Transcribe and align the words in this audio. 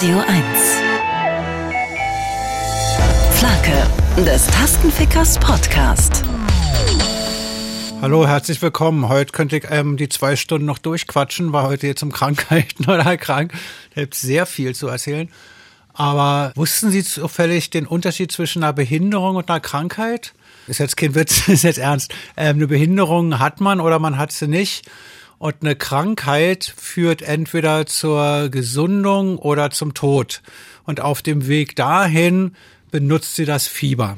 Radio 0.00 0.20
1. 0.20 0.28
Flake 3.32 4.24
des 4.24 4.46
Tastenfickers 4.46 5.40
Podcast. 5.40 6.22
Hallo, 8.00 8.24
herzlich 8.24 8.62
willkommen. 8.62 9.08
Heute 9.08 9.32
könnte 9.32 9.56
ich 9.56 9.64
ähm, 9.68 9.96
die 9.96 10.08
zwei 10.08 10.36
Stunden 10.36 10.66
noch 10.66 10.78
durchquatschen, 10.78 11.52
war 11.52 11.66
heute 11.66 11.88
jetzt 11.88 12.04
um 12.04 12.12
Krankheiten 12.12 12.84
oder 12.88 13.16
krank. 13.16 13.52
Ich 13.90 14.02
habe 14.02 14.14
sehr 14.14 14.46
viel 14.46 14.72
zu 14.72 14.86
erzählen. 14.86 15.30
Aber 15.94 16.52
wussten 16.54 16.92
Sie 16.92 17.02
zufällig 17.02 17.70
den 17.70 17.84
Unterschied 17.84 18.30
zwischen 18.30 18.62
einer 18.62 18.74
Behinderung 18.74 19.34
und 19.34 19.50
einer 19.50 19.58
Krankheit? 19.58 20.32
Ist 20.68 20.78
jetzt 20.78 20.96
kein 20.96 21.16
Witz, 21.16 21.48
ist 21.48 21.64
jetzt 21.64 21.78
ernst. 21.78 22.14
Ähm, 22.36 22.58
eine 22.58 22.68
Behinderung 22.68 23.40
hat 23.40 23.60
man 23.60 23.80
oder 23.80 23.98
man 23.98 24.16
hat 24.16 24.30
sie 24.30 24.46
nicht. 24.46 24.88
Und 25.38 25.54
eine 25.60 25.76
Krankheit 25.76 26.74
führt 26.76 27.22
entweder 27.22 27.86
zur 27.86 28.48
Gesundung 28.48 29.38
oder 29.38 29.70
zum 29.70 29.94
Tod. 29.94 30.42
Und 30.84 31.00
auf 31.00 31.22
dem 31.22 31.46
Weg 31.46 31.76
dahin 31.76 32.56
benutzt 32.90 33.36
sie 33.36 33.44
das 33.44 33.68
Fieber. 33.68 34.16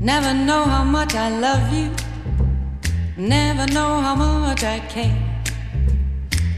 Never 0.00 0.34
know 0.34 0.66
how 0.66 0.84
much 0.84 1.14
I 1.14 1.30
love 1.40 1.74
you. 1.74 1.90
Never 3.16 3.64
know 3.66 4.02
how 4.02 4.14
much 4.14 4.62
I 4.62 4.80
care. 4.92 5.33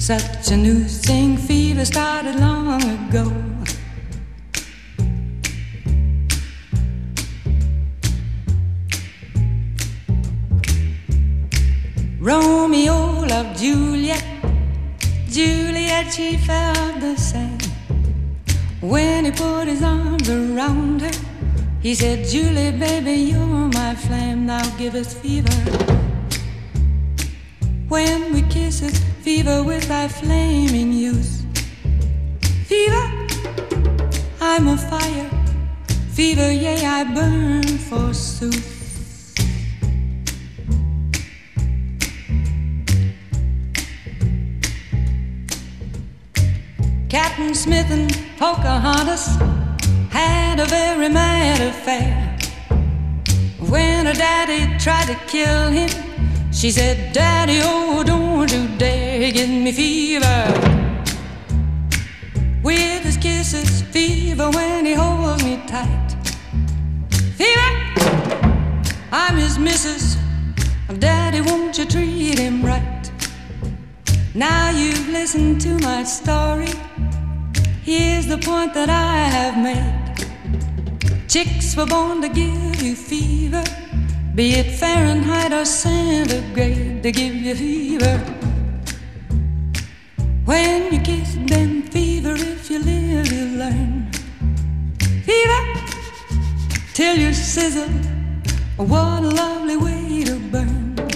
such 0.00 0.50
a 0.50 0.56
new 0.56 0.82
thing, 0.82 1.36
fever 1.36 1.84
started 1.84 2.36
long 2.36 2.82
ago. 2.82 3.30
Romeo 12.18 13.26
loved 13.26 13.58
Juliet, 13.58 14.24
Juliet, 15.28 16.10
she 16.12 16.38
felt 16.38 17.00
the 17.00 17.16
same. 17.16 17.58
When 18.80 19.26
he 19.26 19.30
put 19.30 19.68
his 19.68 19.82
arms 19.82 20.30
around 20.30 21.02
her, 21.02 21.12
he 21.82 21.94
said, 21.94 22.26
Julie, 22.26 22.72
baby, 22.72 23.32
you're 23.32 23.68
my 23.68 23.94
flame, 23.94 24.46
now 24.46 24.64
give 24.78 24.94
us 24.94 25.12
fever. 25.12 26.09
When 27.90 28.32
we 28.32 28.42
kiss 28.42 28.82
it, 28.82 28.96
fever 29.24 29.64
with 29.64 29.88
thy 29.88 30.06
flaming 30.06 30.92
youth. 30.92 31.44
Fever, 32.68 33.26
I'm 34.40 34.68
a 34.68 34.76
fire. 34.76 35.28
Fever, 36.12 36.52
yea, 36.52 36.86
I 36.86 37.02
burn 37.02 37.64
forsooth. 37.64 39.34
Captain 47.08 47.56
Smith 47.56 47.90
and 47.90 48.08
Pocahontas 48.38 49.34
had 50.10 50.60
a 50.60 50.66
very 50.66 51.08
mad 51.08 51.60
affair. 51.60 52.38
When 53.68 54.06
her 54.06 54.12
daddy 54.12 54.78
tried 54.78 55.08
to 55.08 55.16
kill 55.26 55.70
him, 55.70 56.09
she 56.52 56.70
said, 56.70 57.12
Daddy, 57.12 57.60
oh, 57.62 58.02
don't 58.04 58.50
you 58.52 58.68
dare 58.76 59.30
give 59.32 59.48
me 59.48 59.72
fever. 59.72 60.44
With 62.62 63.02
his 63.02 63.16
kisses, 63.16 63.82
fever 63.82 64.50
when 64.50 64.84
he 64.84 64.92
holds 64.92 65.42
me 65.42 65.62
tight. 65.66 66.16
Fever, 67.36 67.70
I'm 69.10 69.36
his 69.36 69.58
missus. 69.58 70.16
Daddy, 70.98 71.40
won't 71.40 71.78
you 71.78 71.86
treat 71.86 72.38
him 72.38 72.62
right? 72.62 73.10
Now 74.34 74.70
you've 74.70 75.08
listened 75.08 75.60
to 75.62 75.78
my 75.78 76.04
story. 76.04 76.68
Here's 77.82 78.26
the 78.26 78.38
point 78.38 78.74
that 78.74 78.88
I 78.88 79.16
have 79.36 79.56
made. 79.58 80.00
Chicks 81.28 81.76
were 81.76 81.86
born 81.86 82.20
to 82.22 82.28
give 82.28 82.82
you 82.82 82.94
fever, 82.94 83.64
be 84.40 84.54
it 84.54 84.70
Fahrenheit 84.80 85.52
or 85.52 85.66
centigrade, 85.66 87.02
they 87.02 87.12
give 87.12 87.34
you 87.34 87.54
fever. 87.54 88.16
When 90.46 90.90
you 90.94 90.98
kiss 91.00 91.34
them, 91.34 91.82
fever, 91.82 92.36
if 92.36 92.70
you 92.70 92.78
live, 92.78 93.30
you 93.30 93.44
learn. 93.58 94.10
Fever, 95.26 95.62
till 96.94 97.16
you 97.18 97.34
sizzle. 97.34 97.92
What 98.78 99.24
a 99.24 99.28
lovely 99.28 99.76
way 99.76 100.24
to 100.24 100.38
burn. 100.52 101.09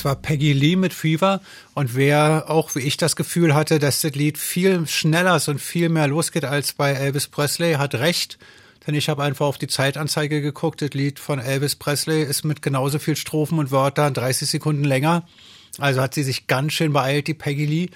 Das 0.00 0.06
war 0.06 0.16
Peggy 0.16 0.54
Lee 0.54 0.76
mit 0.76 0.94
Fever. 0.94 1.42
Und 1.74 1.94
wer 1.94 2.48
auch 2.48 2.74
wie 2.74 2.80
ich 2.80 2.96
das 2.96 3.16
Gefühl 3.16 3.54
hatte, 3.54 3.78
dass 3.78 4.00
das 4.00 4.14
Lied 4.14 4.38
viel 4.38 4.86
schneller 4.86 5.36
ist 5.36 5.48
und 5.48 5.60
viel 5.60 5.90
mehr 5.90 6.06
losgeht 6.08 6.46
als 6.46 6.72
bei 6.72 6.92
Elvis 6.92 7.28
Presley, 7.28 7.74
hat 7.74 7.94
recht. 7.94 8.38
Denn 8.86 8.94
ich 8.94 9.10
habe 9.10 9.22
einfach 9.22 9.44
auf 9.44 9.58
die 9.58 9.66
Zeitanzeige 9.66 10.40
geguckt. 10.40 10.80
Das 10.80 10.94
Lied 10.94 11.18
von 11.18 11.38
Elvis 11.38 11.76
Presley 11.76 12.22
ist 12.22 12.44
mit 12.44 12.62
genauso 12.62 12.98
viel 12.98 13.14
Strophen 13.14 13.58
und 13.58 13.72
Wörtern 13.72 14.14
30 14.14 14.48
Sekunden 14.48 14.84
länger. 14.84 15.28
Also 15.76 16.00
hat 16.00 16.14
sie 16.14 16.22
sich 16.22 16.46
ganz 16.46 16.72
schön 16.72 16.94
beeilt, 16.94 17.26
die 17.26 17.34
Peggy 17.34 17.66
Lee. 17.66 17.88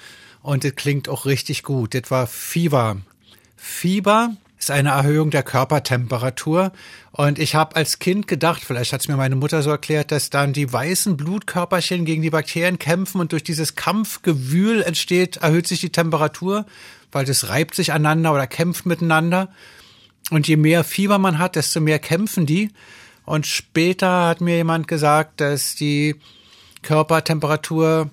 Und 0.42 0.62
das 0.64 0.74
klingt 0.74 1.08
auch 1.08 1.24
richtig 1.24 1.62
gut. 1.62 1.94
Das 1.94 2.10
war 2.10 2.26
Fever. 2.26 2.98
Fieber 3.56 4.36
ist 4.64 4.70
eine 4.70 4.90
Erhöhung 4.90 5.30
der 5.30 5.42
Körpertemperatur. 5.42 6.72
Und 7.12 7.38
ich 7.38 7.54
habe 7.54 7.76
als 7.76 7.98
Kind 7.98 8.26
gedacht, 8.26 8.62
vielleicht 8.64 8.92
hat 8.92 9.02
es 9.02 9.08
mir 9.08 9.16
meine 9.16 9.36
Mutter 9.36 9.62
so 9.62 9.70
erklärt, 9.70 10.10
dass 10.10 10.30
dann 10.30 10.52
die 10.54 10.72
weißen 10.72 11.16
Blutkörperchen 11.16 12.04
gegen 12.04 12.22
die 12.22 12.30
Bakterien 12.30 12.78
kämpfen 12.78 13.20
und 13.20 13.32
durch 13.32 13.44
dieses 13.44 13.74
Kampfgewühl 13.74 14.82
entsteht, 14.82 15.36
erhöht 15.36 15.66
sich 15.66 15.80
die 15.80 15.92
Temperatur, 15.92 16.64
weil 17.12 17.26
das 17.26 17.48
reibt 17.48 17.74
sich 17.74 17.92
aneinander 17.92 18.32
oder 18.32 18.46
kämpft 18.46 18.86
miteinander. 18.86 19.50
Und 20.30 20.48
je 20.48 20.56
mehr 20.56 20.82
Fieber 20.82 21.18
man 21.18 21.38
hat, 21.38 21.56
desto 21.56 21.80
mehr 21.80 21.98
kämpfen 21.98 22.46
die. 22.46 22.70
Und 23.26 23.46
später 23.46 24.26
hat 24.28 24.40
mir 24.40 24.56
jemand 24.56 24.88
gesagt, 24.88 25.42
dass 25.42 25.74
die 25.74 26.16
Körpertemperatur 26.80 28.10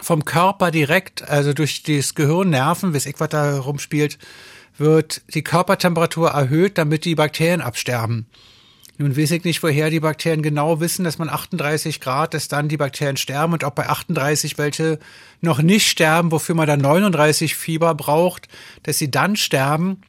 vom 0.00 0.24
Körper 0.24 0.70
direkt, 0.70 1.28
also 1.28 1.52
durch 1.52 1.82
das 1.82 2.14
Gehirnnerven, 2.14 2.94
wie 2.94 3.08
ich 3.08 3.20
was 3.20 3.28
da 3.28 3.58
rumspielt, 3.58 4.18
wird 4.78 5.22
die 5.34 5.42
Körpertemperatur 5.42 6.30
erhöht, 6.30 6.78
damit 6.78 7.04
die 7.04 7.14
Bakterien 7.14 7.60
absterben. 7.60 8.26
Nun 9.00 9.16
weiß 9.16 9.30
ich 9.30 9.44
nicht, 9.44 9.62
woher 9.62 9.90
die 9.90 10.00
Bakterien 10.00 10.42
genau 10.42 10.80
wissen, 10.80 11.04
dass 11.04 11.18
man 11.18 11.28
38 11.28 12.00
Grad, 12.00 12.34
dass 12.34 12.48
dann 12.48 12.68
die 12.68 12.76
Bakterien 12.76 13.16
sterben 13.16 13.52
und 13.52 13.62
ob 13.62 13.76
bei 13.76 13.88
38 13.88 14.58
welche 14.58 14.98
noch 15.40 15.62
nicht 15.62 15.88
sterben, 15.88 16.32
wofür 16.32 16.56
man 16.56 16.66
dann 16.66 16.80
39 16.80 17.54
Fieber 17.54 17.94
braucht, 17.94 18.48
dass 18.82 18.98
sie 18.98 19.08
dann 19.08 19.36
sterben. 19.36 20.00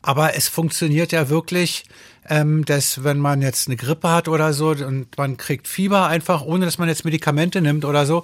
Aber 0.00 0.36
es 0.36 0.46
funktioniert 0.46 1.10
ja 1.10 1.28
wirklich, 1.28 1.86
ähm, 2.28 2.64
dass 2.64 3.02
wenn 3.02 3.18
man 3.18 3.42
jetzt 3.42 3.66
eine 3.66 3.76
Grippe 3.76 4.10
hat 4.10 4.28
oder 4.28 4.52
so 4.52 4.68
und 4.68 5.08
man 5.18 5.36
kriegt 5.36 5.66
Fieber 5.66 6.06
einfach, 6.06 6.42
ohne 6.42 6.66
dass 6.66 6.78
man 6.78 6.88
jetzt 6.88 7.04
Medikamente 7.04 7.60
nimmt 7.60 7.84
oder 7.84 8.06
so, 8.06 8.22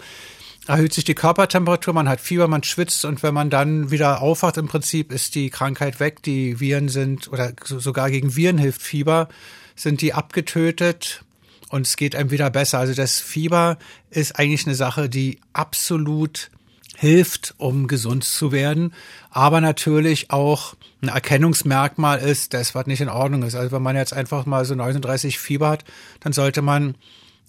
erhöht 0.66 0.92
sich 0.92 1.04
die 1.04 1.14
Körpertemperatur, 1.14 1.94
man 1.94 2.08
hat 2.08 2.20
Fieber, 2.20 2.48
man 2.48 2.62
schwitzt 2.62 3.04
und 3.04 3.22
wenn 3.22 3.34
man 3.34 3.50
dann 3.50 3.90
wieder 3.90 4.22
aufwacht, 4.22 4.56
im 4.56 4.68
Prinzip 4.68 5.12
ist 5.12 5.34
die 5.34 5.50
Krankheit 5.50 6.00
weg, 6.00 6.22
die 6.22 6.60
Viren 6.60 6.88
sind 6.88 7.28
oder 7.28 7.52
sogar 7.64 8.10
gegen 8.10 8.36
Viren 8.36 8.58
hilft 8.58 8.82
Fieber, 8.82 9.28
sind 9.74 10.00
die 10.00 10.14
abgetötet 10.14 11.24
und 11.68 11.86
es 11.86 11.96
geht 11.96 12.14
einem 12.14 12.30
wieder 12.30 12.50
besser. 12.50 12.78
Also 12.78 12.94
das 12.94 13.18
Fieber 13.18 13.78
ist 14.10 14.38
eigentlich 14.38 14.66
eine 14.66 14.76
Sache, 14.76 15.08
die 15.08 15.40
absolut 15.52 16.50
hilft, 16.96 17.54
um 17.58 17.88
gesund 17.88 18.22
zu 18.22 18.52
werden, 18.52 18.94
aber 19.30 19.60
natürlich 19.60 20.30
auch 20.30 20.74
ein 21.00 21.08
Erkennungsmerkmal 21.08 22.20
ist, 22.20 22.54
dass 22.54 22.76
was 22.76 22.86
nicht 22.86 23.00
in 23.00 23.08
Ordnung 23.08 23.42
ist. 23.42 23.56
Also 23.56 23.72
wenn 23.72 23.82
man 23.82 23.96
jetzt 23.96 24.12
einfach 24.12 24.46
mal 24.46 24.64
so 24.64 24.76
39 24.76 25.38
Fieber 25.38 25.70
hat, 25.70 25.84
dann 26.20 26.32
sollte 26.32 26.62
man 26.62 26.94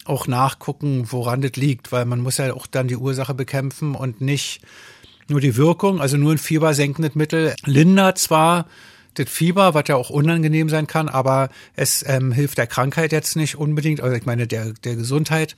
auch 0.06 0.28
nachgucken, 0.28 1.08
woran 1.12 1.42
das 1.42 1.56
liegt, 1.56 1.92
weil 1.92 2.06
man 2.06 2.22
muss 2.22 2.38
ja 2.38 2.54
auch 2.54 2.68
dann 2.68 2.88
die 2.88 2.98
Ursache 2.98 3.34
bekämpfen 3.34 3.96
und 3.96 4.22
nicht 4.22 4.62
nur 5.28 5.40
die 5.40 5.56
Wirkung, 5.56 6.02
also 6.02 6.18
nur 6.18 6.34
ein 6.34 6.38
fiebersenkendes 6.38 7.16
Mittel 7.16 7.56
lindert 7.66 8.18
zwar 8.18 8.68
das 9.14 9.30
Fieber, 9.30 9.74
was 9.74 9.84
ja 9.88 9.96
auch 9.96 10.10
unangenehm 10.10 10.70
sein 10.70 10.88
kann, 10.88 11.08
aber 11.08 11.50
es 11.76 12.04
ähm, 12.08 12.32
hilft 12.32 12.58
der 12.58 12.68
Krankheit 12.68 13.12
jetzt 13.12 13.36
nicht 13.36 13.56
unbedingt, 13.56 14.02
also 14.02 14.16
ich 14.16 14.26
meine 14.26 14.48
der, 14.48 14.74
der 14.84 14.96
Gesundheit. 14.96 15.56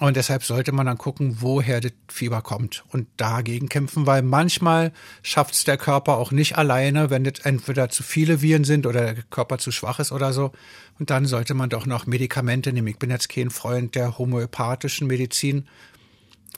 Und 0.00 0.16
deshalb 0.16 0.44
sollte 0.44 0.70
man 0.70 0.86
dann 0.86 0.96
gucken, 0.96 1.38
woher 1.40 1.80
das 1.80 1.92
Fieber 2.08 2.40
kommt 2.40 2.84
und 2.92 3.08
dagegen 3.16 3.68
kämpfen, 3.68 4.06
weil 4.06 4.22
manchmal 4.22 4.92
schafft 5.22 5.54
es 5.54 5.64
der 5.64 5.76
Körper 5.76 6.18
auch 6.18 6.30
nicht 6.30 6.56
alleine, 6.56 7.10
wenn 7.10 7.24
das 7.24 7.40
entweder 7.40 7.88
zu 7.88 8.04
viele 8.04 8.40
Viren 8.40 8.62
sind 8.62 8.86
oder 8.86 9.14
der 9.14 9.22
Körper 9.24 9.58
zu 9.58 9.72
schwach 9.72 9.98
ist 9.98 10.12
oder 10.12 10.32
so. 10.32 10.52
Und 11.00 11.10
dann 11.10 11.26
sollte 11.26 11.54
man 11.54 11.68
doch 11.68 11.84
noch 11.84 12.06
Medikamente 12.06 12.72
nehmen. 12.72 12.86
Ich 12.86 12.98
bin 12.98 13.10
jetzt 13.10 13.28
kein 13.28 13.50
Freund 13.50 13.96
der 13.96 14.18
homöopathischen 14.18 15.08
Medizin. 15.08 15.66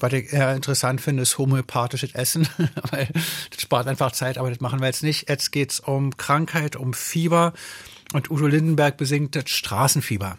Was 0.01 0.13
ich 0.13 0.33
eher 0.33 0.55
interessant 0.55 1.01
finde, 1.01 1.23
ist 1.23 1.39
homöopathisches 1.39 2.15
Essen, 2.15 2.47
weil 2.91 3.09
das 3.51 3.63
spart 3.63 3.87
einfach 3.87 4.13
Zeit, 4.13 4.37
aber 4.37 4.51
das 4.51 4.61
machen 4.61 4.81
wir 4.81 4.87
jetzt 4.87 5.03
nicht. 5.03 5.31
Jetzt 5.31 5.51
geht's 5.51 5.81
um 5.81 6.17
Krankheit, 6.19 6.77
um 6.77 6.93
Fieber 6.93 7.55
und 8.13 8.31
Udo 8.31 8.47
Lindenberg 8.47 8.99
besingt 8.99 9.35
das 9.35 9.49
Straßenfieber. 9.49 10.39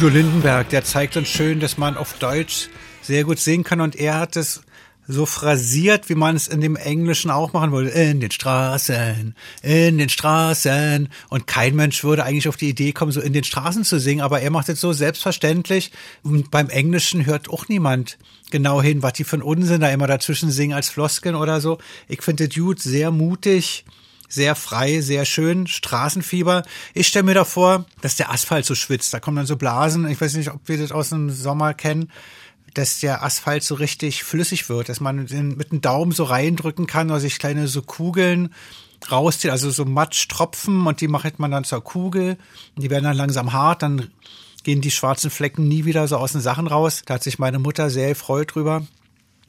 Udo 0.00 0.08
Lindenberg, 0.08 0.70
der 0.70 0.82
zeigt 0.82 1.18
uns 1.18 1.28
schön, 1.28 1.60
dass 1.60 1.76
man 1.76 1.98
auf 1.98 2.14
Deutsch 2.14 2.70
sehr 3.02 3.24
gut 3.24 3.38
singen 3.38 3.64
kann 3.64 3.82
und 3.82 3.94
er 3.94 4.18
hat 4.18 4.34
es 4.34 4.62
so 5.06 5.26
phrasiert, 5.26 6.08
wie 6.08 6.14
man 6.14 6.36
es 6.36 6.48
in 6.48 6.62
dem 6.62 6.74
Englischen 6.74 7.30
auch 7.30 7.52
machen 7.52 7.70
würde. 7.70 7.90
In 7.90 8.18
den 8.18 8.30
Straßen, 8.30 9.34
in 9.62 9.98
den 9.98 10.08
Straßen. 10.08 11.10
Und 11.28 11.46
kein 11.46 11.76
Mensch 11.76 12.02
würde 12.02 12.24
eigentlich 12.24 12.48
auf 12.48 12.56
die 12.56 12.70
Idee 12.70 12.92
kommen, 12.92 13.12
so 13.12 13.20
in 13.20 13.34
den 13.34 13.44
Straßen 13.44 13.84
zu 13.84 14.00
singen, 14.00 14.22
aber 14.22 14.40
er 14.40 14.50
macht 14.50 14.70
es 14.70 14.80
so 14.80 14.94
selbstverständlich. 14.94 15.92
Und 16.22 16.50
beim 16.50 16.70
Englischen 16.70 17.26
hört 17.26 17.50
auch 17.50 17.68
niemand 17.68 18.16
genau 18.50 18.80
hin, 18.80 19.02
was 19.02 19.12
die 19.12 19.24
für 19.24 19.44
Unsinn 19.44 19.82
da 19.82 19.90
immer 19.90 20.06
dazwischen 20.06 20.50
singen 20.50 20.72
als 20.72 20.88
Floskeln 20.88 21.34
oder 21.34 21.60
so. 21.60 21.76
Ich 22.08 22.22
finde 22.22 22.48
Dude 22.48 22.80
sehr 22.80 23.10
mutig 23.10 23.84
sehr 24.30 24.54
frei, 24.54 25.02
sehr 25.02 25.26
schön, 25.26 25.66
Straßenfieber. 25.66 26.62
Ich 26.94 27.08
stelle 27.08 27.24
mir 27.24 27.34
da 27.34 27.44
vor, 27.44 27.84
dass 28.00 28.16
der 28.16 28.30
Asphalt 28.30 28.64
so 28.64 28.74
schwitzt. 28.74 29.12
Da 29.12 29.20
kommen 29.20 29.36
dann 29.36 29.46
so 29.46 29.56
Blasen. 29.56 30.08
Ich 30.08 30.20
weiß 30.20 30.34
nicht, 30.34 30.50
ob 30.50 30.60
wir 30.66 30.78
das 30.78 30.92
aus 30.92 31.10
dem 31.10 31.30
Sommer 31.30 31.74
kennen 31.74 32.10
dass 32.74 33.00
der 33.00 33.24
Asphalt 33.24 33.64
so 33.64 33.74
richtig 33.74 34.22
flüssig 34.22 34.68
wird, 34.68 34.88
dass 34.88 35.00
man 35.00 35.26
mit 35.56 35.72
dem 35.72 35.80
Daumen 35.80 36.12
so 36.12 36.22
reindrücken 36.22 36.86
kann 36.86 37.10
oder 37.10 37.18
sich 37.18 37.40
kleine 37.40 37.66
so 37.66 37.82
Kugeln 37.82 38.54
rauszieht, 39.10 39.50
also 39.50 39.70
so 39.70 39.84
Matschtropfen 39.84 40.86
und 40.86 41.00
die 41.00 41.08
macht 41.08 41.38
man 41.38 41.50
dann 41.50 41.64
zur 41.64 41.82
Kugel. 41.82 42.36
Die 42.76 42.90
werden 42.90 43.04
dann 43.04 43.16
langsam 43.16 43.52
hart, 43.52 43.82
dann 43.82 44.10
gehen 44.62 44.80
die 44.80 44.90
schwarzen 44.90 45.30
Flecken 45.30 45.68
nie 45.68 45.84
wieder 45.84 46.06
so 46.06 46.16
aus 46.16 46.32
den 46.32 46.40
Sachen 46.40 46.66
raus. 46.66 47.02
Da 47.06 47.14
hat 47.14 47.22
sich 47.22 47.38
meine 47.38 47.58
Mutter 47.58 47.90
sehr 47.90 48.10
gefreut 48.10 48.54
drüber. 48.54 48.86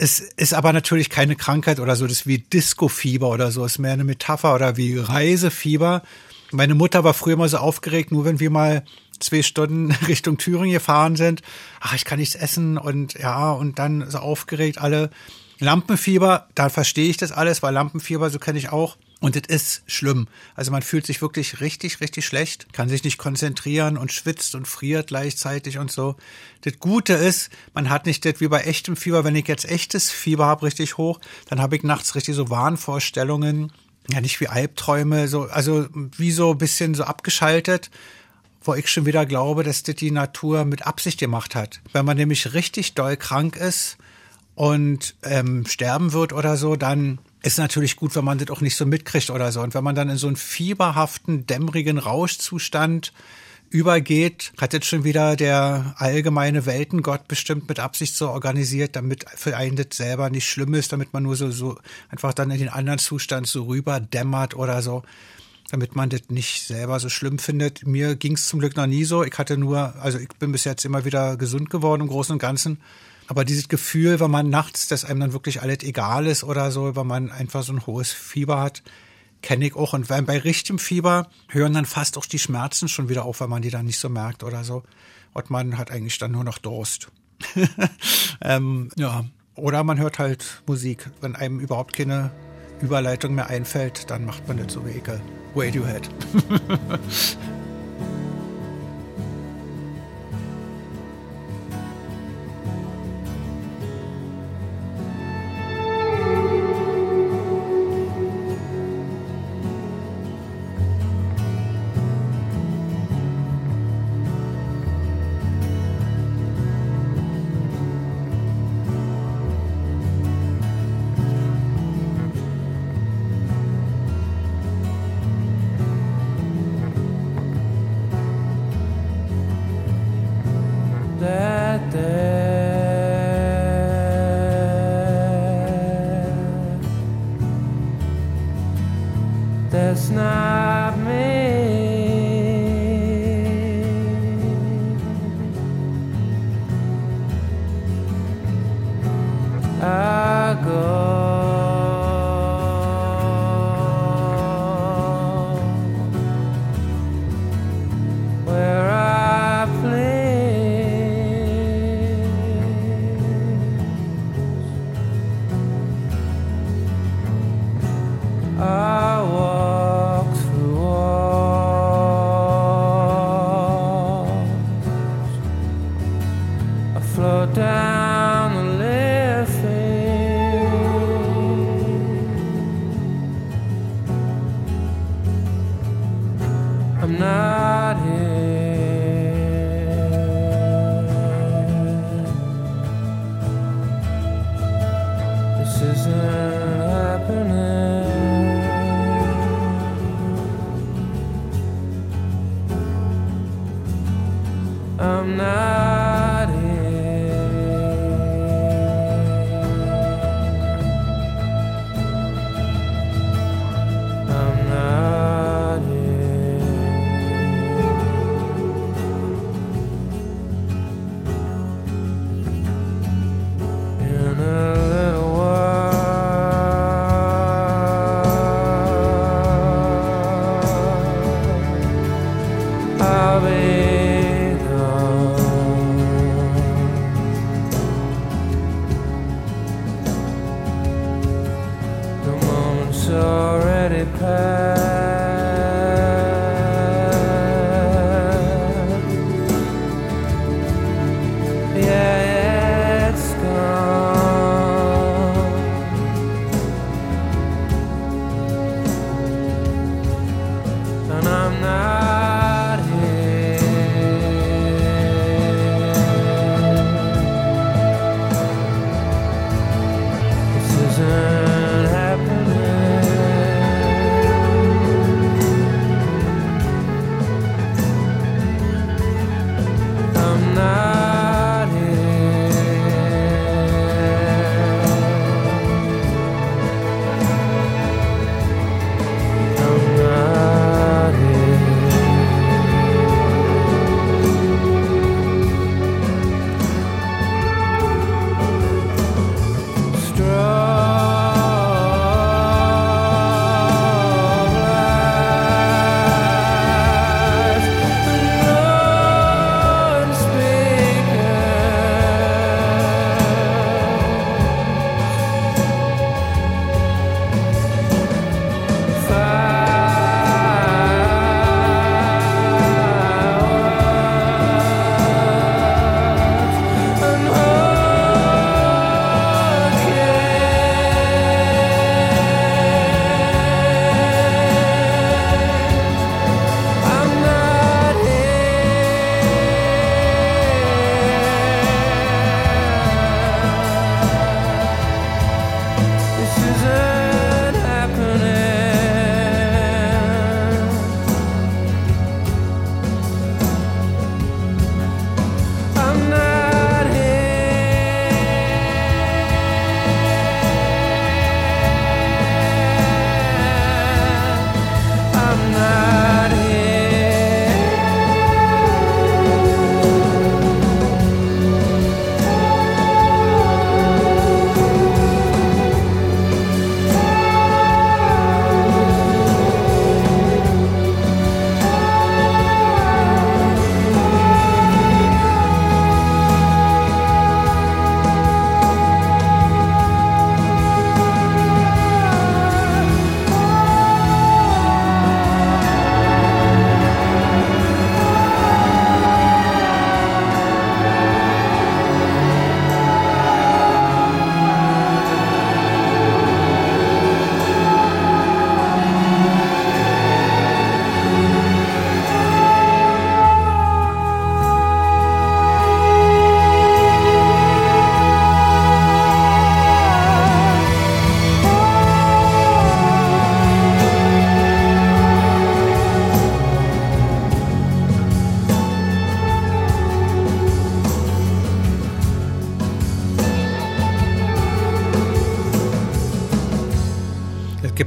Es 0.04 0.20
ist 0.20 0.56
aber 0.56 0.74
natürlich 0.74 1.12
keine 1.12 1.36
Krankheit 1.36 1.80
oder 1.80 1.96
so, 1.96 2.08
das 2.08 2.22
ist 2.22 2.28
wie 2.28 2.40
Disco-Fieber 2.40 3.30
oder 3.30 3.52
so, 3.52 3.64
ist 3.64 3.78
mehr 3.78 3.94
eine 3.94 4.04
Metapher 4.04 4.56
oder 4.56 4.76
wie 4.76 4.98
Reisefieber. 4.98 6.02
Meine 6.50 6.74
Mutter 6.74 7.04
war 7.04 7.14
früher 7.14 7.36
immer 7.36 7.48
so 7.48 7.58
aufgeregt, 7.58 8.12
nur 8.12 8.26
wenn 8.26 8.40
wir 8.40 8.50
mal 8.50 8.84
zwei 9.20 9.44
Stunden 9.44 9.92
Richtung 10.08 10.40
Thüringen 10.40 10.74
gefahren 10.74 11.18
sind. 11.18 11.44
Ach, 11.82 11.94
ich 11.94 12.04
kann 12.04 12.18
nichts 12.18 12.34
essen 12.34 12.80
und 12.80 13.14
ja, 13.14 13.52
und 13.52 13.78
dann 13.78 14.10
so 14.10 14.18
aufgeregt 14.18 14.80
alle. 14.80 15.12
Lampenfieber, 15.60 16.48
da 16.56 16.70
verstehe 16.70 17.08
ich 17.08 17.18
das 17.18 17.32
alles, 17.32 17.62
weil 17.62 17.76
Lampenfieber, 17.76 18.32
so 18.32 18.40
kenne 18.40 18.58
ich 18.58 18.70
auch. 18.70 18.98
Und 19.22 19.36
es 19.36 19.48
ist 19.48 19.84
schlimm. 19.86 20.28
Also 20.56 20.72
man 20.72 20.82
fühlt 20.82 21.06
sich 21.06 21.22
wirklich 21.22 21.62
richtig, 21.62 22.02
richtig 22.02 22.26
schlecht, 22.26 22.74
kann 22.74 22.90
sich 22.90 23.04
nicht 23.04 23.20
konzentrieren 23.20 23.96
und 23.96 24.12
schwitzt 24.12 24.56
und 24.56 24.68
friert 24.68 25.08
gleichzeitig 25.08 25.78
und 25.78 25.92
so. 25.92 26.16
Das 26.62 26.80
Gute 26.80 27.14
ist, 27.14 27.52
man 27.76 27.92
hat 27.92 28.08
nicht 28.08 28.26
das 28.26 28.42
wie 28.42 28.48
bei 28.48 28.62
echtem 28.62 28.96
Fieber, 28.96 29.24
wenn 29.24 29.36
ich 29.36 29.48
jetzt 29.48 29.70
echtes 29.70 30.10
Fieber 30.10 30.48
habe, 30.48 30.66
richtig 30.66 30.98
hoch, 30.98 31.22
dann 31.48 31.62
habe 31.62 31.76
ich 31.76 31.84
nachts 31.84 32.16
richtig 32.16 32.36
so 32.36 32.50
Wahnvorstellungen. 32.50 33.72
Ja, 34.10 34.22
nicht 34.22 34.40
wie 34.42 34.48
Albträume, 34.48 35.28
so, 35.28 35.44
also 35.44 35.88
wie 35.94 36.32
so 36.32 36.54
ein 36.54 36.58
bisschen 36.58 36.96
so 36.96 37.04
abgeschaltet 37.04 37.92
wo 38.64 38.76
ich 38.76 38.90
schon 38.90 39.08
wieder 39.08 39.26
glaube, 39.26 39.64
dass 39.64 39.82
das 39.82 39.96
die 39.96 40.12
Natur 40.12 40.66
mit 40.66 40.86
Absicht 40.86 41.20
gemacht 41.20 41.56
hat. 41.56 41.82
Wenn 41.94 42.06
man 42.06 42.16
nämlich 42.16 42.54
richtig 42.54 42.94
doll 42.94 43.18
krank 43.18 43.58
ist 43.58 43.98
und 44.54 45.16
ähm, 45.24 45.66
sterben 45.66 46.14
wird 46.14 46.32
oder 46.32 46.58
so, 46.58 46.76
dann 46.76 47.18
ist 47.44 47.58
natürlich 47.58 47.96
gut, 47.96 48.16
wenn 48.16 48.26
man 48.26 48.38
das 48.38 48.50
auch 48.50 48.62
nicht 48.62 48.76
so 48.76 48.86
mitkriegt 48.86 49.30
oder 49.30 49.52
so. 49.52 49.62
Und 49.62 49.74
wenn 49.74 49.84
man 49.84 49.96
dann 49.96 50.10
in 50.10 50.18
so 50.18 50.28
einen 50.28 50.36
fieberhaften, 50.36 51.48
dämmerigen 51.48 51.98
Rauschzustand 51.98 53.14
übergeht, 53.70 54.52
hat 54.60 54.74
jetzt 54.74 54.86
schon 54.86 55.06
wieder 55.06 55.36
der 55.36 55.96
allgemeine 55.98 56.66
Weltengott 56.66 57.28
bestimmt 57.28 57.70
mit 57.70 57.80
Absicht 57.80 58.16
so 58.16 58.30
organisiert, 58.30 58.96
damit 58.96 59.26
für 59.36 59.56
einen 59.56 59.78
das 59.78 59.88
selber 59.92 60.30
nicht 60.30 60.48
schlimm 60.48 60.74
ist, 60.74 60.92
damit 60.92 61.14
man 61.14 61.24
nur 61.24 61.36
so, 61.36 61.52
so 61.52 61.80
einfach 62.10 62.34
dann 62.34 62.52
in 62.52 62.60
den 62.60 62.70
anderen 62.70 63.00
Zustand 63.00 63.48
so 63.48 63.64
rüber 63.64 64.00
dämmert 64.00 64.56
oder 64.56 64.82
so 64.82 65.04
damit 65.72 65.96
man 65.96 66.10
das 66.10 66.24
nicht 66.28 66.68
selber 66.68 67.00
so 67.00 67.08
schlimm 67.08 67.40
findet. 67.40 67.88
Mir 67.88 68.16
ging 68.18 68.34
es 68.34 68.50
zum 68.50 68.60
Glück 68.60 68.76
noch 68.76 68.88
nie 68.88 69.06
so. 69.06 69.24
Ich 69.24 69.38
hatte 69.38 69.58
nur, 69.58 69.96
also 70.02 70.18
ich 70.18 70.28
bin 70.38 70.52
bis 70.52 70.66
jetzt 70.66 70.84
immer 70.84 71.06
wieder 71.06 71.38
gesund 71.38 71.70
geworden 71.70 72.02
im 72.02 72.08
Großen 72.10 72.34
und 72.34 72.40
Ganzen. 72.40 72.82
Aber 73.32 73.46
dieses 73.46 73.70
Gefühl, 73.70 74.20
wenn 74.20 74.30
man 74.30 74.50
nachts, 74.50 74.90
dass 74.90 75.06
einem 75.06 75.22
dann 75.22 75.32
wirklich 75.32 75.62
alles 75.62 75.84
egal 75.84 76.28
ist 76.28 76.44
oder 76.44 76.70
so, 76.70 76.98
wenn 76.98 77.08
man 77.08 77.32
einfach 77.32 77.64
so 77.64 77.72
ein 77.72 77.88
hohes 77.88 78.12
Fieber 78.12 78.60
hat, 78.60 78.84
kenne 79.42 79.68
ich 79.68 79.74
auch. 79.78 79.94
Und 79.94 80.10
bei 80.10 80.38
richtigem 80.38 80.78
Fieber 80.78 81.30
hören 81.48 81.74
dann 81.74 81.86
fast 81.86 82.18
auch 82.18 82.26
die 82.26 82.40
Schmerzen 82.40 82.90
schon 82.90 83.08
wieder 83.08 83.24
auf, 83.24 83.40
weil 83.40 83.48
man 83.48 83.62
die 83.62 83.70
dann 83.70 83.86
nicht 83.86 84.00
so 84.00 84.10
merkt 84.10 84.44
oder 84.44 84.66
so. 84.66 84.84
Und 85.32 85.50
man 85.50 85.78
hat 85.78 85.92
eigentlich 85.92 86.18
dann 86.18 86.34
nur 86.34 86.44
noch 86.44 86.58
Durst. 86.58 87.08
ähm, 88.42 88.90
ja. 88.98 89.24
Oder 89.56 89.86
man 89.86 89.98
hört 89.98 90.20
halt 90.20 90.62
Musik. 90.68 91.10
Wenn 91.22 91.38
einem 91.38 91.62
überhaupt 91.62 91.94
keine 91.94 92.32
Überleitung 92.82 93.34
mehr 93.34 93.48
einfällt, 93.48 94.10
dann 94.10 94.26
macht 94.26 94.46
man 94.50 94.58
das 94.58 94.74
so 94.74 94.86
wie 94.86 94.90
Ekel. 94.92 95.22
Radiohead. 95.56 96.10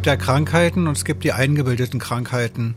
gibt 0.04 0.20
ja 0.20 0.22
Krankheiten 0.22 0.86
und 0.86 0.98
es 0.98 1.06
gibt 1.06 1.24
die 1.24 1.32
eingebildeten 1.32 1.98
Krankheiten. 1.98 2.76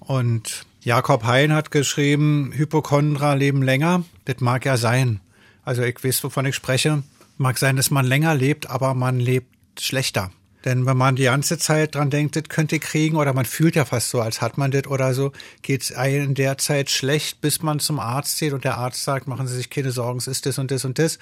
Und 0.00 0.66
Jakob 0.80 1.22
Hein 1.22 1.52
hat 1.52 1.70
geschrieben, 1.70 2.50
Hypochondra 2.56 3.34
leben 3.34 3.62
länger. 3.62 4.02
Das 4.24 4.40
mag 4.40 4.64
ja 4.64 4.76
sein. 4.76 5.20
Also 5.64 5.82
ich 5.82 6.02
weiß, 6.02 6.24
wovon 6.24 6.44
ich 6.44 6.56
spreche. 6.56 7.04
Mag 7.36 7.58
sein, 7.58 7.76
dass 7.76 7.92
man 7.92 8.04
länger 8.04 8.34
lebt, 8.34 8.68
aber 8.68 8.94
man 8.94 9.20
lebt 9.20 9.46
schlechter. 9.78 10.32
Denn 10.64 10.86
wenn 10.86 10.96
man 10.96 11.14
die 11.14 11.22
ganze 11.22 11.56
Zeit 11.56 11.94
dran 11.94 12.10
denkt, 12.10 12.34
das 12.34 12.48
könnte 12.48 12.74
ich 12.74 12.82
kriegen, 12.82 13.14
oder 13.14 13.32
man 13.32 13.44
fühlt 13.44 13.76
ja 13.76 13.84
fast 13.84 14.10
so, 14.10 14.20
als 14.20 14.40
hat 14.40 14.58
man 14.58 14.72
das 14.72 14.88
oder 14.88 15.14
so, 15.14 15.30
geht 15.62 15.82
es 15.82 15.92
einem 15.92 16.30
in 16.30 16.34
der 16.34 16.58
Zeit 16.58 16.90
schlecht, 16.90 17.40
bis 17.42 17.62
man 17.62 17.78
zum 17.78 18.00
Arzt 18.00 18.40
geht 18.40 18.54
und 18.54 18.64
der 18.64 18.76
Arzt 18.76 19.04
sagt, 19.04 19.28
machen 19.28 19.46
Sie 19.46 19.54
sich 19.54 19.70
keine 19.70 19.92
Sorgen, 19.92 20.18
es 20.18 20.26
ist 20.26 20.46
das 20.46 20.58
und 20.58 20.72
das 20.72 20.84
und 20.84 20.98
das. 20.98 21.20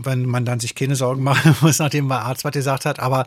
Wenn 0.00 0.26
man 0.26 0.44
dann 0.44 0.60
sich 0.60 0.76
keine 0.76 0.94
Sorgen 0.94 1.22
machen 1.24 1.56
muss, 1.60 1.80
nachdem 1.80 2.08
der 2.08 2.20
Arzt 2.20 2.44
was 2.44 2.52
gesagt 2.52 2.84
hat. 2.84 3.00
Aber 3.00 3.26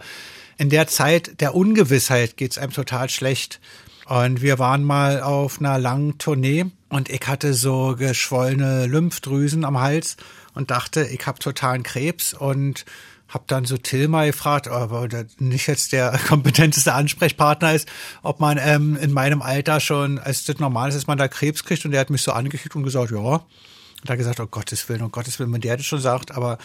in 0.57 0.69
der 0.69 0.87
Zeit 0.87 1.39
der 1.41 1.55
Ungewissheit 1.55 2.37
geht 2.37 2.51
es 2.51 2.57
einem 2.57 2.73
total 2.73 3.09
schlecht. 3.09 3.59
Und 4.05 4.41
wir 4.41 4.59
waren 4.59 4.83
mal 4.83 5.21
auf 5.21 5.59
einer 5.59 5.77
langen 5.77 6.17
Tournee 6.17 6.65
und 6.89 7.09
ich 7.09 7.25
hatte 7.27 7.53
so 7.53 7.95
geschwollene 7.97 8.85
Lymphdrüsen 8.87 9.63
am 9.63 9.79
Hals 9.79 10.17
und 10.53 10.71
dachte, 10.71 11.05
ich 11.05 11.25
habe 11.25 11.39
totalen 11.39 11.83
Krebs 11.83 12.33
und 12.33 12.85
habe 13.29 13.45
dann 13.47 13.63
so 13.63 13.77
Till 13.77 14.09
mal 14.09 14.27
gefragt, 14.27 14.67
aber 14.67 15.07
nicht 15.39 15.67
jetzt 15.67 15.93
der 15.93 16.11
kompetenteste 16.27 16.93
Ansprechpartner 16.93 17.73
ist, 17.73 17.87
ob 18.21 18.39
man 18.41 18.59
ähm, 18.61 18.97
in 18.97 19.13
meinem 19.13 19.41
Alter 19.41 19.79
schon, 19.79 20.19
als 20.19 20.43
das 20.43 20.59
normal 20.59 20.89
ist, 20.89 20.95
dass 20.95 21.07
man 21.07 21.17
da 21.17 21.29
Krebs 21.29 21.63
kriegt. 21.63 21.85
Und 21.85 21.91
der 21.91 22.01
hat 22.01 22.09
mich 22.09 22.21
so 22.21 22.33
angekickt 22.33 22.75
und 22.75 22.83
gesagt, 22.83 23.11
ja. 23.11 23.17
Und 23.17 24.09
da 24.09 24.15
gesagt, 24.15 24.39
oh 24.41 24.47
Gottes 24.47 24.89
Willen, 24.89 25.03
oh 25.03 25.09
Gottes 25.09 25.39
Willen, 25.39 25.53
wenn 25.53 25.61
der 25.61 25.77
das 25.77 25.85
schon 25.85 26.01
sagt. 26.01 26.31
Aber 26.31 26.57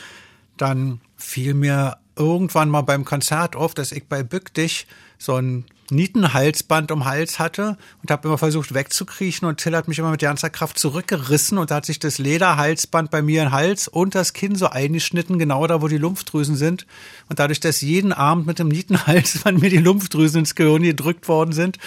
dann 0.56 1.00
fiel 1.16 1.54
mir 1.54 1.98
irgendwann 2.16 2.70
mal 2.70 2.82
beim 2.82 3.04
Konzert 3.04 3.56
auf, 3.56 3.74
dass 3.74 3.92
ich 3.92 4.08
bei 4.08 4.22
Bück 4.22 4.52
dich 4.54 4.86
so 5.18 5.36
ein 5.36 5.64
Nietenhalsband 5.90 6.90
um 6.90 7.04
Hals 7.04 7.38
hatte 7.38 7.76
und 8.02 8.10
habe 8.10 8.28
immer 8.28 8.38
versucht 8.38 8.74
wegzukriechen 8.74 9.46
und 9.46 9.58
Till 9.58 9.76
hat 9.76 9.88
mich 9.88 9.98
immer 9.98 10.10
mit 10.10 10.20
ganzer 10.20 10.50
Kraft 10.50 10.78
zurückgerissen 10.78 11.58
und 11.58 11.70
da 11.70 11.76
hat 11.76 11.86
sich 11.86 11.98
das 11.98 12.18
Lederhalsband 12.18 13.10
bei 13.10 13.22
mir 13.22 13.42
in 13.42 13.52
Hals 13.52 13.86
und 13.86 14.14
das 14.14 14.32
Kinn 14.32 14.56
so 14.56 14.68
eingeschnitten, 14.68 15.38
genau 15.38 15.66
da, 15.66 15.82
wo 15.82 15.88
die 15.88 15.98
Lymphdrüsen 15.98 16.56
sind. 16.56 16.86
Und 17.28 17.38
dadurch, 17.38 17.60
dass 17.60 17.80
jeden 17.80 18.12
Abend 18.12 18.46
mit 18.46 18.58
dem 18.58 18.68
Nietenhalsband 18.68 19.60
mir 19.60 19.70
die 19.70 19.78
Lymphdrüsen 19.78 20.40
ins 20.40 20.54
Gehirn 20.54 20.82
gedrückt 20.82 21.28
worden 21.28 21.52
sind, 21.52 21.78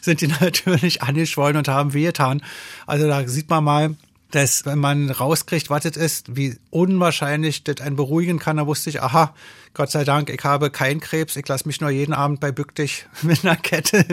sind 0.00 0.20
die 0.20 0.26
natürlich 0.40 1.02
angeschwollen 1.02 1.56
und 1.56 1.68
haben 1.68 1.94
wehgetan. 1.94 2.42
Also 2.86 3.06
da 3.06 3.26
sieht 3.28 3.50
man 3.50 3.64
mal, 3.64 3.94
dass 4.30 4.66
wenn 4.66 4.78
man 4.78 5.10
rauskriegt, 5.10 5.70
was 5.70 5.84
das 5.84 5.96
ist, 5.96 6.36
wie 6.36 6.56
unwahrscheinlich 6.70 7.62
das 7.64 7.80
einen 7.80 7.96
beruhigen 7.96 8.38
kann, 8.38 8.56
da 8.56 8.66
wusste 8.66 8.90
ich, 8.90 9.02
aha, 9.02 9.34
Gott 9.74 9.90
sei 9.90 10.04
Dank, 10.04 10.30
ich 10.30 10.42
habe 10.44 10.70
keinen 10.70 11.00
Krebs, 11.00 11.36
ich 11.36 11.46
lasse 11.46 11.66
mich 11.68 11.80
nur 11.80 11.90
jeden 11.90 12.12
Abend 12.12 12.40
bei 12.40 12.52
Bück 12.52 12.74
dich 12.74 13.06
mit 13.22 13.44
einer 13.44 13.56
Kette 13.56 14.04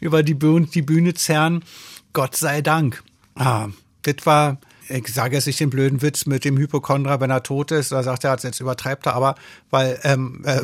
über 0.00 0.22
die 0.22 0.34
Bühne, 0.34 0.66
die 0.66 0.82
Bühne 0.82 1.14
zerren. 1.14 1.64
Gott 2.12 2.36
sei 2.36 2.62
Dank. 2.62 3.02
Ah, 3.34 3.68
das 4.02 4.16
war 4.24 4.58
ich 4.88 5.08
sage 5.08 5.36
jetzt 5.36 5.46
nicht 5.46 5.60
den 5.60 5.70
blöden 5.70 6.02
Witz 6.02 6.26
mit 6.26 6.44
dem 6.44 6.56
Hypochondra, 6.56 7.20
wenn 7.20 7.30
er 7.30 7.42
tot 7.42 7.70
ist, 7.70 7.92
da 7.92 8.02
sagt 8.02 8.24
er, 8.24 8.36
jetzt 8.36 8.60
übertreibt 8.60 9.06
er, 9.06 9.14
aber, 9.14 9.34
weil, 9.70 9.98
ähm, 10.04 10.42
äh, 10.44 10.60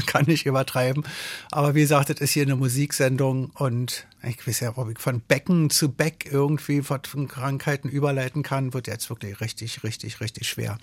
kann 0.06 0.26
nicht 0.26 0.46
übertreiben. 0.46 1.04
Aber 1.50 1.74
wie 1.74 1.82
gesagt, 1.82 2.10
das 2.10 2.20
ist 2.20 2.32
hier 2.32 2.44
eine 2.44 2.56
Musiksendung 2.56 3.50
und 3.54 4.06
ich 4.22 4.46
weiß 4.46 4.60
ja, 4.60 4.72
ob 4.76 4.90
ich 4.90 4.98
von 4.98 5.20
Becken 5.20 5.70
zu 5.70 5.90
Beck 5.90 6.28
irgendwie 6.30 6.82
von 6.82 7.28
Krankheiten 7.28 7.88
überleiten 7.88 8.42
kann, 8.42 8.72
wird 8.72 8.86
jetzt 8.86 9.10
wirklich 9.10 9.40
richtig, 9.40 9.84
richtig, 9.84 10.20
richtig 10.20 10.48
schwer. 10.48 10.78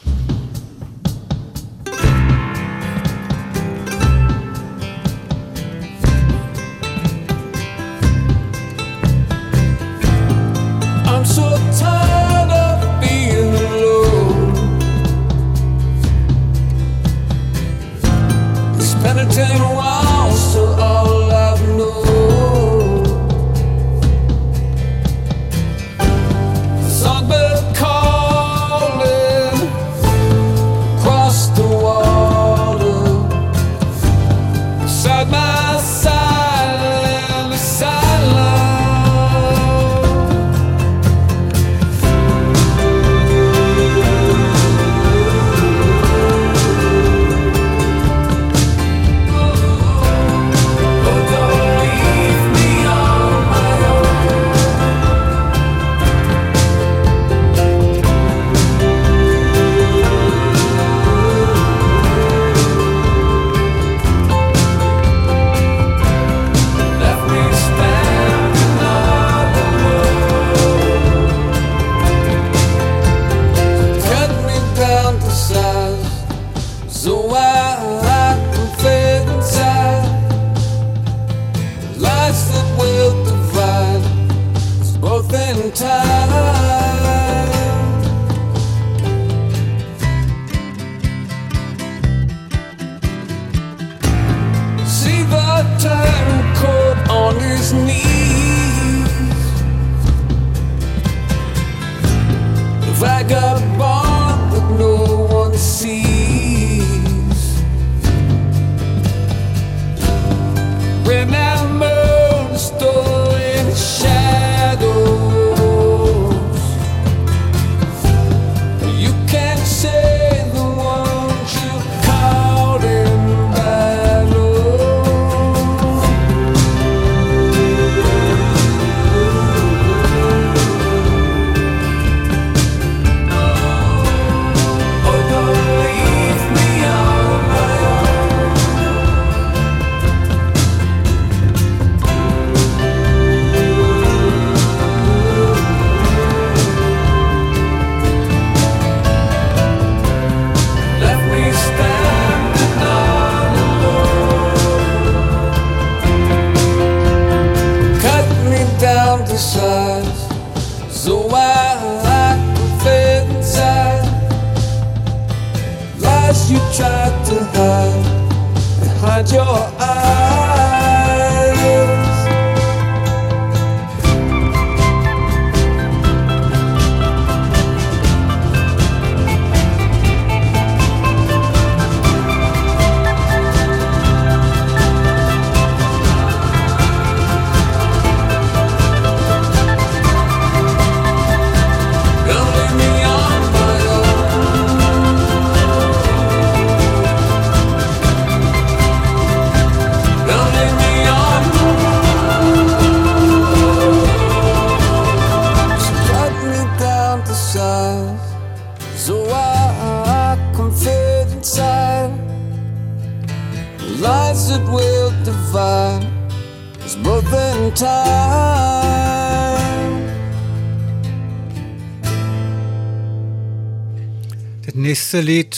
Nächste 225.12 225.30
Lied 225.30 225.58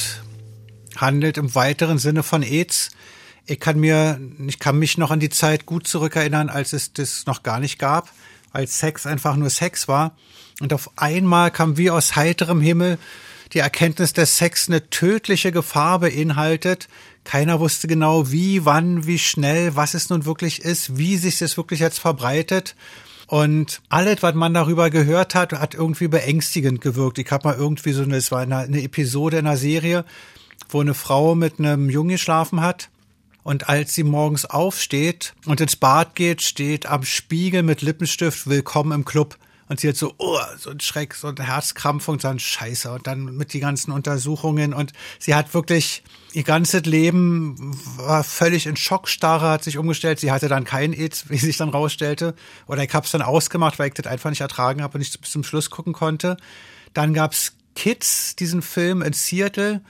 handelt 0.97 1.37
im 1.37 1.53
weiteren 1.53 1.99
Sinne 1.99 2.23
von 2.23 2.41
AIDS. 2.41 2.89
Ich 3.45 3.59
kann 3.59 3.79
mir, 3.79 4.19
ich 4.47 4.57
kann 4.57 4.79
mich 4.79 4.97
noch 4.97 5.11
an 5.11 5.19
die 5.19 5.29
Zeit 5.29 5.67
gut 5.67 5.85
zurückerinnern, 5.85 6.49
als 6.49 6.73
es 6.73 6.91
das 6.93 7.27
noch 7.27 7.43
gar 7.43 7.59
nicht 7.59 7.77
gab, 7.77 8.09
als 8.51 8.79
Sex 8.79 9.05
einfach 9.05 9.35
nur 9.35 9.51
Sex 9.51 9.87
war. 9.87 10.17
Und 10.59 10.73
auf 10.73 10.89
einmal 10.95 11.51
kam 11.51 11.77
wie 11.77 11.91
aus 11.91 12.15
heiterem 12.15 12.61
Himmel 12.61 12.97
die 13.53 13.59
Erkenntnis, 13.59 14.13
dass 14.13 14.37
Sex 14.37 14.69
eine 14.69 14.89
tödliche 14.89 15.51
Gefahr 15.51 15.99
beinhaltet. 15.99 16.87
Keiner 17.23 17.59
wusste 17.59 17.87
genau, 17.87 18.31
wie, 18.31 18.65
wann, 18.65 19.05
wie 19.05 19.19
schnell, 19.19 19.75
was 19.75 19.93
es 19.93 20.09
nun 20.09 20.25
wirklich 20.25 20.63
ist, 20.63 20.97
wie 20.97 21.15
sich 21.17 21.37
das 21.37 21.57
wirklich 21.57 21.79
jetzt 21.79 21.99
verbreitet. 21.99 22.75
Und 23.33 23.81
alles, 23.89 24.21
was 24.21 24.35
man 24.35 24.53
darüber 24.53 24.91
gehört 24.91 25.33
hat, 25.33 25.53
hat 25.53 25.73
irgendwie 25.73 26.07
beängstigend 26.07 26.81
gewirkt. 26.81 27.17
Ich 27.17 27.31
habe 27.31 27.47
mal 27.47 27.57
irgendwie 27.57 27.91
so 27.91 28.03
eine, 28.03 28.17
es 28.17 28.31
war 28.31 28.41
eine, 28.41 28.57
eine 28.57 28.83
Episode 28.83 29.39
in 29.39 29.47
einer 29.47 29.57
Serie, 29.57 30.05
wo 30.69 30.81
eine 30.81 30.93
Frau 30.93 31.33
mit 31.33 31.57
einem 31.57 31.89
Jungen 31.89 32.09
geschlafen 32.09 32.61
hat. 32.61 32.91
Und 33.41 33.69
als 33.69 33.95
sie 33.95 34.03
morgens 34.03 34.45
aufsteht 34.45 35.33
und 35.47 35.61
ins 35.61 35.75
Bad 35.75 36.13
geht, 36.13 36.43
steht 36.43 36.85
am 36.85 37.01
Spiegel 37.01 37.63
mit 37.63 37.81
Lippenstift 37.81 38.47
Willkommen 38.47 38.91
im 38.91 39.03
Club. 39.03 39.35
Und 39.69 39.79
sie 39.79 39.89
hat 39.89 39.95
so, 39.95 40.13
oh, 40.17 40.39
so 40.57 40.69
ein 40.69 40.79
Schreck, 40.79 41.15
so 41.15 41.27
ein 41.27 41.37
Herzkrampf 41.37 42.07
und 42.07 42.21
so 42.21 42.27
ein 42.27 42.39
Scheiße. 42.39 42.91
Und 42.91 43.07
dann 43.07 43.35
mit 43.37 43.53
die 43.53 43.59
ganzen 43.59 43.91
Untersuchungen. 43.91 44.73
Und 44.73 44.93
sie 45.19 45.35
hat 45.35 45.53
wirklich, 45.53 46.03
ihr 46.33 46.43
ganzes 46.43 46.85
Leben 46.85 47.55
war 47.97 48.23
völlig 48.23 48.65
in 48.65 48.75
Schockstarre, 48.75 49.49
hat 49.49 49.63
sich 49.63 49.77
umgestellt. 49.77 50.19
Sie 50.19 50.31
hatte 50.31 50.49
dann 50.49 50.65
kein 50.65 50.93
AIDS, 50.93 51.29
wie 51.29 51.37
sich 51.37 51.57
dann 51.57 51.69
rausstellte. 51.69 52.35
Oder 52.67 52.83
ich 52.83 52.93
habe 52.93 53.05
es 53.05 53.11
dann 53.11 53.21
ausgemacht, 53.21 53.79
weil 53.79 53.87
ich 53.87 53.93
das 53.93 54.07
einfach 54.07 54.29
nicht 54.29 54.41
ertragen 54.41 54.81
habe 54.81 54.95
und 54.95 54.99
nicht 54.99 55.19
bis 55.19 55.31
zum 55.31 55.43
Schluss 55.43 55.69
gucken 55.69 55.93
konnte. 55.93 56.37
Dann 56.93 57.13
gab's 57.13 57.53
Kids, 57.75 58.35
diesen 58.35 58.61
Film 58.61 59.01
in 59.01 59.13
Seattle 59.13 59.81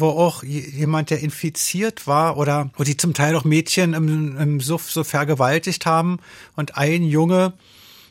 wo 0.00 0.08
auch 0.08 0.42
jemand, 0.42 1.10
der 1.10 1.20
infiziert 1.20 2.06
war 2.06 2.36
oder 2.36 2.70
wo 2.76 2.84
die 2.84 2.96
zum 2.96 3.14
Teil 3.14 3.36
auch 3.36 3.44
Mädchen 3.44 3.94
im, 3.94 4.36
im 4.36 4.60
Suff 4.60 4.90
so 4.90 5.04
vergewaltigt 5.04 5.86
haben 5.86 6.18
und 6.56 6.76
ein 6.76 7.02
Junge 7.02 7.52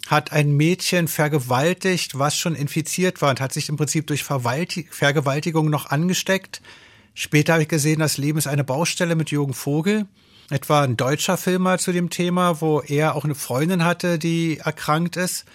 hat 0.09 0.31
ein 0.31 0.51
Mädchen 0.51 1.07
vergewaltigt, 1.07 2.17
was 2.17 2.35
schon 2.35 2.55
infiziert 2.55 3.21
war 3.21 3.29
und 3.29 3.39
hat 3.39 3.53
sich 3.53 3.69
im 3.69 3.77
Prinzip 3.77 4.07
durch 4.07 4.23
Vergewaltigung 4.23 5.69
noch 5.69 5.91
angesteckt. 5.91 6.61
Später 7.13 7.53
habe 7.53 7.63
ich 7.63 7.69
gesehen, 7.69 7.99
das 7.99 8.17
Leben 8.17 8.39
ist 8.39 8.47
eine 8.47 8.63
Baustelle 8.63 9.15
mit 9.15 9.29
Jürgen 9.29 9.53
Vogel. 9.53 10.07
Etwa 10.49 10.81
ein 10.81 10.97
deutscher 10.97 11.37
Filmer 11.37 11.77
zu 11.77 11.91
dem 11.91 12.09
Thema, 12.09 12.59
wo 12.59 12.81
er 12.81 13.15
auch 13.15 13.23
eine 13.23 13.35
Freundin 13.35 13.83
hatte, 13.83 14.17
die 14.17 14.57
erkrankt 14.57 15.15
ist. 15.15 15.45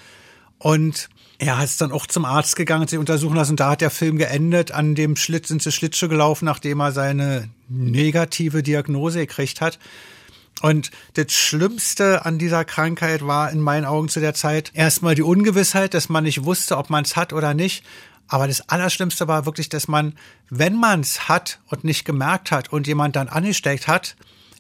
Und 0.58 1.08
er 1.38 1.62
ist 1.64 1.80
dann 1.80 1.90
auch 1.90 2.06
zum 2.06 2.24
Arzt 2.24 2.54
gegangen 2.54 2.82
und 2.82 2.90
sich 2.90 2.98
untersuchen 2.98 3.34
lassen. 3.34 3.56
Da 3.56 3.70
hat 3.70 3.80
der 3.80 3.90
Film 3.90 4.18
geendet. 4.18 4.70
An 4.70 4.94
dem 4.94 5.16
Schlitz 5.16 5.48
sind 5.48 5.62
sie 5.62 5.72
Schlittschuh 5.72 6.08
gelaufen, 6.08 6.44
nachdem 6.44 6.78
er 6.80 6.92
seine 6.92 7.48
negative 7.68 8.62
Diagnose 8.62 9.18
gekriegt 9.18 9.60
hat. 9.60 9.80
Und 10.64 10.92
das 11.12 11.30
Schlimmste 11.30 12.24
an 12.24 12.38
dieser 12.38 12.64
Krankheit 12.64 13.26
war 13.26 13.50
in 13.50 13.60
meinen 13.60 13.84
Augen 13.84 14.08
zu 14.08 14.18
der 14.18 14.32
Zeit 14.32 14.70
erstmal 14.72 15.14
die 15.14 15.20
Ungewissheit, 15.22 15.92
dass 15.92 16.08
man 16.08 16.24
nicht 16.24 16.44
wusste, 16.44 16.78
ob 16.78 16.88
man 16.88 17.04
es 17.04 17.16
hat 17.16 17.34
oder 17.34 17.52
nicht. 17.52 17.84
Aber 18.28 18.48
das 18.48 18.66
Allerschlimmste 18.70 19.28
war 19.28 19.44
wirklich, 19.44 19.68
dass 19.68 19.88
man, 19.88 20.14
wenn 20.48 20.74
man 20.74 21.00
es 21.00 21.28
hat 21.28 21.60
und 21.68 21.84
nicht 21.84 22.06
gemerkt 22.06 22.50
hat 22.50 22.72
und 22.72 22.86
jemand 22.86 23.14
dann 23.14 23.28
angesteckt 23.28 23.88
hat, 23.88 24.16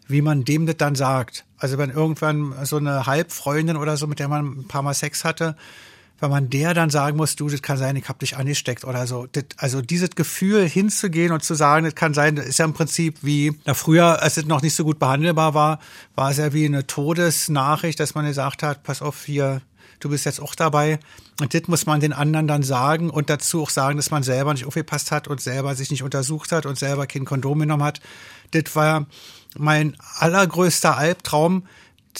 wie 0.06 0.20
man 0.20 0.44
dem 0.44 0.66
das 0.66 0.76
dann 0.76 0.94
sagt. 0.94 1.46
Also 1.56 1.78
wenn 1.78 1.88
irgendwann 1.88 2.54
so 2.66 2.76
eine 2.76 3.06
Halbfreundin 3.06 3.78
oder 3.78 3.96
so, 3.96 4.06
mit 4.06 4.18
der 4.18 4.28
man 4.28 4.44
ein 4.44 4.68
paar 4.68 4.82
Mal 4.82 4.92
Sex 4.92 5.24
hatte, 5.24 5.56
wenn 6.24 6.30
man 6.30 6.48
der 6.48 6.72
dann 6.72 6.88
sagen 6.88 7.18
muss, 7.18 7.36
du, 7.36 7.50
das 7.50 7.60
kann 7.60 7.76
sein, 7.76 7.96
ich 7.96 8.08
hab 8.08 8.18
dich 8.18 8.38
angesteckt 8.38 8.84
oder 8.84 9.06
so. 9.06 9.26
Das, 9.30 9.44
also 9.58 9.82
dieses 9.82 10.10
Gefühl 10.10 10.66
hinzugehen 10.66 11.32
und 11.32 11.44
zu 11.44 11.54
sagen, 11.54 11.84
das 11.84 11.94
kann 11.94 12.14
sein, 12.14 12.34
das 12.36 12.46
ist 12.46 12.58
ja 12.58 12.64
im 12.64 12.72
Prinzip 12.72 13.18
wie, 13.20 13.58
na 13.66 13.74
früher, 13.74 14.22
als 14.22 14.38
es 14.38 14.46
noch 14.46 14.62
nicht 14.62 14.74
so 14.74 14.84
gut 14.84 14.98
behandelbar 14.98 15.52
war, 15.52 15.80
war 16.14 16.30
es 16.30 16.38
ja 16.38 16.54
wie 16.54 16.64
eine 16.64 16.86
Todesnachricht, 16.86 18.00
dass 18.00 18.14
man 18.14 18.24
gesagt 18.24 18.62
hat, 18.62 18.82
pass 18.84 19.02
auf 19.02 19.24
hier, 19.24 19.60
du 20.00 20.08
bist 20.08 20.24
jetzt 20.24 20.40
auch 20.40 20.54
dabei. 20.54 20.98
Und 21.40 21.52
das 21.52 21.68
muss 21.68 21.84
man 21.84 22.00
den 22.00 22.14
anderen 22.14 22.46
dann 22.46 22.62
sagen 22.62 23.10
und 23.10 23.28
dazu 23.28 23.62
auch 23.62 23.70
sagen, 23.70 23.98
dass 23.98 24.10
man 24.10 24.22
selber 24.22 24.54
nicht 24.54 24.64
aufgepasst 24.64 25.10
hat 25.10 25.28
und 25.28 25.42
selber 25.42 25.74
sich 25.74 25.90
nicht 25.90 26.02
untersucht 26.02 26.52
hat 26.52 26.64
und 26.64 26.78
selber 26.78 27.06
kein 27.06 27.26
Kondom 27.26 27.58
genommen 27.58 27.82
hat. 27.82 28.00
Das 28.52 28.74
war 28.74 29.06
mein 29.58 29.96
allergrößter 30.18 30.96
Albtraum, 30.96 31.66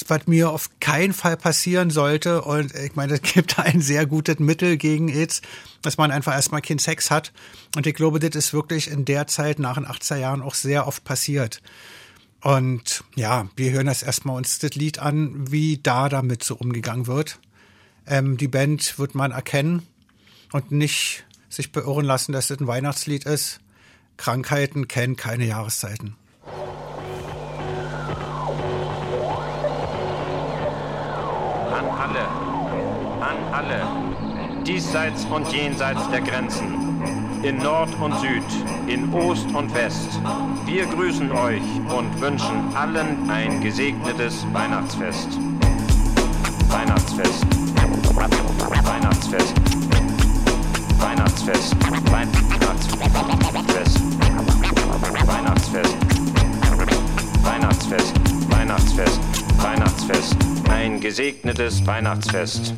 was 0.08 0.26
mir 0.26 0.50
auf 0.50 0.70
keinen 0.80 1.12
Fall 1.12 1.36
passieren 1.36 1.90
sollte. 1.90 2.42
Und 2.42 2.74
ich 2.74 2.94
meine, 2.94 3.14
es 3.14 3.22
gibt 3.22 3.58
ein 3.58 3.80
sehr 3.80 4.06
gutes 4.06 4.38
Mittel 4.38 4.76
gegen 4.76 5.08
AIDS, 5.08 5.42
dass 5.82 5.96
man 5.96 6.10
einfach 6.10 6.32
erstmal 6.32 6.62
keinen 6.62 6.78
Sex 6.78 7.10
hat. 7.10 7.32
Und 7.76 7.86
ich 7.86 7.94
glaube, 7.94 8.20
das 8.20 8.34
ist 8.34 8.52
wirklich 8.52 8.90
in 8.90 9.04
der 9.04 9.26
Zeit 9.26 9.58
nach 9.58 9.74
den 9.74 9.86
80er 9.86 10.16
Jahren 10.16 10.42
auch 10.42 10.54
sehr 10.54 10.86
oft 10.86 11.04
passiert. 11.04 11.62
Und 12.40 13.04
ja, 13.14 13.48
wir 13.56 13.70
hören 13.72 13.86
das 13.86 14.02
erstmal 14.02 14.36
uns 14.36 14.58
das 14.58 14.74
Lied 14.74 14.98
an, 14.98 15.50
wie 15.50 15.78
da 15.82 16.08
damit 16.08 16.44
so 16.44 16.56
umgegangen 16.56 17.06
wird. 17.06 17.38
Ähm, 18.06 18.36
die 18.36 18.48
Band 18.48 18.98
wird 18.98 19.14
man 19.14 19.30
erkennen 19.30 19.86
und 20.52 20.70
nicht 20.70 21.24
sich 21.48 21.72
beirren 21.72 22.04
lassen, 22.04 22.32
dass 22.32 22.48
das 22.48 22.60
ein 22.60 22.66
Weihnachtslied 22.66 23.24
ist. 23.24 23.60
Krankheiten 24.16 24.88
kennen 24.88 25.16
keine 25.16 25.46
Jahreszeiten. 25.46 26.16
Alle, 33.54 33.86
diesseits 34.64 35.24
und 35.26 35.46
jenseits 35.52 36.10
der 36.10 36.22
Grenzen, 36.22 36.74
in 37.44 37.58
Nord 37.58 37.88
und 38.00 38.12
Süd, 38.18 38.42
in 38.88 39.14
Ost 39.14 39.46
und 39.54 39.72
West. 39.74 40.18
Wir 40.66 40.86
grüßen 40.86 41.30
euch 41.30 41.62
und 41.96 42.20
wünschen 42.20 42.74
allen 42.74 43.30
ein 43.30 43.60
gesegnetes 43.60 44.44
Weihnachtsfest. 44.52 45.38
Weihnachtsfest. 46.68 47.46
Weihnachtsfest. 48.16 49.54
Weihnachtsfest. 50.98 51.76
Weihnachtsfest. 52.10 54.04
Weihnachtsfest. 55.26 55.96
Weihnachtsfest. 57.44 58.14
Weihnachtsfest. 58.50 59.20
Weihnachtsfest. 59.62 60.36
Ein 60.70 61.00
gesegnetes 61.00 61.86
Weihnachtsfest. 61.86 62.74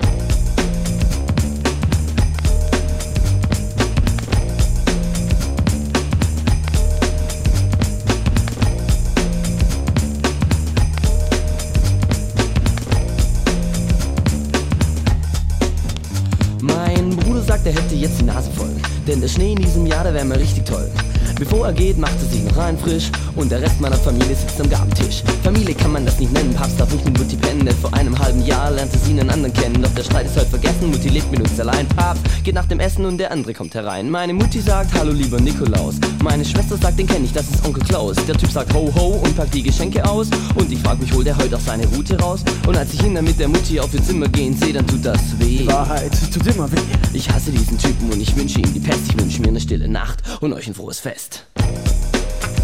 Der 17.48 17.72
hätte 17.72 17.94
jetzt 17.94 18.20
die 18.20 18.24
Nase 18.24 18.50
voll. 18.50 18.70
Denn 19.06 19.20
der 19.20 19.28
Schnee 19.28 19.52
in 19.52 19.62
diesem 19.62 19.86
Jahr, 19.86 20.04
der 20.04 20.14
wäre 20.14 20.24
mal 20.24 20.38
richtig 20.38 20.64
toll. 20.64 20.90
Bevor 21.38 21.66
er 21.66 21.72
geht, 21.72 21.98
macht 21.98 22.16
er 22.20 22.28
sich 22.28 22.42
noch 22.42 22.56
rein 22.56 22.76
frisch 22.78 23.10
und 23.36 23.50
der 23.50 23.62
Rest 23.62 23.80
meiner 23.80 23.96
Familie 23.96 24.34
sitzt 24.34 24.60
am 24.60 24.68
Gabentisch. 24.68 25.22
Familie 25.42 25.74
kann 25.74 25.92
man 25.92 26.04
das 26.04 26.18
nicht 26.18 26.32
nennen, 26.32 26.54
Papst 26.54 26.80
darf 26.80 26.92
nicht 26.92 27.04
mit 27.04 27.18
Mutti 27.18 27.36
pennen, 27.36 27.68
vor 27.80 27.92
einem 27.94 28.18
halben 28.18 28.44
Jahr 28.44 28.70
lernte 28.70 28.98
sie 28.98 29.12
einen 29.12 29.30
anderen 29.30 29.52
kennen. 29.52 29.82
Doch 29.82 29.94
der 29.94 30.02
Streit 30.02 30.26
ist 30.26 30.36
halt 30.36 30.48
vergessen, 30.48 30.90
Mutti 30.90 31.08
lebt 31.08 31.30
mit 31.30 31.40
uns 31.40 31.58
allein. 31.60 31.86
Papst 31.88 32.22
geht 32.44 32.54
nach 32.54 32.66
dem 32.66 32.80
Essen 32.80 33.04
und 33.04 33.18
der 33.18 33.30
andere 33.30 33.54
kommt 33.54 33.74
herein. 33.74 34.10
Meine 34.10 34.32
Mutti 34.32 34.60
sagt, 34.60 34.94
hallo 34.94 35.12
lieber 35.12 35.40
Nikolaus. 35.40 35.96
Meine 36.22 36.44
Schwester 36.44 36.76
sagt, 36.76 36.98
den 36.98 37.06
kenn 37.06 37.24
ich, 37.24 37.32
das 37.32 37.48
ist 37.48 37.64
Onkel 37.64 37.82
Klaus. 37.84 38.16
Der 38.26 38.36
Typ 38.36 38.50
sagt 38.50 38.72
ho 38.74 38.92
ho 38.94 39.20
und 39.22 39.36
packt 39.36 39.54
die 39.54 39.62
Geschenke 39.62 40.04
aus. 40.08 40.28
Und 40.54 40.72
ich 40.72 40.78
frag 40.80 41.00
mich, 41.00 41.12
holt 41.12 41.26
er 41.26 41.36
heute 41.36 41.56
auch 41.56 41.60
seine 41.60 41.86
Route 41.88 42.18
raus? 42.18 42.40
Und 42.66 42.76
als 42.76 42.92
ich 42.94 43.02
ihn 43.02 43.14
dann 43.14 43.24
mit 43.24 43.38
der 43.38 43.48
Mutti 43.48 43.78
auf 43.80 43.92
ihr 43.94 44.02
Zimmer 44.02 44.28
gehen 44.28 44.56
sehe, 44.56 44.72
dann 44.72 44.86
tut 44.86 45.04
das 45.04 45.38
weh. 45.38 45.58
Die 45.58 45.66
Wahrheit 45.66 46.12
tut 46.32 46.46
immer 46.46 46.70
weh. 46.70 46.76
Ich 47.12 47.30
hasse 47.30 47.50
diesen 47.50 47.78
Typen 47.78 48.10
und 48.10 48.20
ich 48.20 48.34
wünsche 48.36 48.58
ihm 48.60 48.72
die 48.72 48.80
Pest. 48.80 49.00
Ich 49.08 49.18
wünsche 49.18 49.40
mir 49.40 49.48
eine 49.48 49.60
stille 49.60 49.88
Nacht 49.88 50.22
und 50.40 50.52
euch 50.52 50.66
ein 50.66 50.74
frohes 50.74 51.00
Fest. 51.00 51.46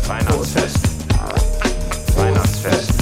Weihnachtsfest. 0.07 0.79
Weihnachtsfest. 2.17 2.93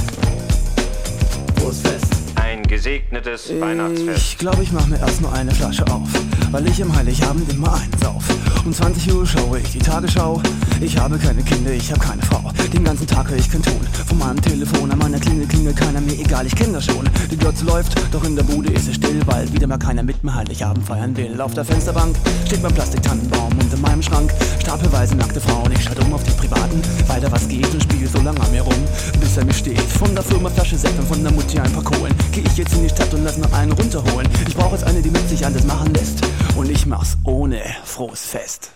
Frohes 1.56 1.80
Fest. 1.80 2.12
Ein 2.36 2.62
gesegnetes 2.62 3.50
Weihnachtsfest. 3.58 4.18
Ich 4.18 4.38
glaube, 4.38 4.62
ich 4.62 4.72
mache 4.72 4.90
mir 4.90 4.98
erst 4.98 5.20
nur 5.20 5.32
eine 5.32 5.50
Flasche 5.52 5.86
auf. 5.86 6.08
Weil 6.50 6.66
ich 6.66 6.82
am 6.82 6.94
Heiligabend 6.94 7.52
immer 7.52 7.74
einsauf. 7.74 8.24
Um 8.64 8.72
20 8.72 9.14
Uhr 9.14 9.26
schaue 9.26 9.58
ich 9.60 9.72
die 9.72 9.78
Tagesschau. 9.78 10.40
Ich 10.80 10.96
habe 10.96 11.18
keine 11.18 11.42
Kinder, 11.42 11.70
ich 11.72 11.90
habe 11.90 12.00
keine 12.00 12.22
Frau. 12.22 12.50
Den 12.72 12.84
ganzen 12.84 13.06
Tag 13.06 13.28
höre 13.28 13.38
ich 13.38 13.50
kein 13.50 13.62
Ton. 13.62 13.80
Von 14.06 14.18
meinem 14.18 14.40
Telefon 14.40 14.90
an 14.90 14.98
meiner 14.98 15.18
Klingel 15.18 15.46
klingelt 15.46 15.76
keiner 15.76 16.00
mir, 16.00 16.18
egal, 16.18 16.46
ich 16.46 16.54
kenne 16.54 16.74
das 16.74 16.86
schon. 16.86 17.08
Die 17.30 17.36
Glotze 17.36 17.64
läuft, 17.64 17.94
doch 18.12 18.24
in 18.24 18.36
der 18.36 18.42
Bude 18.42 18.72
ist 18.72 18.88
es 18.88 18.96
still, 18.96 19.20
weil 19.26 19.52
wieder 19.52 19.66
mal 19.66 19.78
keiner 19.78 20.02
mit 20.02 20.22
mir 20.22 20.34
Heiligabend 20.34 20.86
feiern 20.86 21.16
will. 21.16 21.40
Auf 21.40 21.54
der 21.54 21.64
Fensterbank 21.64 22.16
steht 22.46 22.62
mein 22.62 22.74
Plastiktannenbaum 22.74 23.52
und 23.52 23.72
in 23.72 23.80
meinem 23.80 24.02
Schrank 24.02 24.32
stapelweise 24.60 25.16
nackte 25.16 25.40
Frauen. 25.40 25.72
Ich 25.72 25.84
schalte 25.84 26.02
um 26.02 26.12
auf 26.12 26.22
die 26.22 26.32
Privaten, 26.32 26.80
weil 27.06 27.20
da 27.20 27.30
was 27.30 27.48
geht 27.48 27.72
und 27.72 27.82
spiele 27.82 28.08
so 28.08 28.20
lange 28.20 28.40
an 28.40 28.50
mir 28.50 28.62
rum, 28.62 28.74
bis 29.20 29.36
er 29.36 29.44
mir 29.44 29.54
steht. 29.54 29.80
Von 29.80 30.14
der 30.14 30.24
Firma 30.24 30.50
Flasche 30.50 30.76
Sekt 30.76 30.98
und 30.98 31.08
von 31.08 31.22
der 31.22 31.32
Mutti 31.32 31.58
ein 31.58 31.72
paar 31.72 31.84
Kohlen. 31.84 32.14
Geh 32.32 32.40
ich 32.40 32.56
jetzt 32.56 32.74
in 32.74 32.82
die 32.82 32.88
Stadt 32.88 33.12
und 33.14 33.24
lass 33.24 33.38
mir 33.38 33.52
einen 33.52 33.72
runterholen. 33.72 34.28
Ich 34.48 34.54
brauche 34.54 34.74
jetzt 34.74 34.84
eine, 34.84 35.00
die 35.02 35.10
mit 35.10 35.28
sich 35.28 35.44
alles 35.44 35.64
machen 35.64 35.92
lässt. 35.94 36.22
Und 36.60 36.68
ich 36.68 36.84
mach's 36.84 37.16
ohne 37.24 37.62
frohes 37.84 38.26
Fest. 38.26 38.72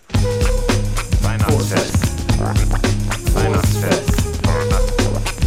Weihnachtsfest. 1.21 1.99
Weihnachtsfest. 2.39 2.81
Frohes 3.35 3.71
Fest. 3.79 4.23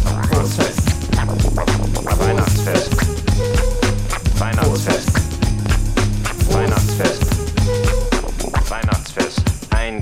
Weihnachtsfest. 0.04 0.82
Weihnachtsfest. 2.20 2.97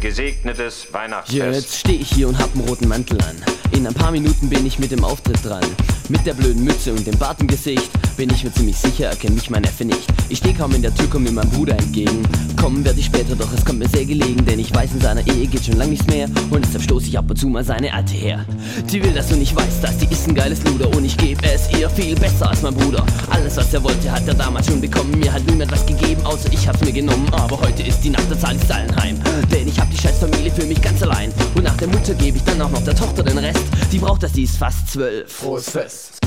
Gesegnetes 0.06 0.86
Weihnachtsfest. 0.92 1.60
Jetzt 1.60 1.78
stehe 1.80 1.98
ich 1.98 2.08
hier 2.10 2.28
und 2.28 2.38
hab 2.38 2.54
einen 2.54 2.68
roten 2.68 2.86
Mantel 2.86 3.20
an. 3.22 3.34
In 3.72 3.88
ein 3.88 3.94
paar 3.94 4.12
Minuten 4.12 4.48
bin 4.48 4.64
ich 4.64 4.78
mit 4.78 4.92
dem 4.92 5.02
Auftritt 5.02 5.44
dran. 5.44 5.64
Mit 6.08 6.24
der 6.24 6.34
blöden 6.34 6.62
Mütze 6.62 6.92
und 6.92 7.04
dem 7.04 7.18
Bart 7.18 7.40
im 7.40 7.48
Gesicht 7.48 7.90
bin 8.16 8.30
ich 8.30 8.44
mir 8.44 8.52
ziemlich 8.52 8.76
sicher, 8.76 9.06
erkennt 9.06 9.34
mich 9.34 9.50
mein 9.50 9.62
Neffe 9.62 9.84
nicht. 9.84 10.06
Ich 10.28 10.38
stehe 10.38 10.54
kaum 10.54 10.72
in 10.74 10.82
der 10.82 10.94
Tür, 10.94 11.08
komm 11.10 11.24
mir 11.24 11.32
mein 11.32 11.50
Bruder 11.50 11.76
entgegen. 11.76 12.22
Kommen 12.56 12.84
werde 12.84 13.00
ich 13.00 13.06
später, 13.06 13.34
doch 13.34 13.52
es 13.52 13.64
kommt 13.64 13.80
mir 13.80 13.88
sehr 13.88 14.04
gelegen, 14.04 14.44
denn 14.46 14.60
ich 14.60 14.72
weiß, 14.72 14.92
in 14.92 15.00
seiner 15.00 15.26
Ehe 15.26 15.48
geht 15.48 15.64
schon 15.64 15.76
lang 15.76 15.90
nichts 15.90 16.06
mehr. 16.06 16.28
Und 16.50 16.64
deshalb 16.64 16.84
stoße 16.84 17.08
ich 17.08 17.18
ab 17.18 17.28
und 17.28 17.36
zu 17.36 17.48
mal 17.48 17.64
seine 17.64 17.92
Alte 17.92 18.14
her. 18.14 18.46
Die 18.90 19.02
will, 19.02 19.12
dass 19.12 19.28
du 19.28 19.36
nicht 19.36 19.54
weißt, 19.56 19.82
dass 19.82 19.98
die 19.98 20.06
ist 20.06 20.28
ein 20.28 20.34
geiles 20.36 20.62
Luder 20.64 20.88
und 20.96 21.04
ich 21.04 21.16
gebe 21.16 21.44
es 21.44 21.68
ihr 21.76 21.90
viel 21.90 22.14
besser 22.14 22.48
als 22.48 22.62
mein 22.62 22.74
Bruder. 22.74 23.04
Alles, 23.30 23.56
was 23.56 23.74
er 23.74 23.82
wollte, 23.82 24.10
hat 24.10 24.26
er 24.28 24.34
damals 24.34 24.68
schon 24.68 24.80
bekommen. 24.80 25.18
Mir 25.18 25.32
hat 25.32 25.44
niemand 25.46 25.72
was 25.72 25.84
gegeben, 25.84 26.24
außer 26.24 26.52
ich 26.52 26.66
hab's 26.66 26.80
mir 26.80 26.92
genommen. 26.92 27.28
Aber 27.32 27.60
heute 27.60 27.82
ist 27.82 28.00
die 28.00 28.10
Nacht, 28.10 28.30
da 28.30 28.38
zahl 28.38 28.54
ich's 28.54 28.70
allen. 28.70 29.20
Denn 29.50 29.68
ich 29.68 29.78
hab 29.78 29.90
die 29.90 29.95
scheiß 30.00 30.18
Familie 30.18 30.50
für 30.50 30.64
mich 30.64 30.80
ganz 30.80 31.02
allein. 31.02 31.32
Und 31.54 31.64
nach 31.64 31.76
der 31.76 31.88
Mutter 31.88 32.14
gebe 32.14 32.36
ich 32.38 32.44
dann 32.44 32.60
auch 32.60 32.70
noch 32.70 32.82
der 32.82 32.94
Tochter 32.94 33.22
den 33.22 33.38
Rest. 33.38 33.62
Die 33.92 33.98
braucht 33.98 34.22
das, 34.22 34.32
die 34.32 34.44
ist 34.44 34.56
fast 34.56 34.88
zwölf. 34.88 35.32
Frohes 35.32 35.70
Fest. 35.70 36.18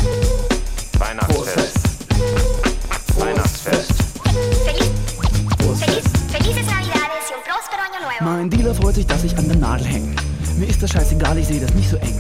Weihnachtsfest. 0.97 1.77
Weihnachtsfest. 3.17 3.91
Mein 8.21 8.49
Dealer 8.49 8.75
freut 8.75 8.95
sich, 8.95 9.07
dass 9.07 9.23
ich 9.23 9.37
an 9.37 9.47
der 9.47 9.57
Nadel 9.57 9.87
hänge. 9.87 10.15
Mir 10.57 10.67
ist 10.67 10.83
das 10.83 10.91
scheißegal, 10.91 11.37
ich 11.37 11.47
sehe 11.47 11.61
das 11.61 11.73
nicht 11.73 11.89
so 11.89 11.95
eng. 11.97 12.19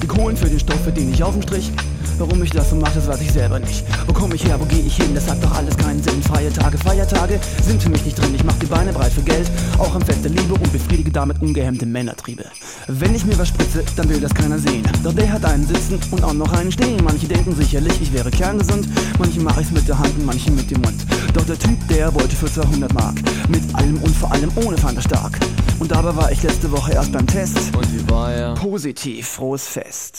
Die 0.00 0.06
Kohlen 0.06 0.36
für 0.36 0.48
den 0.48 0.60
Stoff 0.60 0.80
verdiene 0.82 1.12
ich 1.12 1.22
auf 1.22 1.34
dem 1.34 1.42
Strich. 1.42 1.72
Warum 2.20 2.42
ich 2.42 2.50
das 2.50 2.68
so 2.68 2.76
mache, 2.76 2.96
das 2.96 3.06
weiß 3.06 3.22
ich 3.22 3.32
selber 3.32 3.58
nicht. 3.58 3.82
Wo 4.06 4.12
komme 4.12 4.34
ich 4.34 4.44
her, 4.44 4.60
wo 4.60 4.66
gehe 4.66 4.80
ich 4.80 4.94
hin, 4.94 5.14
das 5.14 5.26
hat 5.26 5.42
doch 5.42 5.52
alles 5.52 5.74
keinen 5.74 6.02
Sinn. 6.02 6.22
Freie 6.22 6.52
Tage, 6.52 6.76
Feiertage 6.76 7.40
sind 7.64 7.82
für 7.82 7.88
mich 7.88 8.04
nicht 8.04 8.18
drin. 8.18 8.34
Ich 8.34 8.44
mach 8.44 8.56
die 8.58 8.66
Beine 8.66 8.92
breit 8.92 9.10
für 9.10 9.22
Geld, 9.22 9.50
auch 9.78 9.94
am 9.94 10.02
Fest 10.02 10.22
der 10.22 10.30
Liebe 10.30 10.52
und 10.52 10.70
befriedige 10.70 11.10
damit 11.10 11.40
ungehemmte 11.40 11.86
Männertriebe. 11.86 12.44
Wenn 12.88 13.14
ich 13.14 13.24
mir 13.24 13.38
was 13.38 13.48
spritze, 13.48 13.82
dann 13.96 14.10
will 14.10 14.20
das 14.20 14.34
keiner 14.34 14.58
sehen. 14.58 14.86
Doch 15.02 15.14
der 15.14 15.32
hat 15.32 15.46
einen 15.46 15.66
sitzen 15.66 15.98
und 16.10 16.22
auch 16.22 16.34
noch 16.34 16.52
einen 16.52 16.70
stehen. 16.70 17.02
Manche 17.02 17.26
denken 17.26 17.56
sicherlich, 17.56 17.94
ich 18.02 18.12
wäre 18.12 18.30
kerngesund. 18.30 18.86
Manche 19.18 19.40
mache 19.40 19.62
ich's 19.62 19.70
mit 19.70 19.88
der 19.88 19.98
Hand 19.98 20.14
und 20.18 20.26
manche 20.26 20.50
mit 20.50 20.70
dem 20.70 20.82
Mund. 20.82 21.06
Doch 21.32 21.46
der 21.46 21.58
Typ, 21.58 21.88
der 21.88 22.14
wollte 22.14 22.36
für 22.36 22.52
200 22.52 22.92
Mark. 22.92 23.14
Mit 23.48 23.62
allem 23.74 23.96
und 24.02 24.14
vor 24.14 24.30
allem 24.30 24.50
ohne 24.56 24.76
Fanta 24.76 25.00
stark. 25.00 25.40
Und 25.78 25.90
dabei 25.90 26.14
war 26.14 26.30
ich 26.30 26.42
letzte 26.42 26.70
Woche 26.70 26.92
erst 26.92 27.12
beim 27.12 27.26
Test. 27.26 27.56
Und 27.74 27.90
wie 27.94 28.10
war 28.10 28.30
er? 28.30 28.54
Positiv, 28.56 29.26
frohes 29.26 29.66
Fest. 29.66 30.18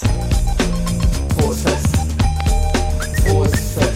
Frohes 1.37 1.61
Fest. 1.61 1.80
Frohes 3.41 3.90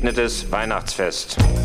gesegnetes 0.00 0.50
Weihnachtsfest. 0.50 1.59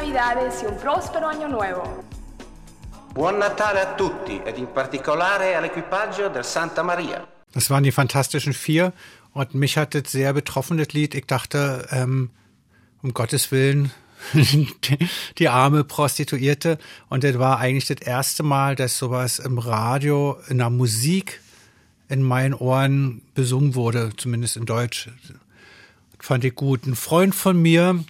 Navidades 0.00 0.62
y 0.62 0.66
un 0.66 0.78
próspero 0.78 1.28
año 1.28 1.46
nuevo. 1.46 1.82
Buon 3.12 3.38
Natale 3.38 3.80
a 3.80 3.96
tutti 3.96 4.40
ed 4.46 4.56
in 4.56 4.66
particolare 4.72 5.54
all'equipaggio 5.54 6.30
del 6.30 6.42
Santa 6.42 6.82
Maria. 6.82 7.26
Das 7.52 7.68
waren 7.68 7.82
die 7.82 7.92
Fantastischen 7.92 8.54
Vier 8.54 8.94
und 9.34 9.52
mich 9.54 9.76
hat 9.76 9.94
das 9.94 10.10
sehr 10.10 10.32
betroffen, 10.32 10.78
das 10.78 10.94
Lied. 10.94 11.14
Ich 11.14 11.26
dachte, 11.26 11.86
ähm, 11.90 12.30
um 13.02 13.12
Gottes 13.12 13.52
Willen, 13.52 13.90
die, 14.32 14.68
die 15.38 15.48
arme 15.50 15.84
Prostituierte. 15.84 16.78
Und 17.10 17.22
das 17.22 17.38
war 17.38 17.58
eigentlich 17.58 17.86
das 17.86 18.00
erste 18.00 18.42
Mal, 18.42 18.76
dass 18.76 18.96
sowas 18.96 19.38
im 19.38 19.58
Radio, 19.58 20.38
in 20.48 20.58
der 20.58 20.70
Musik 20.70 21.42
in 22.08 22.22
meinen 22.22 22.54
Ohren 22.54 23.20
besungen 23.34 23.74
wurde, 23.74 24.12
zumindest 24.16 24.56
in 24.56 24.64
Deutsch. 24.64 25.10
Das 26.16 26.26
fand 26.26 26.42
ich 26.44 26.54
gut. 26.54 26.86
Ein 26.86 26.96
Freund 26.96 27.34
von 27.34 27.60
mir 27.60 28.02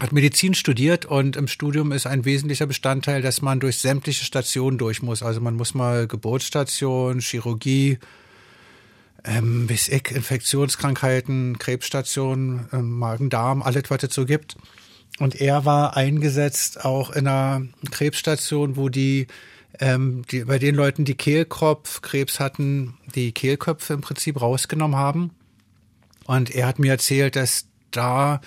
hat 0.00 0.12
Medizin 0.12 0.54
studiert 0.54 1.04
und 1.04 1.36
im 1.36 1.48
Studium 1.48 1.92
ist 1.92 2.06
ein 2.06 2.24
wesentlicher 2.24 2.66
Bestandteil, 2.66 3.22
dass 3.22 3.42
man 3.42 3.60
durch 3.60 3.78
sämtliche 3.78 4.24
Stationen 4.24 4.78
durch 4.78 5.02
muss. 5.02 5.22
Also 5.22 5.40
man 5.40 5.54
muss 5.54 5.74
mal 5.74 6.06
Geburtsstation, 6.06 7.20
Chirurgie, 7.20 7.98
ähm, 9.24 9.68
weiß 9.68 9.88
ich, 9.88 10.10
Infektionskrankheiten, 10.10 11.58
Krebsstation, 11.58 12.68
ähm, 12.72 12.98
Magen-Darm, 12.98 13.62
alles, 13.62 13.84
was 13.88 14.02
es 14.02 14.14
so 14.14 14.24
gibt. 14.24 14.56
Und 15.18 15.40
er 15.40 15.64
war 15.64 15.96
eingesetzt 15.96 16.84
auch 16.84 17.10
in 17.10 17.28
einer 17.28 17.66
Krebsstation, 17.90 18.76
wo 18.76 18.88
die, 18.88 19.26
ähm, 19.78 20.24
die 20.30 20.44
bei 20.44 20.58
den 20.58 20.74
Leuten, 20.74 21.04
die 21.04 21.14
Kehlkopfkrebs 21.14 22.40
hatten, 22.40 22.94
die 23.14 23.32
Kehlköpfe 23.32 23.92
im 23.92 24.00
Prinzip 24.00 24.40
rausgenommen 24.40 24.96
haben 24.96 25.30
Und 26.24 26.50
er 26.54 26.66
hat 26.66 26.78
mir 26.78 26.92
erzählt, 26.92 27.36
dass 27.36 27.66
da 27.90 28.40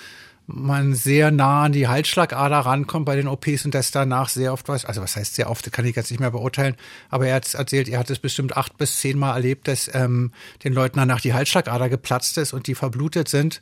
man 0.47 0.93
sehr 0.93 1.31
nah 1.31 1.63
an 1.63 1.71
die 1.71 1.87
Halsschlagader 1.87 2.59
rankommt 2.59 3.05
bei 3.05 3.15
den 3.15 3.27
OPs 3.27 3.65
und 3.65 3.73
dass 3.73 3.91
danach 3.91 4.29
sehr 4.29 4.53
oft 4.53 4.67
was, 4.67 4.85
also 4.85 5.01
was 5.01 5.15
heißt 5.15 5.35
sehr 5.35 5.49
oft, 5.49 5.65
das 5.65 5.73
kann 5.73 5.85
ich 5.85 5.95
jetzt 5.95 6.11
nicht 6.11 6.19
mehr 6.19 6.31
beurteilen, 6.31 6.75
aber 7.09 7.27
er 7.27 7.35
hat 7.35 7.53
erzählt, 7.53 7.89
er 7.89 7.99
hat 7.99 8.09
es 8.09 8.19
bestimmt 8.19 8.55
acht 8.55 8.77
bis 8.77 8.99
zehn 8.99 9.17
Mal 9.17 9.33
erlebt, 9.33 9.67
dass 9.67 9.89
ähm, 9.93 10.31
den 10.63 10.73
Leuten 10.73 10.99
danach 10.99 11.21
die 11.21 11.33
Halsschlagader 11.33 11.89
geplatzt 11.89 12.37
ist 12.37 12.53
und 12.53 12.67
die 12.67 12.75
verblutet 12.75 13.27
sind. 13.27 13.61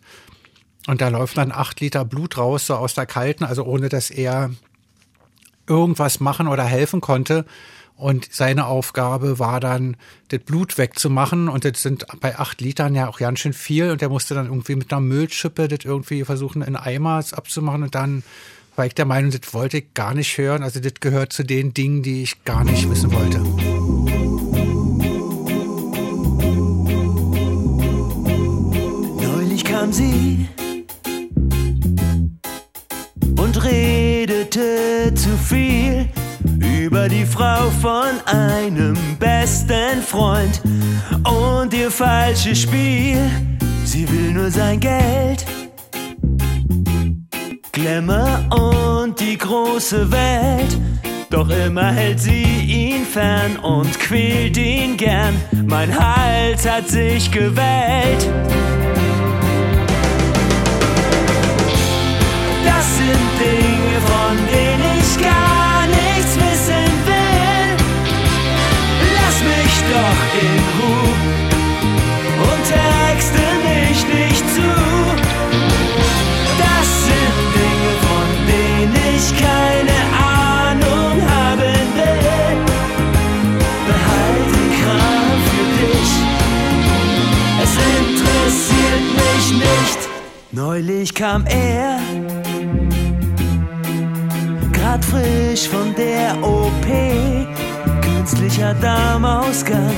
Und 0.85 0.99
da 0.99 1.07
läuft 1.07 1.37
dann 1.37 1.53
acht 1.53 1.79
Liter 1.79 2.03
Blut 2.03 2.37
raus, 2.37 2.67
so 2.67 2.75
aus 2.75 2.93
der 2.93 3.05
kalten, 3.05 3.45
also 3.45 3.63
ohne 3.63 3.87
dass 3.87 4.09
er 4.09 4.51
irgendwas 5.65 6.19
machen 6.19 6.47
oder 6.47 6.65
helfen 6.65 6.99
konnte. 6.99 7.45
Und 8.03 8.27
seine 8.33 8.65
Aufgabe 8.65 9.39
war 9.39 9.61
dann, 9.61 9.95
das 10.27 10.41
Blut 10.41 10.77
wegzumachen. 10.77 11.47
Und 11.47 11.63
das 11.63 11.81
sind 11.81 12.05
bei 12.19 12.37
acht 12.37 12.59
Litern 12.59 12.95
ja 12.95 13.07
auch 13.07 13.17
ganz 13.17 13.39
schön 13.39 13.53
viel. 13.53 13.91
Und 13.91 14.01
er 14.01 14.09
musste 14.09 14.35
dann 14.35 14.47
irgendwie 14.47 14.75
mit 14.75 14.91
einer 14.91 14.99
Müllschippe 14.99 15.69
das 15.69 15.85
irgendwie 15.85 16.25
versuchen, 16.25 16.63
in 16.63 16.75
Eimer 16.75 17.23
abzumachen. 17.31 17.81
Und 17.81 17.95
dann 17.95 18.23
war 18.75 18.85
ich 18.85 18.93
der 18.93 19.05
Meinung, 19.05 19.31
das 19.31 19.53
wollte 19.53 19.77
ich 19.77 19.93
gar 19.93 20.13
nicht 20.13 20.37
hören. 20.37 20.63
Also 20.63 20.81
das 20.81 20.95
gehört 20.99 21.31
zu 21.31 21.45
den 21.45 21.73
Dingen, 21.73 22.03
die 22.03 22.23
ich 22.23 22.43
gar 22.43 22.65
nicht 22.65 22.89
wissen 22.89 23.13
wollte. 23.13 23.39
Neulich 29.25 29.63
kam 29.63 29.93
sie 29.93 30.49
und 33.37 33.63
redete 33.63 35.13
zu 35.15 35.37
viel 35.37 36.09
über 36.59 37.07
die 37.09 37.25
Frau 37.25 37.69
von 37.81 38.11
einem 38.25 38.97
besten 39.19 40.01
Freund 40.05 40.61
und 41.23 41.73
ihr 41.73 41.91
falsches 41.91 42.61
Spiel. 42.61 43.17
Sie 43.85 44.09
will 44.09 44.31
nur 44.31 44.49
sein 44.51 44.79
Geld, 44.79 45.45
Glamour 47.71 48.39
und 48.51 49.19
die 49.19 49.37
große 49.37 50.11
Welt. 50.11 50.77
Doch 51.29 51.49
immer 51.49 51.91
hält 51.91 52.19
sie 52.19 52.43
ihn 52.43 53.05
fern 53.05 53.57
und 53.57 53.99
quält 53.99 54.55
ihn 54.55 54.97
gern. 54.97 55.33
Mein 55.65 55.91
Hals 55.91 56.69
hat 56.69 56.87
sich 56.87 57.31
gewählt. 57.31 58.29
Das 62.63 62.97
sind 62.97 63.29
Dinge, 63.39 63.99
von 64.05 64.37
denen 64.53 64.92
doch 69.91 70.21
in 70.41 70.59
Ruhe 70.75 71.13
und 72.47 72.61
texte 72.67 73.43
mich 73.67 73.99
nicht 74.07 74.45
zu. 74.55 74.71
Das 76.63 76.87
sind 77.05 77.35
Dinge, 77.57 77.91
von 78.05 78.27
denen 78.51 78.95
ich 79.15 79.25
keine 79.47 79.97
Ahnung 80.39 81.15
haben 81.35 81.85
will. 81.97 82.53
Behalt 83.87 84.49
den 84.55 84.69
Kram 84.79 85.37
für 85.49 85.67
dich. 85.79 86.11
Es 87.63 87.73
interessiert 87.99 89.05
mich 89.21 89.45
nicht. 89.59 90.01
Neulich 90.51 91.13
kam 91.13 91.45
er 91.47 91.99
grad 94.71 95.03
frisch 95.05 95.67
von 95.69 95.95
der 95.95 96.35
OP. 96.43 97.62
Künstlicher 98.23 98.73
Darmausgang, 98.75 99.97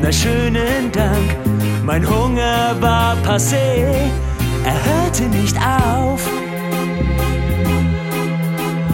na 0.00 0.10
schönen 0.10 0.90
Dank. 0.90 1.36
Mein 1.84 2.04
Hunger 2.04 2.74
war 2.80 3.16
passé, 3.24 3.86
er 4.64 4.78
hörte 4.84 5.22
nicht 5.28 5.56
auf 5.58 6.26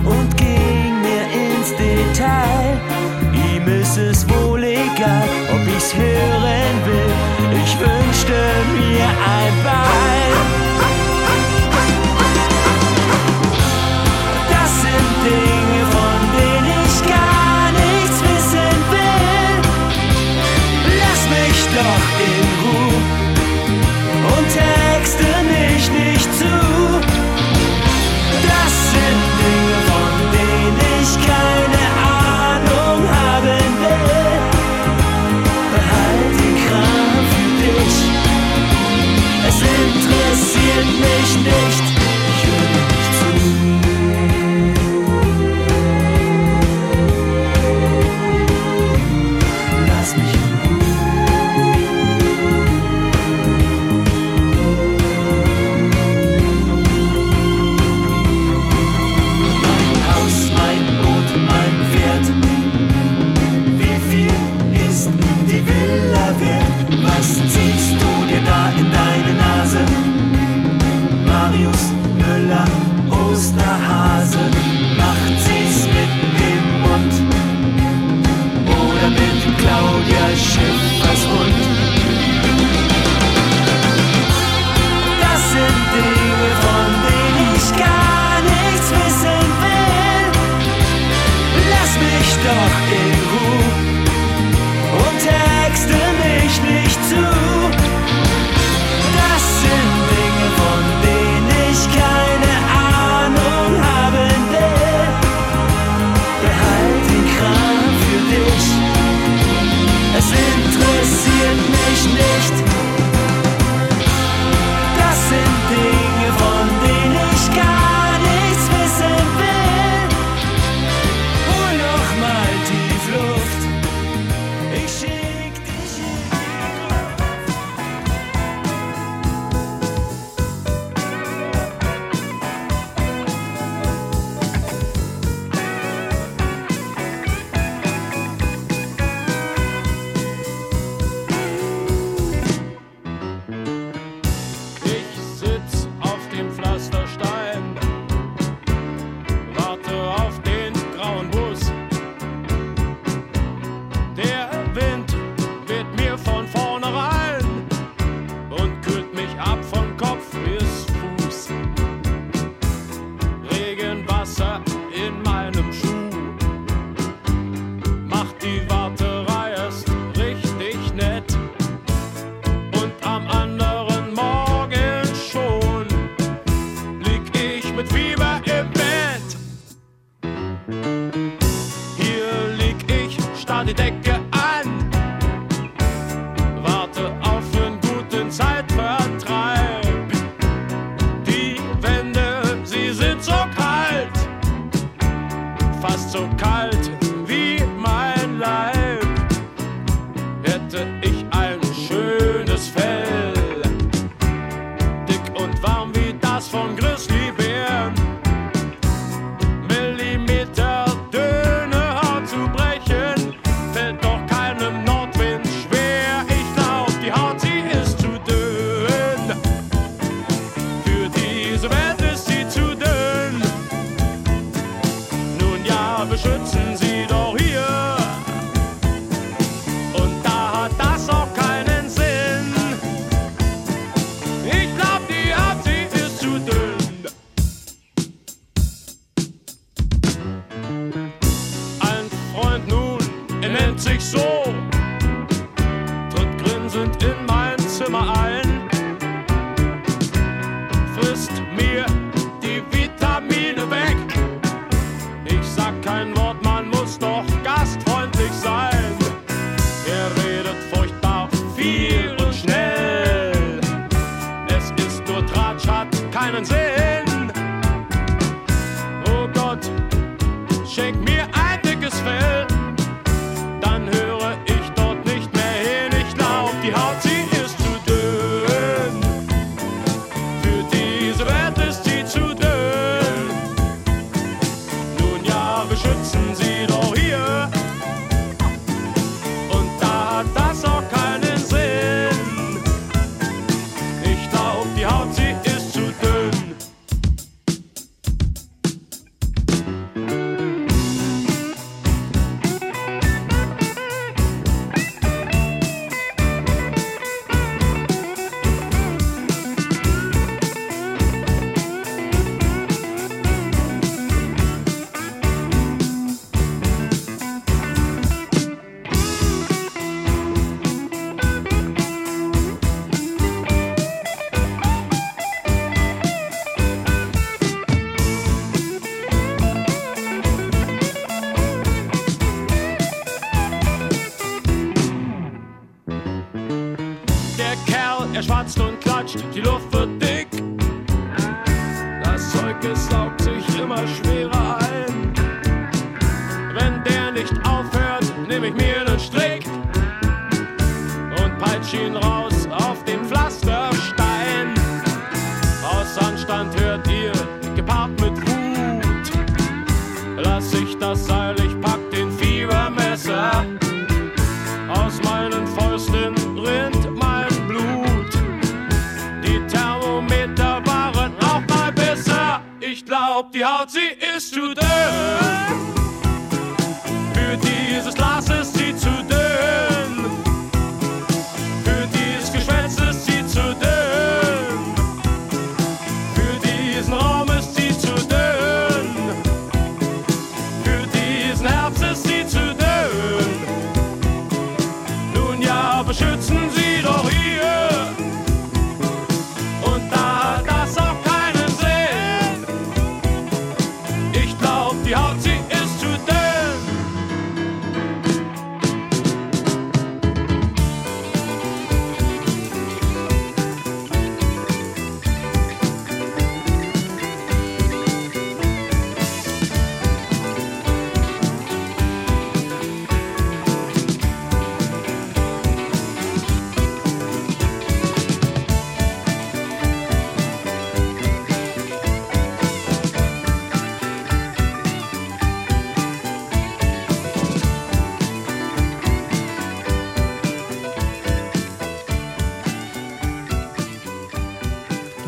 und 0.05 0.37
ging 0.37 1.01
mir 1.01 1.25
ins 1.33 1.71
Detail. 1.79 2.79
Ihm 3.33 3.67
ist 3.69 3.97
es 3.97 4.29
wohl 4.29 4.63
egal, 4.63 5.29
ob 5.51 5.67
ich's 5.75 5.95
hören 5.95 6.77
will. 6.85 7.61
Ich 7.65 7.73
wünschte 7.81 8.39
mir 8.77 9.07
ein 9.07 9.65
Bein. 9.65 10.18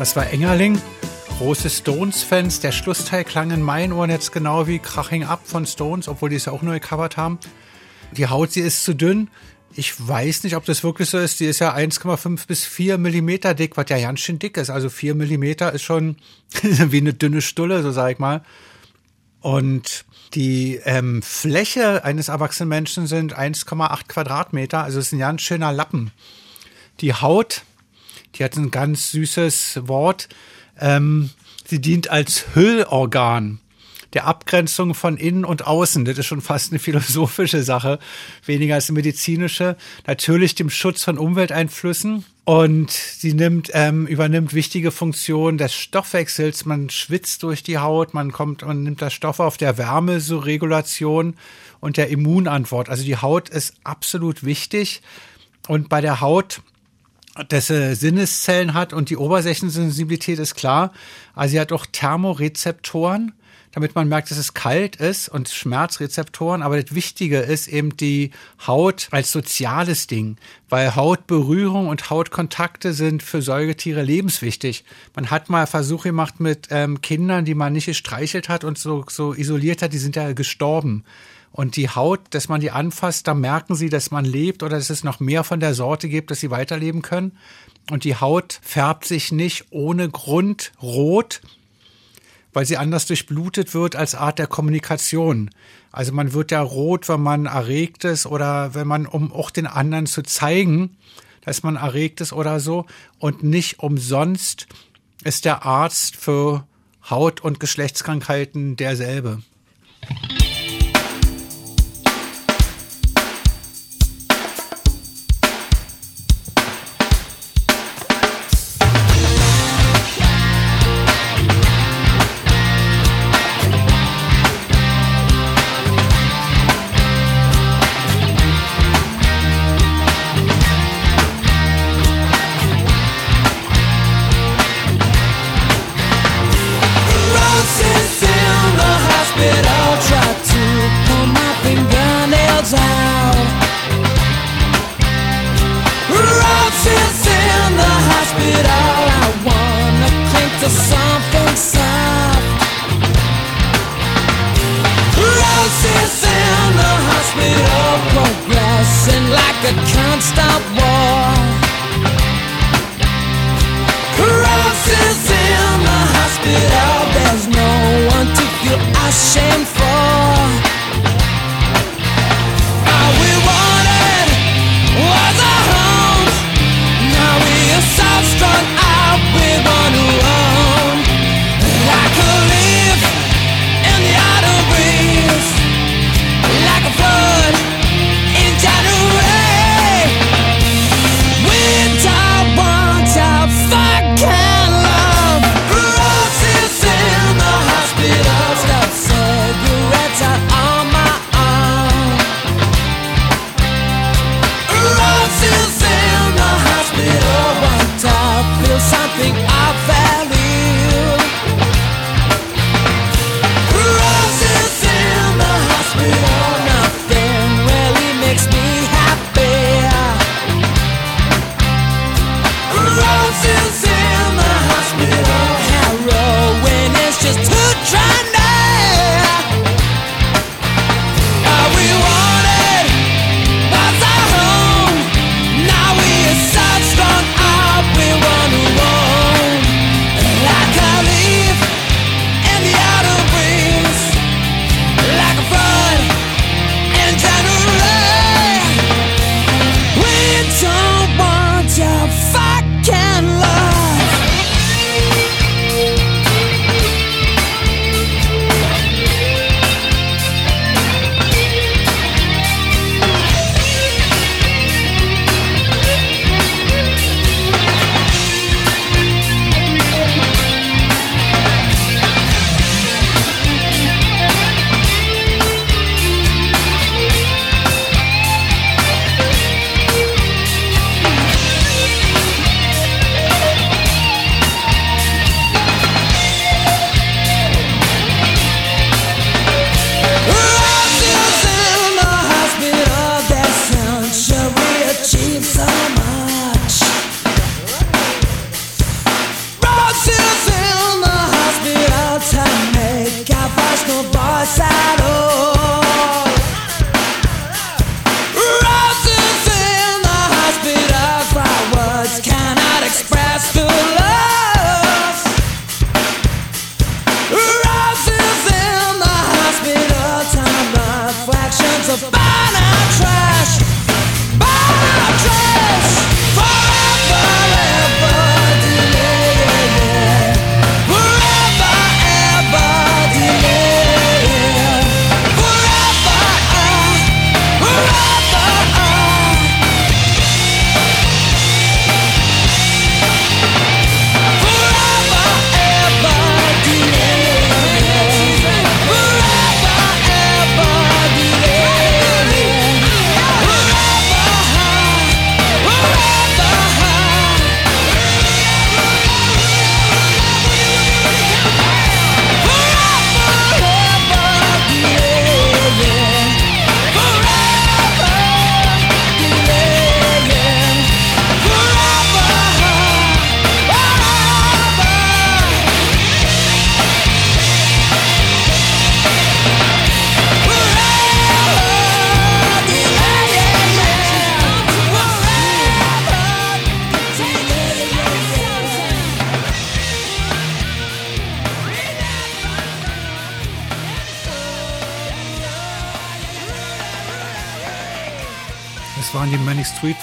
Das 0.01 0.15
war 0.15 0.31
Engerling. 0.31 0.81
Große 1.37 1.69
Stones-Fans. 1.69 2.59
Der 2.59 2.71
Schlussteil 2.71 3.23
klang 3.23 3.51
in 3.51 3.61
meinen 3.61 3.93
Ohren 3.93 4.09
jetzt 4.09 4.31
genau 4.31 4.65
wie 4.65 4.79
Craching 4.79 5.25
Up 5.25 5.41
von 5.45 5.67
Stones, 5.67 6.07
obwohl 6.07 6.31
die 6.31 6.37
es 6.37 6.45
ja 6.45 6.53
auch 6.53 6.63
neu 6.63 6.79
gecovert 6.79 7.17
haben. 7.17 7.37
Die 8.11 8.25
Haut, 8.25 8.51
sie 8.51 8.61
ist 8.61 8.83
zu 8.83 8.95
dünn. 8.95 9.29
Ich 9.75 9.93
weiß 9.95 10.43
nicht, 10.43 10.55
ob 10.55 10.65
das 10.65 10.83
wirklich 10.83 11.07
so 11.07 11.19
ist. 11.19 11.39
Die 11.39 11.45
ist 11.45 11.59
ja 11.59 11.75
1,5 11.75 12.47
bis 12.47 12.65
4 12.65 12.97
Millimeter 12.97 13.53
dick, 13.53 13.77
was 13.77 13.89
ja 13.89 13.99
ganz 13.99 14.21
schön 14.21 14.39
dick 14.39 14.57
ist. 14.57 14.71
Also 14.71 14.89
4 14.89 15.13
Millimeter 15.13 15.71
ist 15.71 15.83
schon 15.83 16.15
wie 16.63 16.97
eine 16.97 17.13
dünne 17.13 17.43
Stulle, 17.43 17.83
so 17.83 17.91
sag 17.91 18.13
ich 18.13 18.17
mal. 18.17 18.43
Und 19.39 20.05
die 20.33 20.81
ähm, 20.83 21.21
Fläche 21.21 22.03
eines 22.03 22.29
erwachsenen 22.29 22.69
Menschen 22.69 23.05
sind 23.05 23.37
1,8 23.37 24.07
Quadratmeter. 24.07 24.83
Also 24.83 24.97
es 24.97 25.05
ist 25.05 25.11
ein 25.11 25.19
ganz 25.19 25.43
schöner 25.43 25.71
Lappen. 25.71 26.09
Die 27.01 27.13
Haut 27.13 27.61
die 28.35 28.43
hat 28.43 28.55
ein 28.55 28.71
ganz 28.71 29.11
süßes 29.11 29.87
Wort. 29.87 30.29
Ähm, 30.79 31.29
sie 31.65 31.79
dient 31.79 32.09
als 32.09 32.55
Hüllorgan 32.55 33.59
der 34.13 34.27
Abgrenzung 34.27 34.93
von 34.93 35.17
innen 35.17 35.45
und 35.45 35.67
außen. 35.67 36.05
Das 36.05 36.17
ist 36.17 36.25
schon 36.25 36.41
fast 36.41 36.71
eine 36.71 36.79
philosophische 36.79 37.63
Sache, 37.63 37.99
weniger 38.45 38.75
als 38.75 38.89
eine 38.89 38.97
medizinische. 38.97 39.77
Natürlich 40.05 40.55
dem 40.55 40.69
Schutz 40.69 41.03
von 41.03 41.17
Umwelteinflüssen. 41.17 42.25
Und 42.43 42.91
sie 42.91 43.33
nimmt, 43.33 43.69
ähm, 43.73 44.07
übernimmt 44.07 44.53
wichtige 44.53 44.91
Funktionen 44.91 45.57
des 45.57 45.73
Stoffwechsels. 45.73 46.65
Man 46.65 46.89
schwitzt 46.89 47.43
durch 47.43 47.61
die 47.63 47.77
Haut, 47.77 48.13
man 48.13 48.31
kommt 48.31 48.63
und 48.63 48.83
nimmt 48.83 49.01
das 49.01 49.13
Stoff 49.13 49.39
auf 49.39 49.57
der 49.57 49.77
Wärme, 49.77 50.19
so 50.19 50.39
Regulation 50.39 51.35
und 51.79 51.97
der 51.97 52.09
Immunantwort. 52.09 52.89
Also 52.89 53.03
die 53.03 53.15
Haut 53.15 53.47
ist 53.49 53.75
absolut 53.83 54.43
wichtig. 54.43 55.01
Und 55.67 55.87
bei 55.87 56.01
der 56.01 56.19
Haut 56.19 56.61
dass 57.47 57.67
sie 57.67 57.95
Sinneszellen 57.95 58.73
hat 58.73 58.93
und 58.93 59.09
die 59.09 59.17
Oberflächensensibilität 59.17 60.39
ist 60.39 60.55
klar. 60.55 60.91
Also 61.33 61.53
sie 61.53 61.59
hat 61.59 61.71
auch 61.71 61.85
Thermorezeptoren 61.85 63.33
damit 63.71 63.95
man 63.95 64.07
merkt, 64.07 64.31
dass 64.31 64.37
es 64.37 64.53
kalt 64.53 64.97
ist 64.97 65.29
und 65.29 65.49
Schmerzrezeptoren. 65.49 66.61
Aber 66.61 66.81
das 66.81 66.93
Wichtige 66.93 67.39
ist 67.39 67.67
eben 67.67 67.95
die 67.95 68.31
Haut 68.67 69.07
als 69.11 69.31
soziales 69.31 70.07
Ding, 70.07 70.37
weil 70.69 70.95
Hautberührung 70.95 71.87
und 71.87 72.09
Hautkontakte 72.09 72.93
sind 72.93 73.23
für 73.23 73.41
Säugetiere 73.41 74.03
lebenswichtig. 74.03 74.83
Man 75.15 75.31
hat 75.31 75.49
mal 75.49 75.67
Versuche 75.67 76.09
gemacht 76.09 76.39
mit 76.39 76.67
ähm, 76.69 77.01
Kindern, 77.01 77.45
die 77.45 77.55
man 77.55 77.73
nicht 77.73 77.85
gestreichelt 77.85 78.49
hat 78.49 78.63
und 78.63 78.77
so, 78.77 79.05
so 79.09 79.33
isoliert 79.33 79.81
hat, 79.81 79.93
die 79.93 79.97
sind 79.97 80.15
ja 80.15 80.33
gestorben. 80.33 81.03
Und 81.51 81.75
die 81.75 81.89
Haut, 81.89 82.21
dass 82.29 82.47
man 82.47 82.61
die 82.61 82.71
anfasst, 82.71 83.27
da 83.27 83.33
merken 83.33 83.75
sie, 83.75 83.89
dass 83.89 84.11
man 84.11 84.23
lebt 84.23 84.63
oder 84.63 84.77
dass 84.77 84.89
es 84.89 85.03
noch 85.03 85.19
mehr 85.19 85.43
von 85.43 85.59
der 85.59 85.73
Sorte 85.73 86.07
gibt, 86.07 86.31
dass 86.31 86.39
sie 86.39 86.49
weiterleben 86.49 87.01
können. 87.01 87.37
Und 87.89 88.05
die 88.05 88.15
Haut 88.15 88.59
färbt 88.61 89.05
sich 89.05 89.31
nicht 89.31 89.65
ohne 89.69 90.09
Grund 90.09 90.71
rot, 90.81 91.41
weil 92.53 92.65
sie 92.65 92.77
anders 92.77 93.05
durchblutet 93.05 93.73
wird 93.73 93.95
als 93.95 94.15
Art 94.15 94.39
der 94.39 94.47
Kommunikation. 94.47 95.49
Also 95.91 96.13
man 96.13 96.31
wird 96.31 96.51
ja 96.51 96.61
rot, 96.61 97.09
wenn 97.09 97.21
man 97.21 97.47
erregt 97.47 98.05
ist 98.05 98.25
oder 98.25 98.73
wenn 98.73 98.87
man, 98.87 99.05
um 99.05 99.33
auch 99.33 99.51
den 99.51 99.67
anderen 99.67 100.05
zu 100.05 100.21
zeigen, 100.21 100.95
dass 101.41 101.63
man 101.63 101.75
erregt 101.75 102.21
ist 102.21 102.31
oder 102.31 102.59
so. 102.59 102.85
Und 103.19 103.43
nicht 103.43 103.79
umsonst 103.79 104.67
ist 105.23 105.43
der 105.43 105.65
Arzt 105.65 106.15
für 106.15 106.65
Haut- 107.09 107.41
und 107.41 107.59
Geschlechtskrankheiten 107.59 108.77
derselbe. 108.77 109.41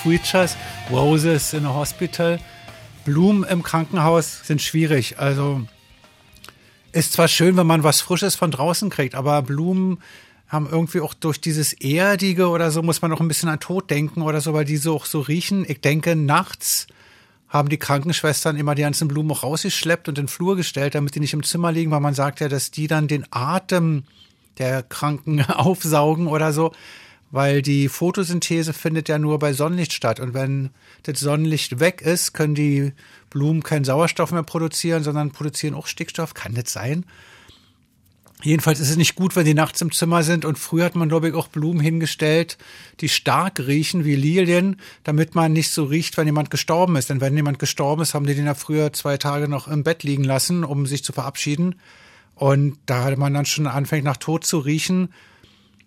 Preachers, 0.02 0.56
Roses 0.90 1.52
in 1.52 1.66
a 1.66 1.74
Hospital. 1.74 2.38
Blumen 3.04 3.44
im 3.44 3.62
Krankenhaus 3.62 4.40
sind 4.44 4.60
schwierig. 4.62 5.18
Also 5.18 5.62
ist 6.92 7.12
zwar 7.12 7.28
schön, 7.28 7.56
wenn 7.56 7.66
man 7.66 7.82
was 7.82 8.00
Frisches 8.00 8.34
von 8.34 8.50
draußen 8.50 8.90
kriegt, 8.90 9.14
aber 9.14 9.42
Blumen 9.42 9.98
haben 10.48 10.68
irgendwie 10.70 11.00
auch 11.00 11.14
durch 11.14 11.40
dieses 11.40 11.72
Erdige 11.74 12.48
oder 12.48 12.70
so, 12.70 12.82
muss 12.82 13.02
man 13.02 13.12
auch 13.12 13.20
ein 13.20 13.28
bisschen 13.28 13.48
an 13.48 13.60
Tod 13.60 13.90
denken 13.90 14.22
oder 14.22 14.40
so, 14.40 14.54
weil 14.54 14.64
die 14.64 14.78
so 14.78 14.94
auch 14.94 15.04
so 15.04 15.20
riechen. 15.20 15.64
Ich 15.68 15.80
denke, 15.80 16.16
nachts 16.16 16.86
haben 17.48 17.68
die 17.68 17.78
Krankenschwestern 17.78 18.56
immer 18.56 18.74
die 18.74 18.82
ganzen 18.82 19.08
Blumen 19.08 19.30
auch 19.30 19.42
rausgeschleppt 19.42 20.08
und 20.08 20.18
in 20.18 20.24
den 20.24 20.28
Flur 20.28 20.56
gestellt, 20.56 20.94
damit 20.94 21.14
die 21.14 21.20
nicht 21.20 21.34
im 21.34 21.42
Zimmer 21.42 21.72
liegen, 21.72 21.90
weil 21.90 22.00
man 22.00 22.14
sagt 22.14 22.40
ja, 22.40 22.48
dass 22.48 22.70
die 22.70 22.86
dann 22.86 23.08
den 23.08 23.26
Atem 23.30 24.04
der 24.58 24.82
Kranken 24.82 25.42
aufsaugen 25.48 26.26
oder 26.26 26.52
so, 26.52 26.72
weil 27.30 27.62
die 27.62 27.88
Photosynthese 27.88 28.72
findet 28.72 29.08
ja 29.08 29.18
nur 29.18 29.38
bei 29.38 29.52
Sonnenlicht 29.52 29.92
statt 29.92 30.20
und 30.20 30.34
wenn 30.34 30.70
das 31.02 31.20
Sonnenlicht 31.20 31.80
weg 31.80 32.00
ist, 32.00 32.32
können 32.32 32.54
die 32.54 32.92
Blumen 33.30 33.62
keinen 33.62 33.84
Sauerstoff 33.84 34.32
mehr 34.32 34.42
produzieren, 34.42 35.02
sondern 35.02 35.30
produzieren 35.30 35.74
auch 35.74 35.86
Stickstoff, 35.86 36.34
kann 36.34 36.54
das 36.54 36.72
sein? 36.72 37.04
Jedenfalls 38.44 38.78
ist 38.78 38.90
es 38.90 38.96
nicht 38.96 39.16
gut, 39.16 39.34
wenn 39.34 39.44
die 39.44 39.54
nachts 39.54 39.80
im 39.80 39.90
Zimmer 39.90 40.22
sind. 40.22 40.44
Und 40.44 40.58
früher 40.58 40.84
hat 40.84 40.94
man, 40.94 41.08
glaube 41.08 41.28
ich, 41.28 41.34
auch 41.34 41.48
Blumen 41.48 41.80
hingestellt, 41.80 42.56
die 43.00 43.08
stark 43.08 43.58
riechen 43.58 44.04
wie 44.04 44.14
Lilien, 44.14 44.76
damit 45.02 45.34
man 45.34 45.52
nicht 45.52 45.70
so 45.70 45.84
riecht, 45.84 46.16
wenn 46.16 46.26
jemand 46.26 46.50
gestorben 46.50 46.94
ist. 46.94 47.10
Denn 47.10 47.20
wenn 47.20 47.34
jemand 47.34 47.58
gestorben 47.58 48.02
ist, 48.02 48.14
haben 48.14 48.26
die 48.26 48.36
den 48.36 48.46
ja 48.46 48.54
früher 48.54 48.92
zwei 48.92 49.16
Tage 49.16 49.48
noch 49.48 49.66
im 49.66 49.82
Bett 49.82 50.04
liegen 50.04 50.22
lassen, 50.22 50.62
um 50.62 50.86
sich 50.86 51.02
zu 51.02 51.12
verabschieden. 51.12 51.74
Und 52.36 52.78
da 52.86 53.02
hatte 53.04 53.16
man 53.16 53.34
dann 53.34 53.44
schon 53.44 53.66
anfängt 53.66 54.04
nach 54.04 54.16
Tod 54.16 54.44
zu 54.44 54.58
riechen, 54.58 55.08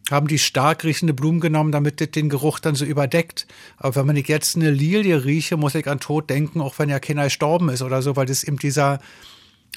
haben 0.10 0.28
die 0.28 0.40
stark 0.40 0.84
riechende 0.84 1.14
Blumen 1.14 1.40
genommen, 1.40 1.72
damit 1.72 2.02
das 2.02 2.12
den 2.12 2.30
Geruch 2.30 2.60
dann 2.60 2.76
so 2.76 2.86
überdeckt. 2.86 3.48
Aber 3.78 3.96
wenn 3.96 4.08
man 4.08 4.16
jetzt 4.16 4.56
eine 4.56 4.72
Lilie 4.72 5.24
rieche, 5.26 5.58
muss 5.58 5.76
ich 5.76 5.88
an 5.88 6.00
Tod 6.00 6.30
denken, 6.30 6.62
auch 6.62 6.80
wenn 6.80 6.90
ja 6.90 7.00
keiner 7.00 7.26
gestorben 7.26 7.70
ist 7.70 7.82
oder 7.82 8.02
so, 8.02 8.16
weil 8.16 8.26
das 8.26 8.44
eben 8.44 8.58
dieser 8.58 9.00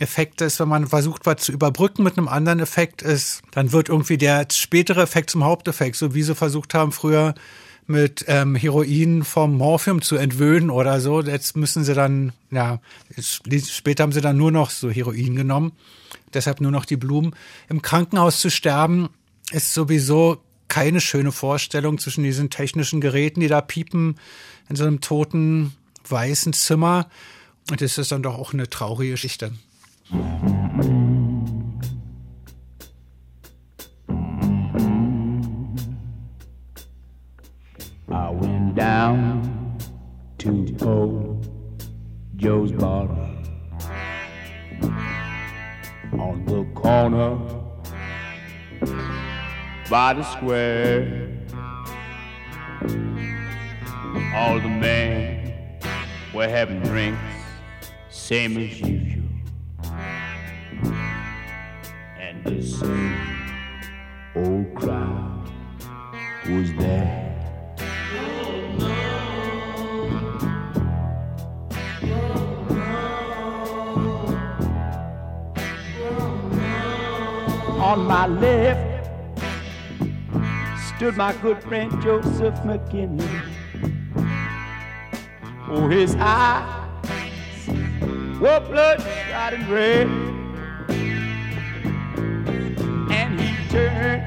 Effekt 0.01 0.41
ist, 0.41 0.59
wenn 0.59 0.69
man 0.69 0.89
versucht, 0.89 1.25
was 1.25 1.43
zu 1.43 1.53
überbrücken 1.53 2.03
mit 2.03 2.19
einem 2.19 2.27
anderen 2.27 2.59
Effekt 2.59 3.03
ist, 3.03 3.43
dann 3.53 3.71
wird 3.71 3.89
irgendwie 3.89 4.19
der 4.19 4.47
spätere 4.51 5.03
Effekt 5.03 5.31
zum 5.31 5.45
Haupteffekt, 5.45 5.97
so 5.97 6.15
wie 6.15 6.23
sie 6.23 6.35
versucht 6.35 6.75
haben, 6.75 6.91
früher 6.91 7.35
mit 7.87 8.25
ähm, 8.29 8.57
Heroin 8.57 9.25
vom 9.25 9.57
Morphium 9.57 10.03
zu 10.03 10.17
entwöhnen 10.17 10.71
oder 10.71 11.01
so. 11.01 11.21
Jetzt 11.21 11.57
müssen 11.57 11.85
sie 11.85 11.95
dann, 11.95 12.33
ja, 12.51 12.81
später 13.21 14.03
haben 14.03 14.13
sie 14.13 14.23
dann 14.23 14.37
nur 14.37 14.51
noch 14.51 14.71
so 14.71 14.91
Heroin 14.91 15.37
genommen, 15.37 15.73
deshalb 16.33 16.61
nur 16.61 16.73
noch 16.73 16.87
die 16.87 16.97
Blumen. 16.97 17.37
Im 17.69 17.83
Krankenhaus 17.83 18.41
zu 18.41 18.51
sterben 18.51 19.11
ist 19.53 19.75
sowieso 19.75 20.43
keine 20.69 21.01
schöne 21.01 21.33
Vorstellung 21.33 21.99
zwischen 21.99 22.25
diesen 22.25 22.51
technischen 22.51 23.01
Geräten, 23.01 23.41
die 23.41 23.49
da 23.49 23.61
piepen 23.61 24.17
in 24.69 24.77
so 24.77 24.85
einem 24.85 25.01
toten 25.01 25.73
weißen 26.09 26.53
Zimmer. 26.53 27.09
Und 27.71 27.81
das 27.81 27.99
ist 27.99 28.13
dann 28.13 28.23
doch 28.23 28.39
auch 28.39 28.53
eine 28.53 28.69
traurige 28.69 29.13
Geschichte. 29.13 29.53
I 38.11 38.31
went 38.31 38.77
down 38.77 39.77
to 40.39 40.67
old 40.85 41.49
Joe's 42.37 42.73
bar 42.73 43.09
on 46.13 46.45
the 46.47 46.65
corner 46.75 47.65
by 49.91 50.15
the 50.15 50.23
square. 50.23 51.31
All 54.35 54.59
the 54.61 54.69
men 54.69 55.79
were 56.35 56.49
having 56.49 56.81
drinks, 56.81 57.21
same 58.09 58.57
as 58.59 58.81
usual. 58.81 59.29
And 62.19 62.45
the 62.45 62.63
same 62.63 63.19
old 64.35 64.75
crowd 64.75 65.51
was 66.49 66.73
there. 66.75 67.21
On 77.81 78.07
my 78.07 78.27
left 78.27 78.94
stood 80.97 81.17
my 81.17 81.33
good 81.43 81.61
friend 81.63 81.91
Joseph 82.03 82.65
McKinley. 82.65 83.27
Oh, 85.69 85.89
his 85.89 86.15
eyes 86.19 87.69
were 88.41 88.61
bloodshot 88.61 89.55
and 89.55 89.69
red. 89.69 90.07
And 93.11 93.41
he 93.41 93.69
turned 93.71 94.23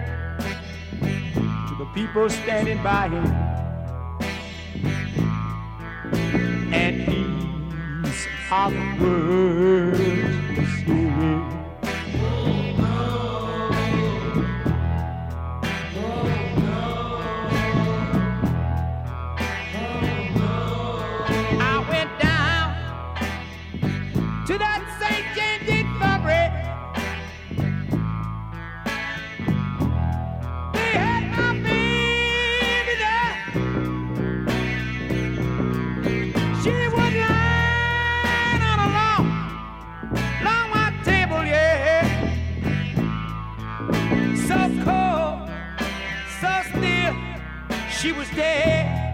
to 1.70 1.76
the 1.78 1.86
people 1.93 2.30
standing 2.30 2.84
by 2.84 3.07
him. 3.07 3.26
And 6.74 7.01
he's 7.01 8.26
hollered 8.49 8.99
words 8.99 9.97
to 10.55 10.65
say. 10.86 11.56
She 47.97 48.11
was 48.11 48.29
dead. 48.29 49.06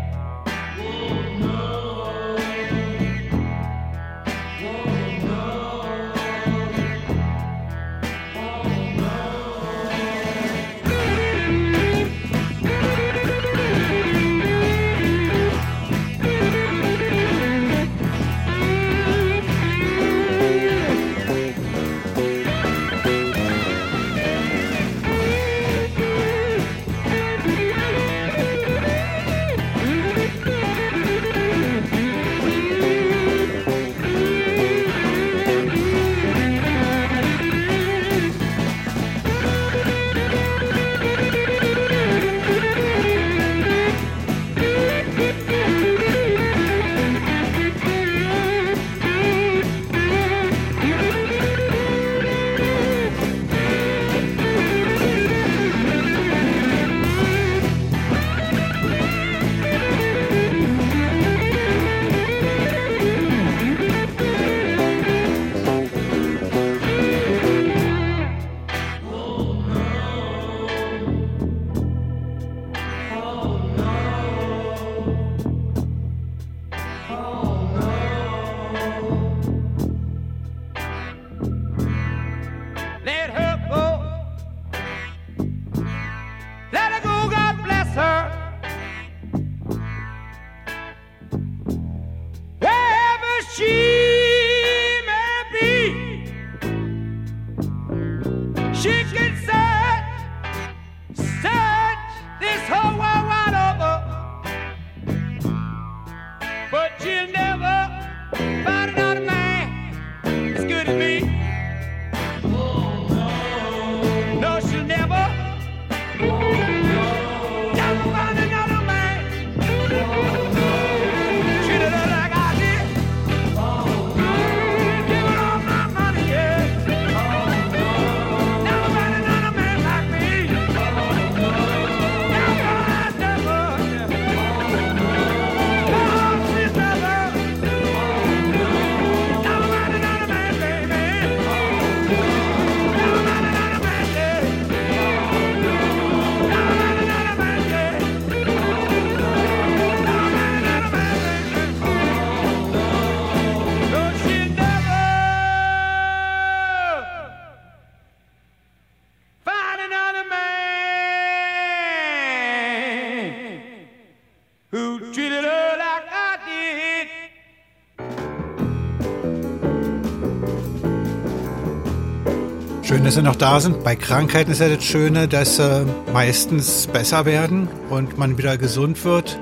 Ergebnisse 173.14 173.22
noch 173.22 173.36
da 173.36 173.60
sind. 173.60 173.84
Bei 173.84 173.96
Krankheiten 173.96 174.52
ist 174.52 174.60
ja 174.60 174.70
das 174.70 174.84
Schöne, 174.84 175.28
dass 175.28 175.58
sie 175.58 175.86
meistens 176.12 176.88
besser 176.88 177.26
werden 177.26 177.68
und 177.92 178.18
man 178.18 178.40
wieder 178.40 178.58
gesund 178.58 179.06
wird. 179.06 179.38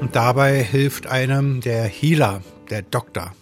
Und 0.00 0.16
dabei 0.16 0.62
hilft 0.62 1.06
einem 1.06 1.60
der 1.60 1.84
Healer, 1.84 2.40
der 2.70 2.80
Doktor. 2.80 3.32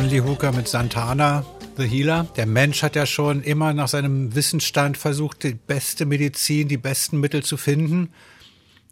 John 0.00 0.08
Lee 0.08 0.22
Hooker 0.22 0.52
mit 0.52 0.66
Santana, 0.66 1.44
The 1.76 1.86
Healer. 1.86 2.26
Der 2.34 2.46
Mensch 2.46 2.82
hat 2.82 2.96
ja 2.96 3.04
schon 3.04 3.42
immer 3.42 3.74
nach 3.74 3.88
seinem 3.88 4.34
Wissensstand 4.34 4.96
versucht, 4.96 5.42
die 5.42 5.52
beste 5.52 6.06
Medizin, 6.06 6.68
die 6.68 6.78
besten 6.78 7.20
Mittel 7.20 7.42
zu 7.42 7.58
finden. 7.58 8.08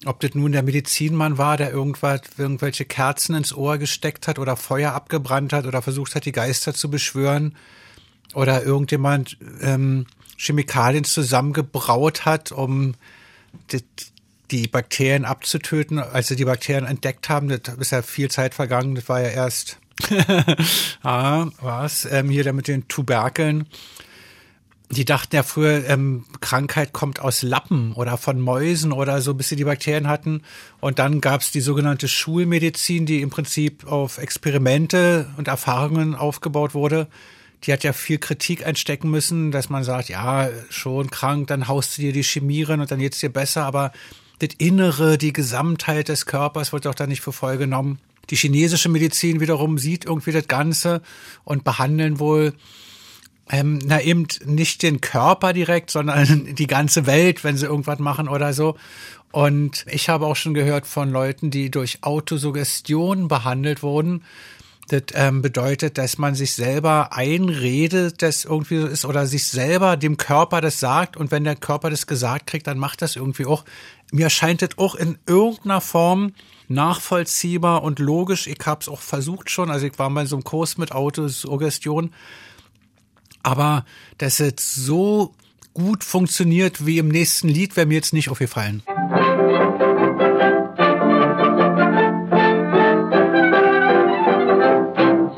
Ob 0.05 0.21
das 0.21 0.35
nun 0.35 0.53
der 0.53 0.63
Medizinmann 0.63 1.39
war, 1.39 1.57
der 1.57 1.73
irgendwelche 1.73 2.85
Kerzen 2.85 3.35
ins 3.37 3.55
Ohr 3.55 3.79
gesteckt 3.79 4.29
hat 4.29 4.39
oder 4.39 4.55
Feuer 4.55 4.93
abgebrannt 4.93 5.55
hat 5.55 5.65
oder 5.65 5.81
versucht 5.81 6.15
hat, 6.15 6.27
die 6.27 6.33
Geister 6.33 6.75
zu 6.75 6.91
beschwören. 6.91 7.57
Oder 8.35 8.63
irgendjemand 8.63 9.39
ähm, 9.63 10.05
Chemikalien 10.37 11.05
zusammengebraut 11.05 12.27
hat, 12.27 12.53
um 12.53 12.97
die, 13.73 13.83
die 14.51 14.69
Bakterien 14.69 15.25
abzutöten. 15.25 16.01
Als 16.01 16.29
sie 16.29 16.37
die 16.37 16.45
Bakterien 16.45 16.85
entdeckt 16.85 17.31
haben, 17.31 17.49
das 17.49 17.77
ist 17.79 17.93
ja 17.93 18.03
viel 18.03 18.31
Zeit 18.31 18.53
vergangen, 18.53 18.95
das 18.95 19.09
war 19.09 19.23
ja 19.23 19.29
erst 19.29 19.79
ah, 21.03 21.47
was? 21.61 22.07
Ähm, 22.11 22.31
hier 22.31 22.45
da 22.45 22.53
mit 22.53 22.69
den 22.69 22.89
Tuberkeln. 22.89 23.67
Die 24.91 25.05
dachten 25.05 25.37
ja 25.37 25.43
früher, 25.43 25.87
ähm, 25.87 26.25
Krankheit 26.41 26.95
kommt 26.95 27.21
aus 27.21 27.43
Lappen 27.43 27.93
oder 27.93 28.17
von 28.17 28.41
Mäusen 28.41 28.91
oder 28.93 29.21
so, 29.21 29.35
bis 29.35 29.51
sie 29.51 29.57
die 29.57 29.65
Bakterien 29.65 30.09
hatten. 30.09 30.43
Und 30.81 30.99
dann 30.99 31.21
gab's 31.21 31.53
die 31.53 31.61
sogenannte 31.61 32.09
Schulmedizin, 32.09 33.05
die 33.05 33.21
im 33.21 33.29
Prinzip 33.29 33.87
auf 33.87 34.17
Experimente 34.17 35.29
und 35.37 35.49
Erfahrungen 35.49 36.15
aufgebaut 36.15 36.73
wurde. 36.73 37.07
Die 37.65 37.73
hat 37.73 37.85
ja 37.85 37.93
viel 37.93 38.19
Kritik 38.19 38.65
einstecken 38.65 39.11
müssen, 39.11 39.51
dass 39.51 39.69
man 39.69 39.85
sagt, 39.85 40.09
ja, 40.09 40.49
schon 40.71 41.11
krank, 41.11 41.49
dann 41.49 41.69
haust 41.69 41.99
du 41.99 42.03
dir 42.03 42.13
die 42.13 42.25
Chemie 42.25 42.63
rein 42.63 42.81
und 42.81 42.91
dann 42.91 43.01
geht's 43.01 43.21
dir 43.21 43.33
besser. 43.33 43.65
Aber 43.65 43.93
das 44.39 44.51
Innere, 44.57 45.19
die 45.19 45.35
Gesamtheit 45.35 46.09
des 46.09 46.25
Körpers 46.25 46.73
wird 46.73 46.87
doch 46.87 46.95
da 46.95 47.07
nicht 47.07 47.21
für 47.21 47.33
voll 47.33 47.59
genommen. 47.59 47.99
Die 48.31 48.37
chinesische 48.37 48.89
Medizin 48.89 49.41
wiederum 49.41 49.79
sieht 49.79 50.05
irgendwie 50.05 50.33
das 50.33 50.49
Ganze 50.49 51.03
und 51.45 51.65
behandeln 51.65 52.19
wohl 52.19 52.55
ähm, 53.51 53.79
na 53.85 54.01
eben 54.01 54.27
nicht 54.45 54.83
den 54.83 55.01
Körper 55.01 55.53
direkt, 55.53 55.91
sondern 55.91 56.55
die 56.55 56.67
ganze 56.67 57.07
Welt, 57.07 57.45
wenn 57.45 57.57
sie 57.57 57.67
irgendwas 57.67 57.99
machen 57.99 58.29
oder 58.29 58.53
so. 58.53 58.77
Und 59.31 59.85
ich 59.91 60.09
habe 60.09 60.27
auch 60.27 60.37
schon 60.37 60.55
gehört 60.55 60.87
von 60.87 61.11
Leuten, 61.11 61.51
die 61.51 61.71
durch 61.71 61.99
Autosuggestion 62.03 63.29
behandelt 63.29 63.83
wurden. 63.83 64.25
Das 64.89 65.03
ähm, 65.13 65.43
bedeutet, 65.43 65.99
dass 65.99 66.17
man 66.17 66.35
sich 66.35 66.55
selber 66.55 67.13
einredet, 67.13 68.23
dass 68.23 68.47
irgendwie 68.47 68.81
so 68.81 68.87
ist, 68.87 69.05
oder 69.05 69.27
sich 69.27 69.47
selber 69.47 69.99
dem 69.99 70.17
Körper 70.17 70.63
das 70.63 70.81
sagt. 70.81 71.19
Und 71.19 71.31
wenn 71.31 71.45
der 71.45 71.57
Körper 71.57 71.91
das 71.91 72.07
gesagt 72.07 72.47
kriegt, 72.47 72.67
dann 72.67 72.79
macht 72.79 73.03
das 73.03 73.17
irgendwie 73.17 73.45
auch. 73.45 73.65
Mir 74.13 74.31
scheint 74.31 74.63
das 74.63 74.71
auch 74.79 74.95
in 74.95 75.19
irgendeiner 75.27 75.83
Form 75.83 76.33
nachvollziehbar 76.69 77.83
und 77.83 77.99
logisch. 77.99 78.47
Ich 78.47 78.59
habe 78.65 78.81
es 78.81 78.89
auch 78.89 79.01
versucht 79.01 79.51
schon. 79.51 79.71
Also 79.71 79.87
ich 79.87 79.99
war 79.99 80.11
mal 80.11 80.23
in 80.23 80.27
so 80.27 80.37
einem 80.37 80.45
Kurs 80.45 80.79
mit 80.79 80.93
Autosuggestion. 80.93 82.13
Aber 83.43 83.85
dass 84.19 84.41
es 84.41 84.75
so 84.75 85.35
gut 85.75 86.05
funktioniert 86.05 86.85
wie 86.87 86.99
im 86.99 87.09
nächsten 87.09 87.49
Lied, 87.49 87.77
wäre 87.77 87.87
mir 87.87 87.95
jetzt 87.95 88.13
nicht 88.13 88.31
aufgefallen. 88.31 88.83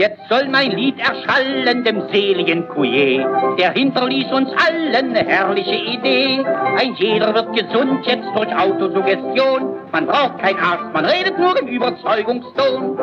Jetzt 0.00 0.30
soll 0.30 0.48
mein 0.48 0.70
Lied 0.70 0.98
erschallen 0.98 1.84
dem 1.84 2.08
seligen 2.10 2.66
Couillet. 2.68 3.22
Der 3.58 3.72
hinterließ 3.72 4.32
uns 4.32 4.48
allen 4.66 5.14
eine 5.14 5.28
herrliche 5.28 5.74
Idee. 5.74 6.42
Ein 6.42 6.94
jeder 6.94 7.34
wird 7.34 7.54
gesund 7.54 8.06
jetzt 8.06 8.24
durch 8.34 8.48
Autosuggestion. 8.56 9.76
Man 9.92 10.06
braucht 10.06 10.38
kein 10.38 10.58
Arzt, 10.58 10.90
man 10.94 11.04
redet 11.04 11.38
nur 11.38 11.54
im 11.60 11.68
Überzeugungston. 11.68 12.98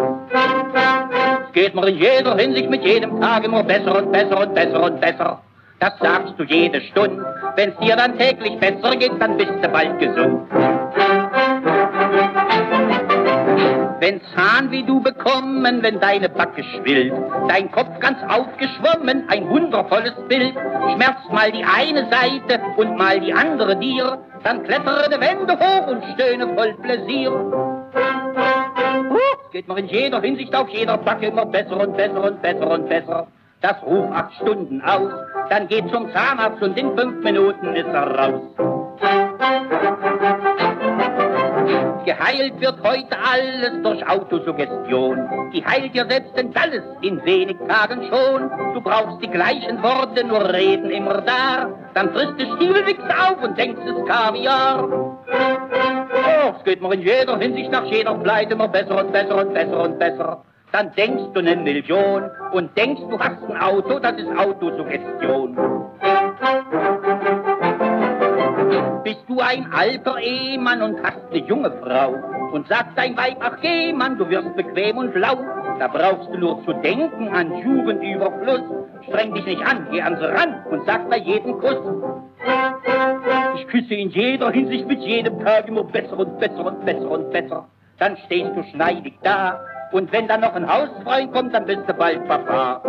Geht 1.53 1.75
mir 1.75 1.87
in 1.87 1.99
jeder 1.99 2.35
Hinsicht 2.35 2.67
mit 2.67 2.83
jedem 2.83 3.21
Tag 3.21 3.45
immer 3.45 3.61
besser 3.61 3.99
und 3.99 4.11
besser 4.11 4.39
und 4.39 4.55
besser 4.55 4.81
und 4.81 4.99
besser. 4.99 5.41
Das 5.79 5.93
sagst 6.01 6.33
du 6.39 6.45
jede 6.45 6.81
Stunde. 6.81 7.23
Wenn's 7.57 7.77
dir 7.77 7.95
dann 7.95 8.17
täglich 8.17 8.57
besser 8.59 8.95
geht, 8.95 9.21
dann 9.21 9.37
bist 9.37 9.53
du 9.61 9.69
bald 9.69 9.99
gesund. 9.99 10.49
Wenn 13.99 14.21
Zahn 14.35 14.69
wie 14.69 14.83
du 14.83 15.01
bekommen, 15.01 15.81
wenn 15.81 15.99
deine 15.99 16.29
Backe 16.29 16.63
schwillt, 16.63 17.13
dein 17.47 17.71
Kopf 17.71 17.99
ganz 17.99 18.19
aufgeschwommen, 18.27 19.27
ein 19.27 19.49
wundervolles 19.49 20.13
Bild, 20.27 20.53
schmerzt 20.93 21.31
mal 21.31 21.51
die 21.51 21.63
eine 21.63 22.07
Seite 22.11 22.61
und 22.77 22.95
mal 22.95 23.19
die 23.19 23.33
andere 23.33 23.75
dir, 23.77 24.19
dann 24.43 24.63
klettere 24.63 25.09
die 25.09 25.19
Wände 25.19 25.57
hoch 25.57 25.87
und 25.87 26.03
stöhne 26.13 26.53
voll 26.55 26.75
Pläsier. 26.75 27.31
Es 29.45 29.51
geht 29.51 29.67
mir 29.67 29.77
in 29.79 29.87
jeder 29.87 30.21
Hinsicht 30.21 30.55
auf 30.55 30.69
jeder 30.69 30.97
Backe 30.97 31.27
immer 31.27 31.45
besser 31.45 31.77
und 31.79 31.97
besser 31.97 32.23
und 32.23 32.41
besser 32.41 32.69
und 32.69 32.87
besser. 32.87 33.27
Das 33.61 33.81
ruft 33.81 34.13
acht 34.13 34.33
Stunden 34.35 34.81
aus, 34.81 35.11
dann 35.49 35.67
geht 35.67 35.89
zum 35.89 36.11
Zahnarzt 36.13 36.61
und 36.61 36.77
in 36.77 36.95
fünf 36.95 37.23
Minuten 37.23 37.75
ist 37.75 37.87
er 37.87 38.15
raus. 38.15 38.41
Geheilt 42.07 42.61
wird 42.61 42.81
heute 42.83 43.17
alles 43.19 43.83
durch 43.83 44.07
Autosuggestion. 44.07 45.51
Die 45.51 45.65
heilt 45.65 45.93
dir 45.93 46.05
selbst 46.07 46.37
den 46.37 46.53
Dalles 46.53 46.81
in 47.01 47.21
wenig 47.25 47.57
Tagen 47.67 48.01
schon. 48.03 48.49
Du 48.73 48.79
brauchst 48.79 49.21
die 49.21 49.27
gleichen 49.29 49.83
Worte, 49.83 50.25
nur 50.25 50.53
reden 50.53 50.89
immer 50.89 51.19
da. 51.19 51.69
Dann 51.95 52.13
frisst 52.13 52.39
du 52.39 52.55
Stiefelwichs 52.55 53.03
auf 53.09 53.43
und 53.43 53.57
denkst 53.57 53.81
es 53.85 54.05
Kaviar. 54.05 54.87
Oh, 54.87 56.53
es 56.57 56.63
geht 56.63 56.81
mir 56.81 56.93
in 56.93 57.01
jeder 57.01 57.37
Hinsicht 57.39 57.71
nach 57.73 57.83
jeder 57.83 58.13
Pleite 58.15 58.53
immer 58.53 58.69
besser 58.69 59.03
und 59.03 59.11
besser 59.11 59.45
und 59.45 59.53
besser 59.53 59.83
und 59.83 59.99
besser. 59.99 60.45
Dann 60.71 60.93
denkst 60.93 61.23
du 61.33 61.41
eine 61.41 61.57
Million 61.57 62.23
und 62.53 62.77
denkst, 62.77 63.01
du 63.09 63.19
hast 63.19 63.43
ein 63.49 63.57
Auto, 63.57 63.99
das 63.99 64.13
ist 64.13 64.29
Autosuggestion. 64.29 65.57
Bist 69.07 69.23
du 69.29 69.39
ein 69.39 69.71
alter 69.71 70.19
Ehemann 70.19 70.81
und 70.81 71.01
hast 71.01 71.21
eine 71.31 71.39
junge 71.47 71.71
Frau 71.81 72.13
und 72.51 72.67
sagt 72.67 72.97
dein 72.97 73.15
Weib, 73.15 73.37
ach 73.39 73.57
geh 73.61 73.93
Mann, 73.93 74.17
du 74.17 74.27
wirst 74.27 74.53
bequem 74.57 74.97
und 74.97 75.15
lau, 75.15 75.37
da 75.79 75.87
brauchst 75.87 76.27
du 76.33 76.37
nur 76.37 76.61
zu 76.65 76.73
denken 76.73 77.29
an 77.33 77.57
Jugendüberfluss. 77.57 78.63
Streng 79.07 79.33
dich 79.33 79.45
nicht 79.45 79.65
an, 79.65 79.87
geh 79.91 80.01
ans 80.01 80.19
Rand 80.19 80.57
und 80.69 80.85
sag 80.85 81.09
bei 81.09 81.19
jedem 81.19 81.57
Kuss. 81.57 81.77
Ich 83.55 83.67
küsse 83.69 83.93
in 83.93 84.09
jeder 84.09 84.51
Hinsicht 84.51 84.85
mit 84.85 84.99
jedem 84.99 85.39
Tag 85.39 85.69
immer 85.69 85.85
besser 85.85 86.19
und 86.19 86.37
besser 86.37 86.65
und 86.65 86.85
besser 86.85 87.09
und 87.09 87.31
besser. 87.31 87.65
Dann 87.99 88.17
stehst 88.25 88.51
du 88.57 88.63
schneidig 88.73 89.13
da 89.23 89.57
und 89.93 90.11
wenn 90.11 90.27
dann 90.27 90.41
noch 90.41 90.53
ein 90.53 90.67
Hausfreund 90.67 91.31
kommt, 91.31 91.53
dann 91.53 91.65
bist 91.65 91.83
du 91.87 91.93
bald 91.93 92.27
Papa. 92.27 92.81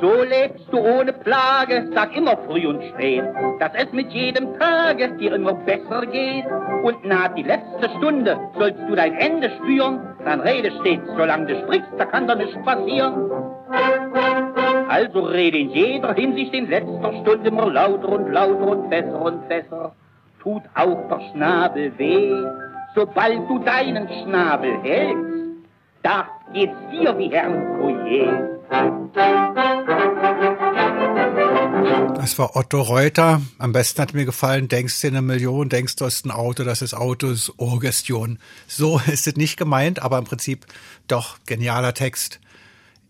So 0.00 0.22
lebst 0.22 0.66
du 0.72 0.78
ohne 0.78 1.12
Plage, 1.12 1.90
sag 1.94 2.16
immer 2.16 2.36
früh 2.46 2.66
und 2.66 2.82
spät, 2.84 3.24
dass 3.58 3.72
es 3.74 3.92
mit 3.92 4.10
jedem 4.10 4.58
Tage 4.58 5.10
dir 5.18 5.34
immer 5.34 5.52
besser 5.52 6.06
geht. 6.06 6.46
Und 6.82 7.04
naht 7.04 7.36
die 7.36 7.42
letzte 7.42 7.90
Stunde, 7.98 8.38
sollst 8.56 8.80
du 8.88 8.94
dein 8.94 9.14
Ende 9.14 9.50
spüren, 9.50 10.00
dann 10.24 10.40
rede 10.40 10.70
stets, 10.80 11.04
solange 11.16 11.46
du 11.46 11.60
sprichst, 11.60 11.90
da 11.98 12.06
kann 12.06 12.26
doch 12.26 12.36
nichts 12.36 12.56
passieren. 12.64 13.30
Also 14.88 15.20
rede 15.20 15.58
in 15.58 15.70
jeder 15.70 16.14
Hinsicht 16.14 16.54
in 16.54 16.70
letzter 16.70 17.12
Stunde 17.20 17.48
immer 17.48 17.70
lauter 17.70 18.08
und 18.08 18.32
lauter 18.32 18.68
und 18.68 18.88
besser 18.88 19.20
und 19.20 19.48
besser. 19.48 19.92
Tut 20.42 20.62
auch 20.74 21.08
der 21.10 21.20
Schnabel 21.30 21.92
weh, 21.98 22.32
sobald 22.94 23.48
du 23.48 23.58
deinen 23.58 24.08
Schnabel 24.08 24.78
hältst. 24.82 25.49
Da 26.02 26.28
geht's 26.52 26.72
dir 26.90 27.16
wie 27.18 27.30
Herrn 27.30 27.78
Couillet. 27.78 28.50
Das 32.16 32.38
war 32.38 32.56
Otto 32.56 32.80
Reuter. 32.80 33.42
Am 33.58 33.72
besten 33.72 34.00
hat 34.00 34.14
mir 34.14 34.24
gefallen, 34.24 34.68
denkst 34.68 35.00
du 35.00 35.08
eine 35.08 35.20
Million, 35.20 35.68
denkst 35.68 35.96
du 35.96 36.06
hast 36.06 36.24
ein 36.24 36.30
Auto, 36.30 36.64
das 36.64 36.80
ist 36.80 36.94
Autos, 36.94 37.52
Urgestion. 37.58 38.38
So 38.66 38.98
ist 39.06 39.26
es 39.26 39.36
nicht 39.36 39.58
gemeint, 39.58 40.00
aber 40.00 40.16
im 40.18 40.24
Prinzip 40.24 40.66
doch 41.06 41.38
genialer 41.44 41.92
Text. 41.92 42.40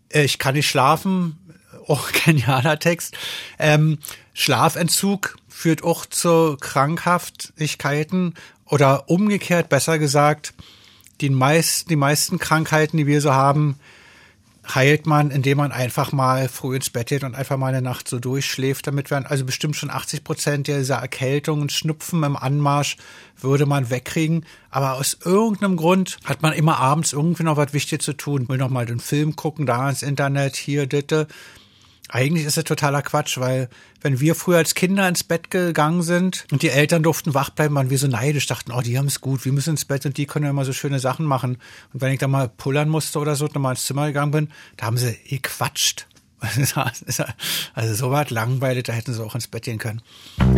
Ich 0.08 0.38
kann 0.40 0.54
nicht 0.54 0.68
schlafen, 0.68 1.38
auch 1.86 2.10
genialer 2.24 2.78
Text. 2.80 3.16
Ähm, 3.58 3.98
Schlafentzug 4.34 5.36
führt 5.48 5.84
auch 5.84 6.06
zu 6.06 6.56
Krankhaftigkeiten 6.58 8.34
oder 8.64 9.08
umgekehrt, 9.08 9.68
besser 9.68 9.98
gesagt, 9.98 10.54
die 11.20 11.30
meisten, 11.30 11.88
die 11.88 11.96
meisten 11.96 12.38
Krankheiten, 12.38 12.96
die 12.96 13.06
wir 13.06 13.20
so 13.20 13.32
haben, 13.32 13.76
heilt 14.74 15.06
man, 15.06 15.30
indem 15.30 15.58
man 15.58 15.72
einfach 15.72 16.12
mal 16.12 16.48
früh 16.48 16.76
ins 16.76 16.90
Bett 16.90 17.08
geht 17.08 17.24
und 17.24 17.34
einfach 17.34 17.56
mal 17.56 17.68
eine 17.68 17.82
Nacht 17.82 18.08
so 18.08 18.18
durchschläft, 18.18 18.86
damit 18.86 19.10
wir 19.10 19.30
also 19.30 19.44
bestimmt 19.44 19.76
schon 19.76 19.90
80 19.90 20.22
Prozent 20.22 20.66
dieser 20.66 20.96
Erkältungen, 20.96 21.68
Schnupfen 21.70 22.22
im 22.22 22.36
Anmarsch 22.36 22.96
würde 23.40 23.66
man 23.66 23.90
wegkriegen. 23.90 24.44
Aber 24.70 24.94
aus 24.94 25.16
irgendeinem 25.24 25.76
Grund 25.76 26.18
hat 26.24 26.42
man 26.42 26.52
immer 26.52 26.78
abends 26.78 27.12
irgendwie 27.12 27.42
noch 27.42 27.56
was 27.56 27.72
Wichtiges 27.72 28.04
zu 28.04 28.12
tun. 28.12 28.48
Will 28.48 28.58
noch 28.58 28.70
mal 28.70 28.86
den 28.86 29.00
Film 29.00 29.34
gucken, 29.34 29.66
da 29.66 29.88
ins 29.88 30.02
Internet, 30.02 30.56
hier, 30.56 30.86
ditte. 30.86 31.26
Eigentlich 32.12 32.44
ist 32.44 32.58
es 32.58 32.64
totaler 32.64 33.02
Quatsch, 33.02 33.38
weil 33.38 33.68
wenn 34.00 34.18
wir 34.18 34.34
früher 34.34 34.58
als 34.58 34.74
Kinder 34.74 35.08
ins 35.08 35.22
Bett 35.22 35.48
gegangen 35.48 36.02
sind 36.02 36.44
und 36.50 36.62
die 36.62 36.70
Eltern 36.70 37.04
durften 37.04 37.34
wach 37.34 37.50
bleiben, 37.50 37.76
waren 37.76 37.88
wir 37.88 37.98
so 37.98 38.08
neidisch, 38.08 38.48
dachten, 38.48 38.72
oh, 38.72 38.80
die 38.80 38.98
haben 38.98 39.06
es 39.06 39.20
gut, 39.20 39.44
wir 39.44 39.52
müssen 39.52 39.70
ins 39.70 39.84
Bett 39.84 40.04
und 40.06 40.16
die 40.16 40.26
können 40.26 40.44
ja 40.44 40.50
immer 40.50 40.64
so 40.64 40.72
schöne 40.72 40.98
Sachen 40.98 41.24
machen. 41.24 41.58
Und 41.92 42.00
wenn 42.00 42.12
ich 42.12 42.18
dann 42.18 42.32
mal 42.32 42.48
pullern 42.48 42.88
musste 42.88 43.20
oder 43.20 43.36
so, 43.36 43.46
nochmal 43.46 43.74
ins 43.74 43.84
Zimmer 43.84 44.08
gegangen 44.08 44.32
bin, 44.32 44.48
da 44.76 44.86
haben 44.86 44.98
sie 44.98 45.16
gequatscht. 45.28 46.08
Also 47.74 47.94
so 47.94 48.10
was 48.10 48.30
langweilig, 48.30 48.84
da 48.84 48.92
hätten 48.92 49.12
sie 49.12 49.22
auch 49.22 49.34
ins 49.36 49.46
Bett 49.46 49.64
gehen 49.64 49.78
können. 49.78 50.02
Am 50.38 50.56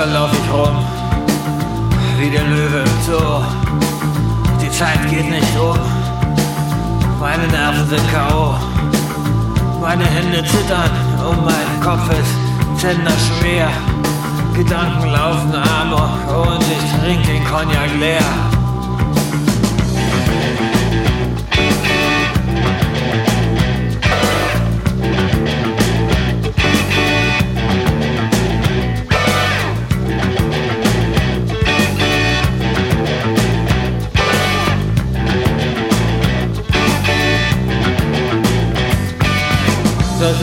Da 0.00 0.06
lauf 0.06 0.30
ich 0.32 0.50
rum, 0.50 0.78
wie 2.16 2.30
der 2.30 2.44
Löwe 2.44 2.78
im 2.78 3.04
Zoo. 3.04 3.44
Die 4.58 4.70
Zeit 4.70 4.98
geht 5.10 5.28
nicht 5.28 5.58
um, 5.58 5.78
meine 7.20 7.46
Nerven 7.48 7.86
sind 7.86 8.10
K.O. 8.10 8.54
Meine 9.78 10.06
Hände 10.06 10.42
zittern 10.42 10.90
und 11.28 11.44
mein 11.44 11.80
Kopf 11.82 12.08
ist 12.18 12.80
zenderschwer. 12.80 13.68
Gedanken 14.54 15.10
laufen 15.10 15.54
amok 15.54 16.46
und 16.46 16.62
ich 16.62 17.02
trink 17.02 17.22
den 17.26 17.44
Cognac 17.44 17.90
leer. 17.98 18.59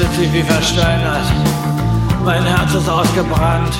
Sitze 0.08 0.24
ich 0.24 0.34
wie 0.34 0.44
versteinert. 0.44 1.26
Mein 2.24 2.44
Herz 2.44 2.74
ist 2.74 2.90
ausgebrannt. 2.90 3.74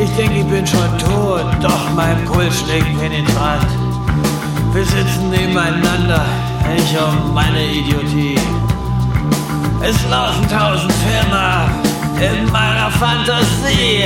Ich 0.00 0.10
denke, 0.16 0.38
ich 0.38 0.46
bin 0.46 0.66
schon 0.66 0.98
tot, 0.98 1.44
doch 1.60 1.90
mein 1.94 2.24
Puls 2.24 2.60
schlägt 2.60 2.98
penetrant. 2.98 3.66
Wir 4.72 4.84
sitzen 4.84 5.30
nebeneinander, 5.30 6.24
ich 6.76 6.96
um 6.98 7.34
meine 7.34 7.64
Idiotie. 7.64 8.38
Es 9.82 9.96
laufen 10.08 10.48
tausend 10.48 10.92
Filme 10.92 11.68
in 12.20 12.50
meiner 12.50 12.90
Fantasie. 12.90 14.04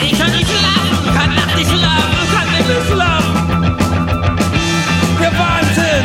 Ich 0.00 0.18
kann 0.18 0.30
nicht 0.32 0.48
schlafen, 0.48 1.14
kann 1.14 1.34
nachts 1.34 1.54
nicht 1.54 1.70
schlafen, 1.70 2.18
kann 2.32 2.48
nicht 2.56 2.68
schlafen. 2.90 3.76
Der 5.20 5.32
Wahnsinn 5.38 6.04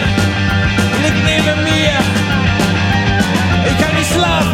liegt 1.04 1.26
neben 1.26 1.64
mir. 1.64 1.98
Ich 3.66 3.78
kann 3.80 3.96
nicht 3.96 4.12
schlafen, 4.12 4.53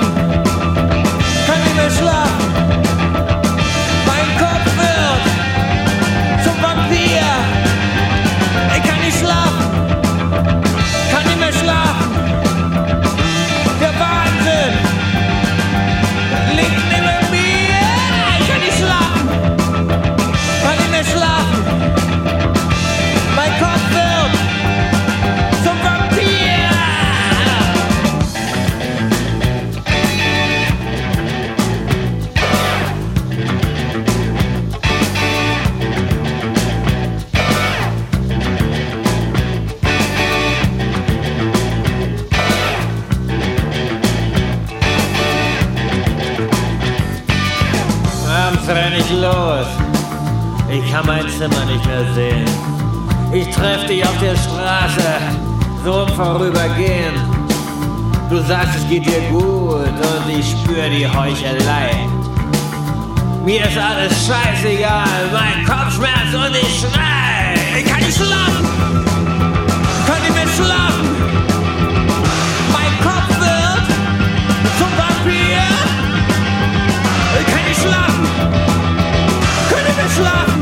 sehen. 52.14 52.46
Ich 53.32 53.50
treff 53.56 53.86
dich 53.86 54.04
auf 54.04 54.18
der 54.20 54.36
Straße, 54.36 55.04
so 55.84 56.04
im 56.04 56.14
Vorübergehen. 56.16 57.14
Du 58.30 58.38
sagst, 58.44 58.76
es 58.76 58.88
geht 58.90 59.06
dir 59.06 59.22
gut 59.30 59.88
und 59.88 60.30
ich 60.30 60.52
spür 60.52 60.90
die 60.90 61.08
Heuchelei. 61.08 62.08
Mir 63.44 63.66
ist 63.66 63.78
alles 63.78 64.14
scheißegal, 64.28 65.30
mein 65.32 65.66
Kopfschmerz 65.66 66.34
und 66.34 66.56
ich 66.56 66.80
schrei. 66.80 67.56
Ich 67.78 67.86
kann 67.86 68.00
nicht 68.00 68.16
schlafen, 68.16 68.70
kann 70.06 70.22
nicht 70.22 70.56
schlafen. 70.56 71.10
Mein 72.74 72.94
Kopf 73.02 73.40
wird 73.40 73.88
zum 74.78 74.92
Vampir. 74.98 75.64
Ich 77.40 77.46
kann 77.46 77.66
nicht 77.68 77.82
schlafen, 77.82 78.28
kann 79.70 79.84
nicht 79.86 80.16
schlafen. 80.16 80.59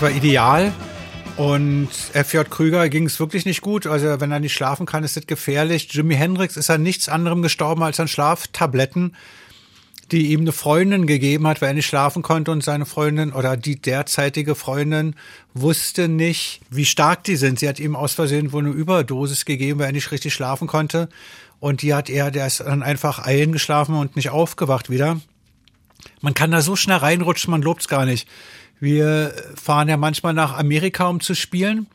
Das 0.00 0.08
war 0.08 0.16
ideal. 0.16 0.72
Und 1.36 1.90
FJ 1.90 2.38
Krüger 2.48 2.88
ging 2.88 3.04
es 3.04 3.20
wirklich 3.20 3.44
nicht 3.44 3.60
gut. 3.60 3.86
Also 3.86 4.18
wenn 4.18 4.32
er 4.32 4.40
nicht 4.40 4.54
schlafen 4.54 4.86
kann, 4.86 5.04
ist 5.04 5.18
das 5.18 5.26
gefährlich. 5.26 5.92
Jimi 5.92 6.14
Hendrix 6.14 6.56
ist 6.56 6.70
an 6.70 6.82
nichts 6.82 7.10
anderem 7.10 7.42
gestorben 7.42 7.82
als 7.82 8.00
an 8.00 8.08
Schlaftabletten, 8.08 9.14
die 10.10 10.32
ihm 10.32 10.40
eine 10.40 10.52
Freundin 10.52 11.06
gegeben 11.06 11.46
hat, 11.46 11.60
weil 11.60 11.68
er 11.68 11.74
nicht 11.74 11.84
schlafen 11.84 12.22
konnte 12.22 12.50
und 12.50 12.64
seine 12.64 12.86
Freundin 12.86 13.34
oder 13.34 13.58
die 13.58 13.78
derzeitige 13.78 14.54
Freundin 14.54 15.16
wusste 15.52 16.08
nicht, 16.08 16.62
wie 16.70 16.86
stark 16.86 17.24
die 17.24 17.36
sind. 17.36 17.58
Sie 17.58 17.68
hat 17.68 17.78
ihm 17.78 17.94
aus 17.94 18.14
Versehen 18.14 18.52
wohl 18.52 18.64
eine 18.64 18.72
Überdosis 18.72 19.44
gegeben, 19.44 19.80
weil 19.80 19.88
er 19.88 19.92
nicht 19.92 20.12
richtig 20.12 20.32
schlafen 20.32 20.66
konnte. 20.66 21.10
Und 21.58 21.82
die 21.82 21.92
hat 21.92 22.08
er, 22.08 22.30
der 22.30 22.46
ist 22.46 22.60
dann 22.60 22.82
einfach 22.82 23.18
eingeschlafen 23.18 23.94
und 23.96 24.16
nicht 24.16 24.30
aufgewacht 24.30 24.88
wieder. 24.88 25.20
Man 26.22 26.32
kann 26.32 26.52
da 26.52 26.62
so 26.62 26.74
schnell 26.74 26.96
reinrutschen, 26.96 27.50
man 27.50 27.60
lobt's 27.60 27.86
gar 27.86 28.06
nicht. 28.06 28.26
Wir 28.80 29.34
fahren 29.54 29.88
ja 29.88 29.96
manchmal 29.96 30.34
nach 30.34 30.56
Amerika, 30.56 31.06
um 31.06 31.20
zu 31.20 31.34
spielen. 31.34 31.86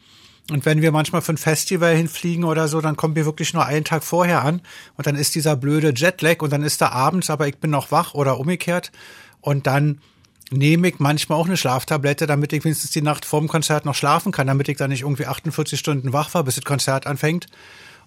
Und 0.51 0.65
wenn 0.65 0.83
wir 0.83 0.91
manchmal 0.91 1.23
für 1.23 1.33
ein 1.33 1.37
Festival 1.37 1.95
hinfliegen 1.95 2.43
oder 2.43 2.67
so, 2.67 2.79
dann 2.79 2.95
kommen 2.95 3.15
wir 3.15 3.25
wirklich 3.25 3.53
nur 3.55 3.65
einen 3.65 3.83
Tag 3.83 4.03
vorher 4.03 4.43
an. 4.43 4.61
Und 4.95 5.07
dann 5.07 5.15
ist 5.15 5.33
dieser 5.33 5.55
blöde 5.55 5.91
Jetlag 5.95 6.41
und 6.41 6.53
dann 6.53 6.61
ist 6.61 6.81
da 6.81 6.89
abends, 6.89 7.31
aber 7.31 7.47
ich 7.47 7.57
bin 7.57 7.71
noch 7.71 7.91
wach 7.91 8.13
oder 8.13 8.39
umgekehrt. 8.39 8.91
Und 9.41 9.65
dann 9.65 10.01
nehme 10.51 10.87
ich 10.87 10.99
manchmal 10.99 11.39
auch 11.39 11.47
eine 11.47 11.57
Schlaftablette, 11.57 12.27
damit 12.27 12.53
ich 12.53 12.63
wenigstens 12.63 12.91
die 12.91 13.01
Nacht 13.01 13.25
vorm 13.25 13.47
Konzert 13.47 13.85
noch 13.85 13.95
schlafen 13.95 14.31
kann, 14.31 14.45
damit 14.45 14.69
ich 14.69 14.77
dann 14.77 14.91
nicht 14.91 15.01
irgendwie 15.01 15.25
48 15.25 15.79
Stunden 15.79 16.13
wach 16.13 16.31
war, 16.35 16.43
bis 16.43 16.55
das 16.55 16.63
Konzert 16.63 17.07
anfängt. 17.07 17.47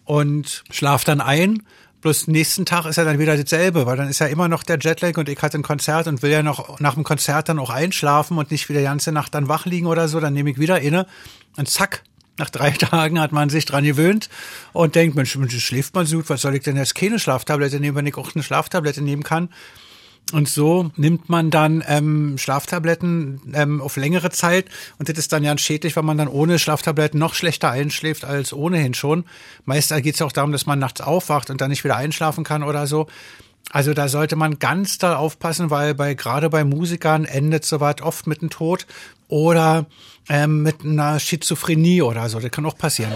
Und 0.04 0.62
schlaf 0.70 1.02
dann 1.02 1.20
ein. 1.20 1.64
Bloß 2.08 2.26
nächsten 2.28 2.64
Tag 2.64 2.86
ist 2.86 2.96
ja 2.96 3.04
dann 3.04 3.18
wieder 3.18 3.36
dasselbe, 3.36 3.84
weil 3.84 3.98
dann 3.98 4.08
ist 4.08 4.18
ja 4.18 4.28
immer 4.28 4.48
noch 4.48 4.62
der 4.62 4.78
Jetlag 4.80 5.18
und 5.18 5.28
ich 5.28 5.42
hatte 5.42 5.58
ein 5.58 5.62
Konzert 5.62 6.06
und 6.06 6.22
will 6.22 6.30
ja 6.30 6.42
noch 6.42 6.80
nach 6.80 6.94
dem 6.94 7.04
Konzert 7.04 7.50
dann 7.50 7.58
auch 7.58 7.68
einschlafen 7.68 8.38
und 8.38 8.50
nicht 8.50 8.70
wieder 8.70 8.80
die 8.80 8.86
ganze 8.86 9.12
Nacht 9.12 9.34
dann 9.34 9.46
wach 9.46 9.66
liegen 9.66 9.86
oder 9.86 10.08
so, 10.08 10.18
dann 10.18 10.32
nehme 10.32 10.48
ich 10.48 10.58
wieder 10.58 10.80
inne 10.80 11.06
und 11.58 11.68
zack, 11.68 12.04
nach 12.38 12.48
drei 12.48 12.70
Tagen 12.78 13.20
hat 13.20 13.32
man 13.32 13.50
sich 13.50 13.66
dran 13.66 13.84
gewöhnt 13.84 14.30
und 14.72 14.94
denkt, 14.94 15.16
Mensch, 15.16 15.36
Mensch 15.36 15.62
schläft 15.62 15.94
man 15.94 16.06
so 16.06 16.16
gut, 16.16 16.30
was 16.30 16.40
soll 16.40 16.54
ich 16.54 16.62
denn 16.62 16.78
jetzt 16.78 16.94
keine 16.94 17.18
Schlaftablette 17.18 17.78
nehmen, 17.78 17.94
wenn 17.94 18.06
ich 18.06 18.16
auch 18.16 18.34
eine 18.34 18.42
Schlaftablette 18.42 19.02
nehmen 19.02 19.22
kann? 19.22 19.50
Und 20.32 20.46
so 20.46 20.90
nimmt 20.96 21.30
man 21.30 21.50
dann 21.50 21.82
ähm, 21.86 22.36
Schlaftabletten 22.36 23.40
ähm, 23.54 23.80
auf 23.80 23.96
längere 23.96 24.28
Zeit 24.28 24.66
und 24.98 25.08
das 25.08 25.16
ist 25.16 25.32
dann 25.32 25.42
ja 25.42 25.56
schädlich, 25.56 25.96
weil 25.96 26.02
man 26.02 26.18
dann 26.18 26.28
ohne 26.28 26.58
Schlaftabletten 26.58 27.18
noch 27.18 27.32
schlechter 27.32 27.70
einschläft 27.70 28.26
als 28.26 28.52
ohnehin 28.52 28.92
schon. 28.92 29.24
Meist 29.64 29.94
geht 30.02 30.16
es 30.16 30.22
auch 30.22 30.32
darum, 30.32 30.52
dass 30.52 30.66
man 30.66 30.78
nachts 30.78 31.00
aufwacht 31.00 31.48
und 31.48 31.62
dann 31.62 31.70
nicht 31.70 31.82
wieder 31.82 31.96
einschlafen 31.96 32.44
kann 32.44 32.62
oder 32.62 32.86
so. 32.86 33.06
Also 33.70 33.94
da 33.94 34.08
sollte 34.08 34.36
man 34.36 34.58
ganz 34.58 34.98
da 34.98 35.16
aufpassen, 35.16 35.70
weil 35.70 35.94
bei 35.94 36.12
gerade 36.14 36.50
bei 36.50 36.64
Musikern 36.64 37.24
endet 37.24 37.64
sowas 37.64 37.96
oft 38.02 38.26
mit 38.26 38.42
dem 38.42 38.50
Tod 38.50 38.86
oder 39.28 39.86
ähm, 40.28 40.62
mit 40.62 40.84
einer 40.84 41.20
Schizophrenie 41.20 42.02
oder 42.02 42.28
so. 42.28 42.38
Das 42.38 42.50
kann 42.50 42.66
auch 42.66 42.76
passieren. 42.76 43.12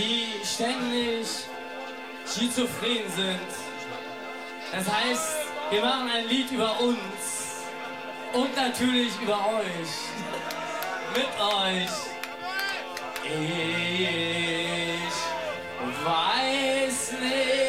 Die 0.00 0.44
ständig 0.44 1.26
schizophren 2.26 3.10
sind. 3.14 3.50
Das 4.72 4.88
heißt, 4.88 5.36
wir 5.70 5.82
machen 5.82 6.10
ein 6.10 6.28
Lied 6.28 6.50
über 6.50 6.80
uns 6.80 7.64
und 8.32 8.56
natürlich 8.56 9.12
über 9.20 9.36
euch. 9.36 9.92
Mit 11.14 11.28
euch. 11.40 11.90
Ich 15.82 16.04
weiß 16.04 17.12
nicht, 17.20 17.59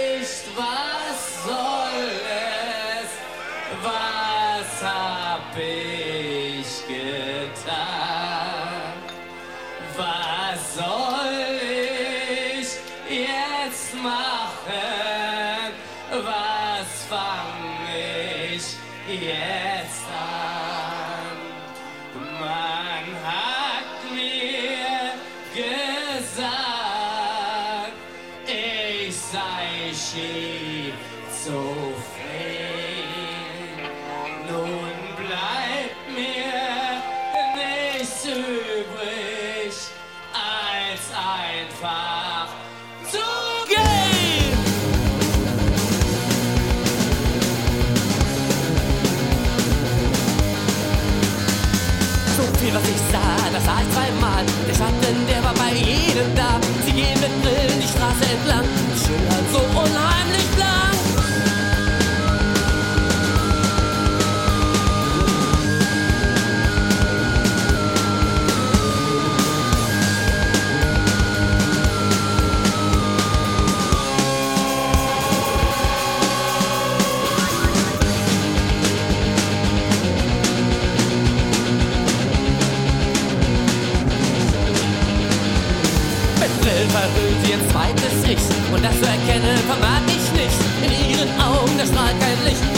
zu 89.02 89.07
erkennen 89.07 89.57
vermag 89.65 90.02
ich 90.07 90.32
nicht. 90.34 90.60
In 90.84 91.11
ihren 91.11 91.30
Augen, 91.41 91.78
da 91.78 91.86
strahlt 91.86 92.19
kein 92.19 92.44
Licht. 92.45 92.70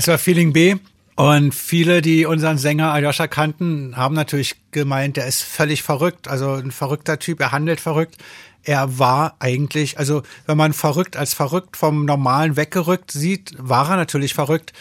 Das 0.00 0.08
war 0.08 0.16
Feeling 0.16 0.54
B. 0.54 0.76
Und 1.14 1.54
viele, 1.54 2.00
die 2.00 2.24
unseren 2.24 2.56
Sänger 2.56 2.90
Aljoscha 2.90 3.26
kannten, 3.26 3.98
haben 3.98 4.14
natürlich 4.14 4.56
gemeint, 4.70 5.18
der 5.18 5.26
ist 5.26 5.42
völlig 5.42 5.82
verrückt. 5.82 6.26
Also 6.26 6.54
ein 6.54 6.70
verrückter 6.70 7.18
Typ, 7.18 7.38
er 7.38 7.52
handelt 7.52 7.82
verrückt. 7.82 8.16
Er 8.62 8.98
war 8.98 9.36
eigentlich, 9.40 9.98
also 9.98 10.22
wenn 10.46 10.56
man 10.56 10.72
verrückt 10.72 11.18
als 11.18 11.34
verrückt 11.34 11.76
vom 11.76 12.06
Normalen 12.06 12.56
weggerückt 12.56 13.10
sieht, 13.10 13.52
war 13.58 13.90
er 13.90 13.96
natürlich 13.96 14.32
verrückt. 14.32 14.72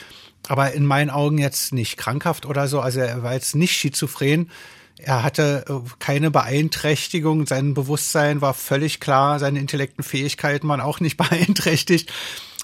aber 0.48 0.72
in 0.72 0.86
meinen 0.86 1.10
Augen 1.10 1.38
jetzt 1.38 1.74
nicht 1.74 1.98
krankhaft 1.98 2.46
oder 2.46 2.70
so. 2.70 2.80
Also 2.80 3.02
er 3.02 3.22
war 3.22 3.34
jetzt 3.34 3.56
nicht 3.56 3.74
schizophren. 3.74 4.50
Er 5.00 5.22
hatte 5.22 5.66
äh, 5.68 5.90
keine 6.00 6.32
Beeinträchtigung. 6.32 7.46
Sein 7.46 7.74
Bewusstsein 7.74 8.40
war 8.40 8.54
völlig 8.54 9.02
klar. 9.02 9.38
Seine 9.40 9.60
intellekten 9.60 10.02
Fähigkeiten 10.02 10.70
waren 10.70 10.80
auch 10.80 11.02
nicht 11.02 11.18
beeinträchtigt. 11.18 12.10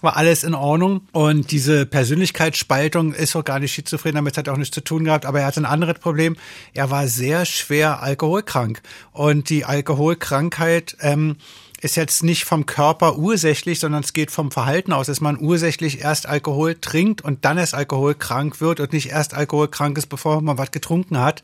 War 0.06 0.15
alles 0.18 0.44
in 0.44 0.53
Ordnung. 0.53 1.02
Und 1.11 1.52
diese 1.52 1.86
Persönlichkeitsspaltung 1.86 3.14
ist 3.14 3.36
auch 3.36 3.44
gar 3.44 3.60
nicht 3.60 3.73
schizophren. 3.73 4.15
Damit 4.15 4.38
hat 4.38 4.48
er 4.48 4.53
auch 4.53 4.57
nichts 4.57 4.73
zu 4.73 4.82
tun 4.82 5.03
gehabt. 5.03 5.26
Aber 5.26 5.41
er 5.41 5.48
hatte 5.48 5.60
ein 5.60 5.65
anderes 5.65 5.99
Problem. 5.99 6.38
Er 6.73 6.91
war 6.91 7.07
sehr 7.07 7.45
schwer 7.45 8.02
alkoholkrank. 8.02 8.82
Und 9.11 9.49
die 9.49 9.65
Alkoholkrankheit, 9.65 10.95
ähm, 11.02 11.38
ist 11.82 11.98
jetzt 11.98 12.23
nicht 12.23 12.45
vom 12.45 12.65
Körper 12.65 13.18
ursächlich, 13.18 13.80
sondern 13.80 14.03
es 14.03 14.14
geht 14.14 14.32
vom 14.32 14.49
Verhalten 14.52 14.91
aus, 14.91 15.06
dass 15.06 15.22
man 15.22 15.40
ursächlich 15.40 16.02
erst 16.02 16.27
Alkohol 16.27 16.76
trinkt 16.76 17.22
und 17.22 17.45
dann 17.45 17.60
erst 17.60 17.76
alkoholkrank 17.76 18.60
wird 18.60 18.80
und 18.80 18.91
nicht 18.91 19.10
erst 19.10 19.36
alkoholkrank 19.36 19.98
ist, 19.98 20.07
bevor 20.07 20.41
man 20.41 20.57
was 20.57 20.72
getrunken 20.72 21.19
hat. 21.19 21.44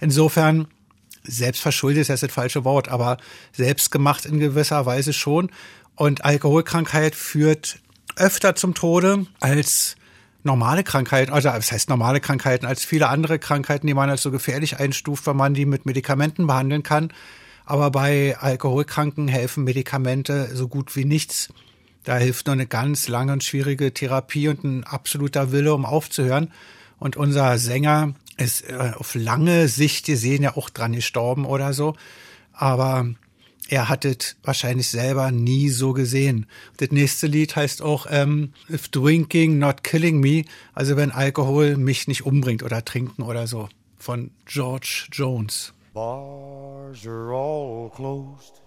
Insofern, 0.00 0.66
selbstverschuldet 1.22 2.02
ist 2.02 2.08
jetzt 2.08 2.22
das 2.22 2.32
falsche 2.32 2.64
Wort, 2.64 2.88
aber 2.88 3.18
selbstgemacht 3.52 4.26
in 4.26 4.40
gewisser 4.40 4.86
Weise 4.86 5.12
schon. 5.12 5.50
Und 5.94 6.24
Alkoholkrankheit 6.24 7.14
führt 7.14 7.78
öfter 8.16 8.54
zum 8.54 8.74
Tode 8.74 9.26
als 9.40 9.96
normale 10.42 10.84
Krankheiten, 10.84 11.32
also 11.32 11.50
das 11.50 11.72
heißt 11.72 11.88
normale 11.88 12.20
Krankheiten, 12.20 12.66
als 12.66 12.84
viele 12.84 13.08
andere 13.08 13.38
Krankheiten, 13.38 13.86
die 13.86 13.94
man 13.94 14.08
als 14.08 14.22
so 14.22 14.30
gefährlich 14.30 14.78
einstuft, 14.78 15.26
wenn 15.26 15.36
man 15.36 15.54
die 15.54 15.66
mit 15.66 15.86
Medikamenten 15.86 16.46
behandeln 16.46 16.82
kann. 16.82 17.12
Aber 17.66 17.90
bei 17.90 18.36
Alkoholkranken 18.38 19.28
helfen 19.28 19.64
Medikamente 19.64 20.54
so 20.54 20.68
gut 20.68 20.94
wie 20.96 21.04
nichts. 21.04 21.48
Da 22.04 22.16
hilft 22.16 22.46
nur 22.46 22.54
eine 22.54 22.66
ganz 22.66 23.08
lange 23.08 23.32
und 23.32 23.42
schwierige 23.42 23.92
Therapie 23.92 24.48
und 24.48 24.62
ein 24.62 24.84
absoluter 24.84 25.50
Wille, 25.50 25.74
um 25.74 25.84
aufzuhören. 25.84 26.52
Und 26.98 27.16
unser 27.16 27.58
Sänger 27.58 28.14
ist 28.36 28.68
äh, 28.70 28.92
auf 28.96 29.16
lange 29.16 29.66
Sicht 29.66 30.06
gesehen 30.06 30.44
ja 30.44 30.56
auch 30.56 30.70
dran 30.70 30.92
gestorben 30.92 31.44
oder 31.44 31.72
so. 31.72 31.96
Aber 32.52 33.08
er 33.68 33.88
hat 33.88 34.04
es 34.04 34.36
wahrscheinlich 34.42 34.88
selber 34.88 35.30
nie 35.30 35.68
so 35.68 35.92
gesehen. 35.92 36.46
Das 36.76 36.90
nächste 36.90 37.26
Lied 37.26 37.56
heißt 37.56 37.82
auch 37.82 38.06
ähm, 38.10 38.52
If 38.70 38.88
Drinking 38.88 39.58
Not 39.58 39.82
Killing 39.82 40.20
Me, 40.20 40.44
also 40.74 40.96
wenn 40.96 41.10
Alkohol 41.10 41.76
mich 41.76 42.06
nicht 42.08 42.24
umbringt 42.24 42.62
oder 42.62 42.84
trinken 42.84 43.22
oder 43.22 43.46
so, 43.46 43.68
von 43.98 44.30
George 44.46 45.08
Jones. 45.10 45.72
Bars 45.94 47.06
are 47.06 47.32
all 47.32 47.90
closed. 47.90 48.60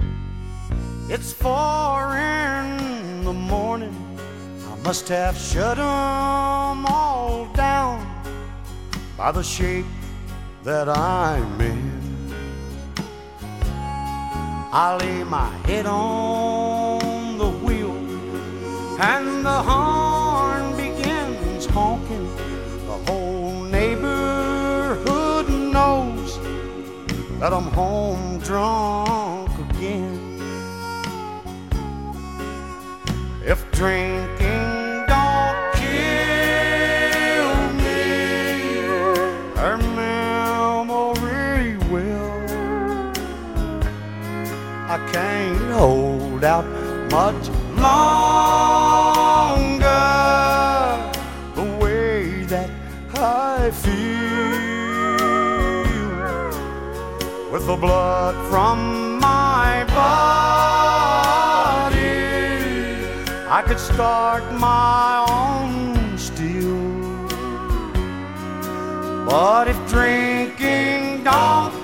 It's 1.09 1.31
four 1.33 2.15
in 2.15 3.23
the 3.23 3.33
morning. 3.33 3.95
I 4.65 4.87
must 4.87 5.09
have 5.09 5.37
shut 5.37 5.77
'em 5.77 6.85
all 6.85 7.47
down 7.55 8.05
by 9.17 9.31
the 9.31 9.43
shape 9.43 9.85
that 10.63 10.87
I'm 10.87 11.59
in. 11.61 11.98
I 14.71 14.97
lay 14.97 15.23
my 15.23 15.49
head 15.65 15.87
on 15.87 17.39
the 17.39 17.49
wheel 17.49 17.97
and 19.01 19.43
the 19.43 19.63
horn 19.63 20.77
begins 20.77 21.65
honking. 21.65 22.29
The 22.85 22.97
whole 23.07 23.63
neighborhood 23.63 25.49
knows 25.49 26.37
that 27.39 27.51
I'm 27.51 27.71
home 27.71 28.37
drunk 28.39 29.49
again. 29.71 30.39
If 33.43 33.71
drinking 33.71 34.78
can't 45.11 45.71
hold 45.71 46.43
out 46.43 46.65
much 47.11 47.49
longer 47.75 48.99
the 51.55 51.63
way 51.81 52.43
that 52.43 52.69
I 53.15 53.71
feel 53.71 54.19
with 57.51 57.65
the 57.65 57.75
blood 57.75 58.35
from 58.49 59.19
my 59.19 59.83
body. 59.87 60.19
I 63.49 63.63
could 63.65 63.79
start 63.79 64.43
my 64.53 65.25
own 65.29 66.17
still, 66.17 66.77
but 69.25 69.67
if 69.67 69.77
drinking 69.89 71.23
don't 71.23 71.78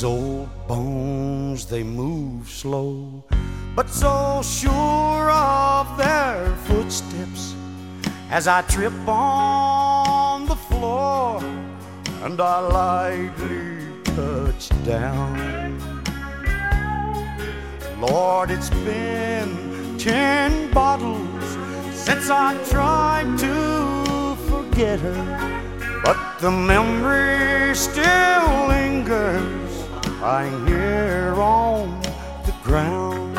These 0.00 0.06
old 0.06 0.48
bones, 0.66 1.66
they 1.66 1.82
move 1.82 2.48
slow, 2.48 3.22
but 3.76 3.90
so 3.90 4.40
sure 4.42 5.30
of 5.30 5.98
their 5.98 6.56
footsteps 6.64 7.54
as 8.30 8.48
I 8.48 8.62
trip 8.62 8.94
on 9.06 10.46
the 10.46 10.56
floor 10.56 11.44
and 12.24 12.40
I 12.40 12.60
lightly 12.60 13.76
touch 14.16 14.70
down. 14.86 15.76
Lord, 18.00 18.50
it's 18.50 18.70
been 18.70 19.98
ten 19.98 20.72
bottles 20.72 21.44
since 21.92 22.30
I 22.30 22.56
tried 22.70 23.38
to 23.38 24.34
forget 24.48 24.98
her, 25.00 26.00
but 26.02 26.38
the 26.38 26.50
memory 26.50 27.74
still 27.74 28.66
lingers 28.66 29.59
lying 30.20 30.66
here 30.66 31.34
on 31.36 31.98
the 32.44 32.52
ground. 32.62 33.38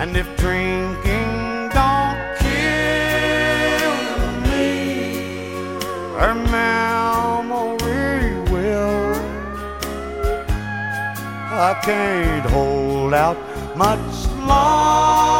And 0.00 0.16
if 0.16 0.26
drinking 0.38 1.68
don't 1.76 2.18
kill 2.40 3.96
me, 4.48 5.04
her 6.18 6.34
memory 6.58 8.30
will. 8.50 9.14
I 11.54 11.78
can't 11.84 12.46
hold 12.50 13.12
out 13.12 13.36
much 13.76 14.26
longer 14.38 15.31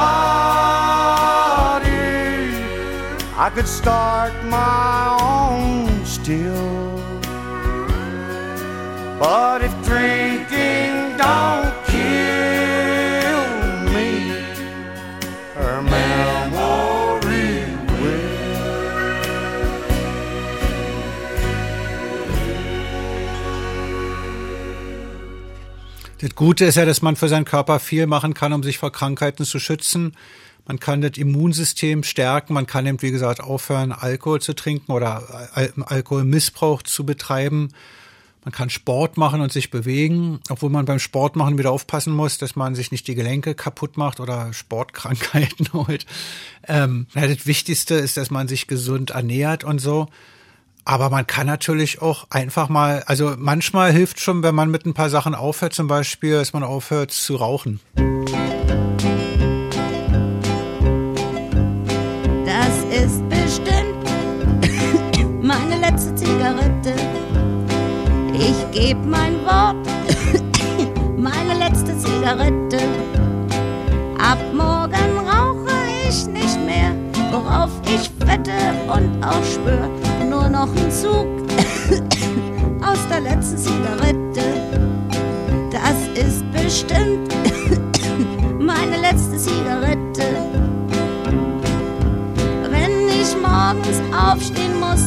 I 3.37 3.51
could 3.55 3.69
start 3.69 4.33
my 4.45 5.19
own 5.21 6.05
still. 6.07 6.97
But 9.19 9.63
if 9.63 9.73
drinking 9.85 11.17
don't 11.19 11.62
Das 26.23 26.37
Gute 26.37 26.67
ist 26.67 26.77
ja, 26.77 26.85
dass 26.85 27.03
man 27.03 27.17
für 27.17 27.29
seinen 27.29 27.45
Körper 27.45 27.81
viel 27.81 28.07
machen 28.07 28.33
kann, 28.33 28.53
um 28.53 28.63
sich 28.63 28.79
vor 28.79 28.93
Krankheiten 28.93 29.45
zu 29.45 29.59
schützen. 29.59 30.17
Man 30.69 30.79
kann 30.79 31.01
das 31.01 31.19
Immunsystem 31.19 32.05
stärken, 32.05 32.55
man 32.55 32.69
kann 32.69 32.87
eben, 32.87 33.03
wie 33.03 33.11
gesagt, 33.11 33.41
aufhören, 33.41 33.91
Alkohol 33.91 34.41
zu 34.41 34.55
trinken 34.55 34.93
oder 34.93 35.51
Al 35.53 35.73
Alkoholmissbrauch 35.85 36.85
zu 36.85 37.05
betreiben. 37.05 37.71
Man 38.45 38.53
kann 38.53 38.71
Sport 38.71 39.17
machen 39.17 39.41
und 39.41 39.51
sich 39.51 39.71
bewegen, 39.71 40.39
obwohl 40.49 40.71
man 40.71 40.85
beim 40.85 41.01
Sport 41.01 41.35
machen 41.35 41.59
wieder 41.59 41.73
aufpassen 41.73 42.13
muss, 42.13 42.39
dass 42.39 42.55
man 42.55 42.77
sich 42.77 42.93
nicht 42.93 43.09
die 43.09 43.17
Gelenke 43.17 43.57
kaputt 43.57 43.97
macht 43.97 44.21
oder 44.21 44.53
Sportkrankheiten 44.53 45.71
holt. 45.73 46.07
Ähm, 46.69 47.09
das 47.15 47.49
Wichtigste 47.49 47.95
ist, 47.97 48.17
dass 48.17 48.31
man 48.31 48.47
sich 48.47 48.69
gesund 48.69 49.11
ernährt 49.11 49.65
und 49.65 49.81
so. 49.81 50.07
Aber 50.85 51.11
man 51.11 51.27
kann 51.27 51.47
natürlich 51.47 52.03
auch 52.03 52.27
einfach 52.31 52.69
mal, 52.69 53.05
also 53.07 53.35
manchmal 53.39 53.93
hilft 53.93 54.19
schon, 54.19 54.43
wenn 54.43 54.55
man 54.55 54.71
mit 54.71 54.85
ein 54.85 54.95
paar 54.95 55.11
Sachen 55.11 55.35
aufhört, 55.35 55.75
zum 55.75 55.87
Beispiel, 55.87 56.33
dass 56.35 56.53
man 56.53 56.65
aufhört 56.65 57.13
zu 57.13 57.37
rauchen. 57.37 57.81
Das 62.45 62.79
ist 62.91 63.23
bestimmt 63.29 64.03
meine 65.43 65.77
letzte 65.77 66.15
Zigarette. 66.17 66.95
Ich 68.35 68.71
gebe 68.73 69.01
mein 69.07 69.35
Wort, 69.45 69.77
meine 71.17 71.59
letzte 71.59 71.97
Zigarette. 71.97 72.79
Ab 74.19 74.39
morgen 74.53 75.29
rauche 75.29 75.71
ich 76.09 76.27
nicht 76.27 76.42
worauf 77.53 77.71
ich 77.85 78.11
wette 78.27 78.53
und 78.93 79.23
auch 79.25 79.45
schwör. 79.45 79.89
Nur 80.29 80.49
noch 80.49 80.69
ein 80.75 80.91
Zug 80.91 81.27
aus 82.83 82.99
der 83.11 83.21
letzten 83.21 83.59
Zigarette. 83.59 84.43
Das 85.71 86.25
ist 86.25 86.45
bestimmt 86.53 87.35
meine 88.59 89.01
letzte 89.01 89.37
Zigarette. 89.37 90.25
Wenn 92.71 93.09
ich 93.09 93.37
morgens 93.37 94.01
aufstehen 94.17 94.79
muss, 94.81 95.03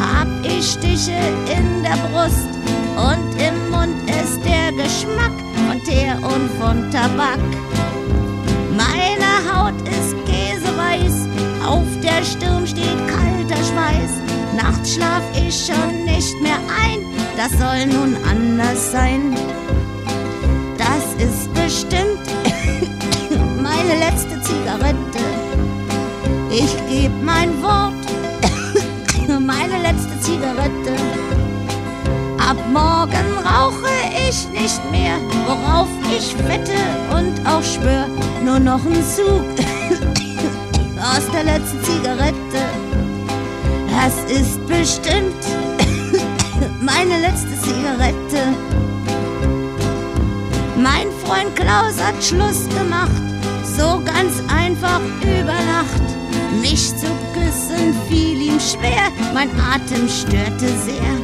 hab 0.00 0.28
ich 0.44 0.72
Stiche 0.72 1.20
in 1.52 1.82
der 1.82 1.96
Brust 2.08 2.48
und 2.96 3.40
im 3.40 3.70
Mund 3.70 3.96
ist 4.08 4.40
der 4.44 4.72
Geschmack 4.72 5.32
von 5.68 5.82
Teer 5.84 6.16
und 6.16 6.50
von 6.60 6.90
Tabak. 6.90 7.38
Meine 8.76 9.30
Haut 9.52 9.74
ist 9.88 10.14
käseweiß, 10.26 11.28
auf 11.64 11.86
der 12.02 12.24
Stirn 12.24 12.66
steht 12.66 12.98
kalter 13.08 13.62
Schweiß. 13.62 14.12
Nachts 14.56 14.94
schlaf 14.94 15.22
ich 15.34 15.66
schon 15.66 16.04
nicht 16.04 16.40
mehr 16.40 16.58
ein, 16.84 17.00
das 17.36 17.52
soll 17.52 17.86
nun 17.86 18.16
anders 18.28 18.92
sein. 18.92 19.36
Das 20.76 21.14
ist 21.24 21.52
bestimmt 21.54 22.20
meine 23.62 23.98
letzte 23.98 24.40
Zigarette. 24.42 25.24
Ich 26.50 26.76
geb 26.88 27.12
mein 27.22 27.62
Wort, 27.62 27.94
meine 29.28 29.82
letzte 29.82 30.18
Zigarette. 30.20 30.96
Ab 32.38 32.56
morgen 32.72 33.26
rauche 33.44 33.90
ich 34.28 34.48
nicht 34.48 34.90
mehr, 34.90 35.16
worauf 35.46 35.88
ich 36.10 36.36
wette 36.48 36.72
und 37.16 37.46
auch 37.46 37.62
schwör. 37.62 38.06
Nur 38.44 38.58
noch 38.58 38.84
ein 38.84 39.04
Zug 39.04 39.44
aus 41.02 41.30
der 41.32 41.44
letzten 41.44 41.82
Zigarette. 41.82 42.36
Das 43.88 44.14
ist 44.30 44.66
bestimmt 44.66 45.42
meine 46.80 47.20
letzte 47.20 47.60
Zigarette. 47.62 48.54
Mein 50.76 51.08
Freund 51.24 51.54
Klaus 51.56 52.00
hat 52.02 52.22
Schluss 52.22 52.68
gemacht, 52.68 53.22
so 53.64 54.02
ganz 54.04 54.42
einfach 54.48 55.00
über 55.22 55.52
Nacht. 55.52 56.02
Mich 56.60 56.88
zu 56.96 57.06
küssen 57.34 57.94
fiel 58.08 58.40
ihm 58.40 58.60
schwer, 58.60 59.10
mein 59.34 59.50
Atem 59.60 60.08
störte 60.08 60.68
sehr. 60.84 61.14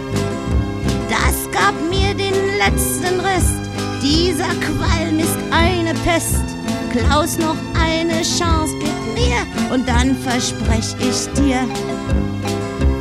Das 1.08 1.50
gab 1.52 1.74
mir 1.90 2.14
den 2.14 2.34
letzten 2.58 3.20
Rest, 3.20 3.70
dieser 4.02 4.48
Qualm 4.60 5.18
ist 5.18 5.38
eine 5.50 5.94
Pest. 6.04 6.44
Klaus, 6.92 7.36
noch 7.38 7.56
eine 7.78 8.22
Chance 8.22 8.75
mir 9.16 9.72
und 9.72 9.88
dann 9.88 10.14
versprech 10.16 10.94
ich 11.00 11.28
dir, 11.32 11.60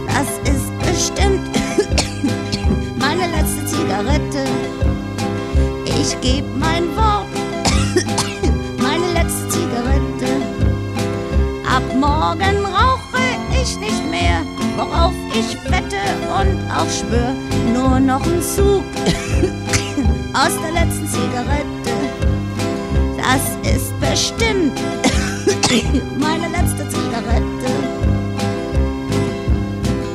das 0.08 0.30
ist 0.52 0.72
bestimmt 0.80 1.42
meine 2.98 3.28
letzte 3.36 3.66
Zigarette. 3.66 4.46
Ich 5.86 6.20
geb 6.22 6.46
mein 6.58 6.84
Wort, 6.96 7.28
meine 8.78 9.12
letzte 9.14 9.50
Zigarette. 9.50 10.32
Ab 11.68 11.84
morgen 11.94 12.66
rauche 12.66 13.22
ich 13.62 13.78
nicht 13.78 14.10
mehr, 14.10 14.42
worauf 14.78 15.14
ich 15.34 15.56
wette 15.66 16.02
und 16.40 16.58
auch 16.72 16.90
schwör. 16.90 17.34
Nur 17.74 18.00
noch 18.00 18.26
ein 18.26 18.42
Zug 18.42 18.84
aus 20.34 20.54
der 20.64 20.72
letzten 20.72 21.08
Zigarette. 21.08 21.66
Das 23.18 23.74
ist 23.74 24.00
bestimmt 24.00 24.80
meine 26.18 26.48
letzte 26.50 26.88
Zigarette. 26.88 27.44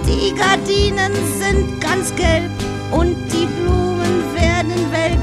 Die 0.07 0.35
Gardinen 0.35 1.13
sind 1.39 1.81
ganz 1.81 2.15
gelb 2.17 2.51
und 2.91 3.17
die 3.33 3.47
Blumen 3.47 4.35
werden 4.35 4.91
welk. 4.91 5.19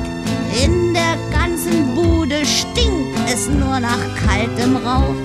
In 0.64 0.94
der 0.94 1.18
ganzen 1.32 1.96
Bude 1.96 2.46
stinkt 2.46 3.18
es 3.32 3.48
nur 3.50 3.80
nach 3.80 4.00
kaltem 4.26 4.76
Rauch. 4.78 5.16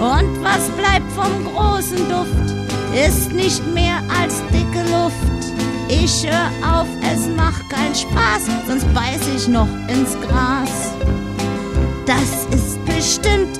Und 0.00 0.42
was 0.42 0.68
bleibt 0.70 1.10
vom 1.12 1.44
großen 1.52 2.08
Duft, 2.08 2.54
ist 2.94 3.32
nicht 3.32 3.62
mehr 3.74 4.02
als 4.20 4.42
dicke 4.52 4.82
Luft. 4.90 5.52
Ich 5.88 6.26
hör 6.26 6.80
auf, 6.80 6.88
es 7.12 7.28
macht 7.36 7.68
keinen 7.68 7.94
Spaß, 7.94 8.42
sonst 8.66 8.92
beiß 8.94 9.20
ich 9.36 9.48
noch 9.48 9.68
ins 9.88 10.16
Gras. 10.20 10.94
Das 12.06 12.46
ist 12.52 12.84
bestimmt 12.84 13.58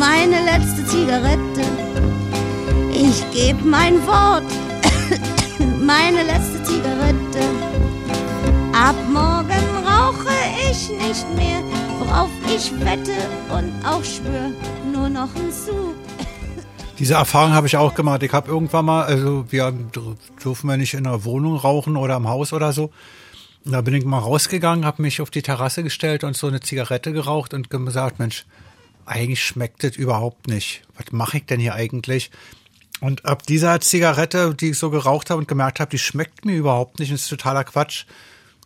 meine 0.00 0.42
letzte 0.46 0.82
Zigarette. 0.86 1.62
Ich 2.90 3.22
geb 3.32 3.62
mein 3.62 3.94
Wort, 4.06 4.50
meine 5.78 6.22
letzte 6.22 6.62
Zigarette. 6.62 7.42
Ab 8.72 8.96
morgen 9.12 9.66
rauche 9.86 10.32
ich 10.70 10.88
nicht 10.88 11.26
mehr, 11.36 11.60
worauf 11.98 12.30
ich 12.46 12.72
wette 12.80 13.12
und 13.50 13.70
auch 13.84 14.02
schwör, 14.02 14.52
nur 14.90 15.10
noch 15.10 15.28
ein 15.36 15.52
Zug. 15.52 15.94
Diese 16.98 17.14
Erfahrung 17.14 17.52
habe 17.52 17.66
ich 17.66 17.76
auch 17.76 17.92
gemacht. 17.92 18.22
Ich 18.22 18.32
habe 18.32 18.50
irgendwann 18.50 18.86
mal, 18.86 19.04
also 19.04 19.44
wir 19.52 19.70
dürfen 20.42 20.66
wir 20.66 20.78
nicht 20.78 20.94
in 20.94 21.04
der 21.04 21.24
Wohnung 21.26 21.56
rauchen 21.56 21.98
oder 21.98 22.16
im 22.16 22.26
Haus 22.26 22.54
oder 22.54 22.72
so. 22.72 22.90
Da 23.66 23.82
bin 23.82 23.92
ich 23.92 24.06
mal 24.06 24.18
rausgegangen, 24.18 24.86
habe 24.86 25.02
mich 25.02 25.20
auf 25.20 25.28
die 25.28 25.42
Terrasse 25.42 25.82
gestellt 25.82 26.24
und 26.24 26.38
so 26.38 26.46
eine 26.46 26.60
Zigarette 26.60 27.12
geraucht 27.12 27.52
und 27.52 27.68
gesagt, 27.68 28.18
Mensch, 28.18 28.46
eigentlich 29.10 29.44
schmeckt 29.44 29.82
das 29.82 29.96
überhaupt 29.96 30.46
nicht. 30.46 30.82
Was 30.96 31.12
mache 31.12 31.38
ich 31.38 31.46
denn 31.46 31.60
hier 31.60 31.74
eigentlich? 31.74 32.30
Und 33.00 33.24
ab 33.24 33.44
dieser 33.44 33.80
Zigarette, 33.80 34.54
die 34.54 34.70
ich 34.70 34.78
so 34.78 34.90
geraucht 34.90 35.30
habe 35.30 35.38
und 35.38 35.48
gemerkt 35.48 35.80
habe, 35.80 35.90
die 35.90 35.98
schmeckt 35.98 36.44
mir 36.44 36.56
überhaupt 36.56 36.98
nicht, 36.98 37.10
ist 37.10 37.28
totaler 37.28 37.64
Quatsch, 37.64 38.04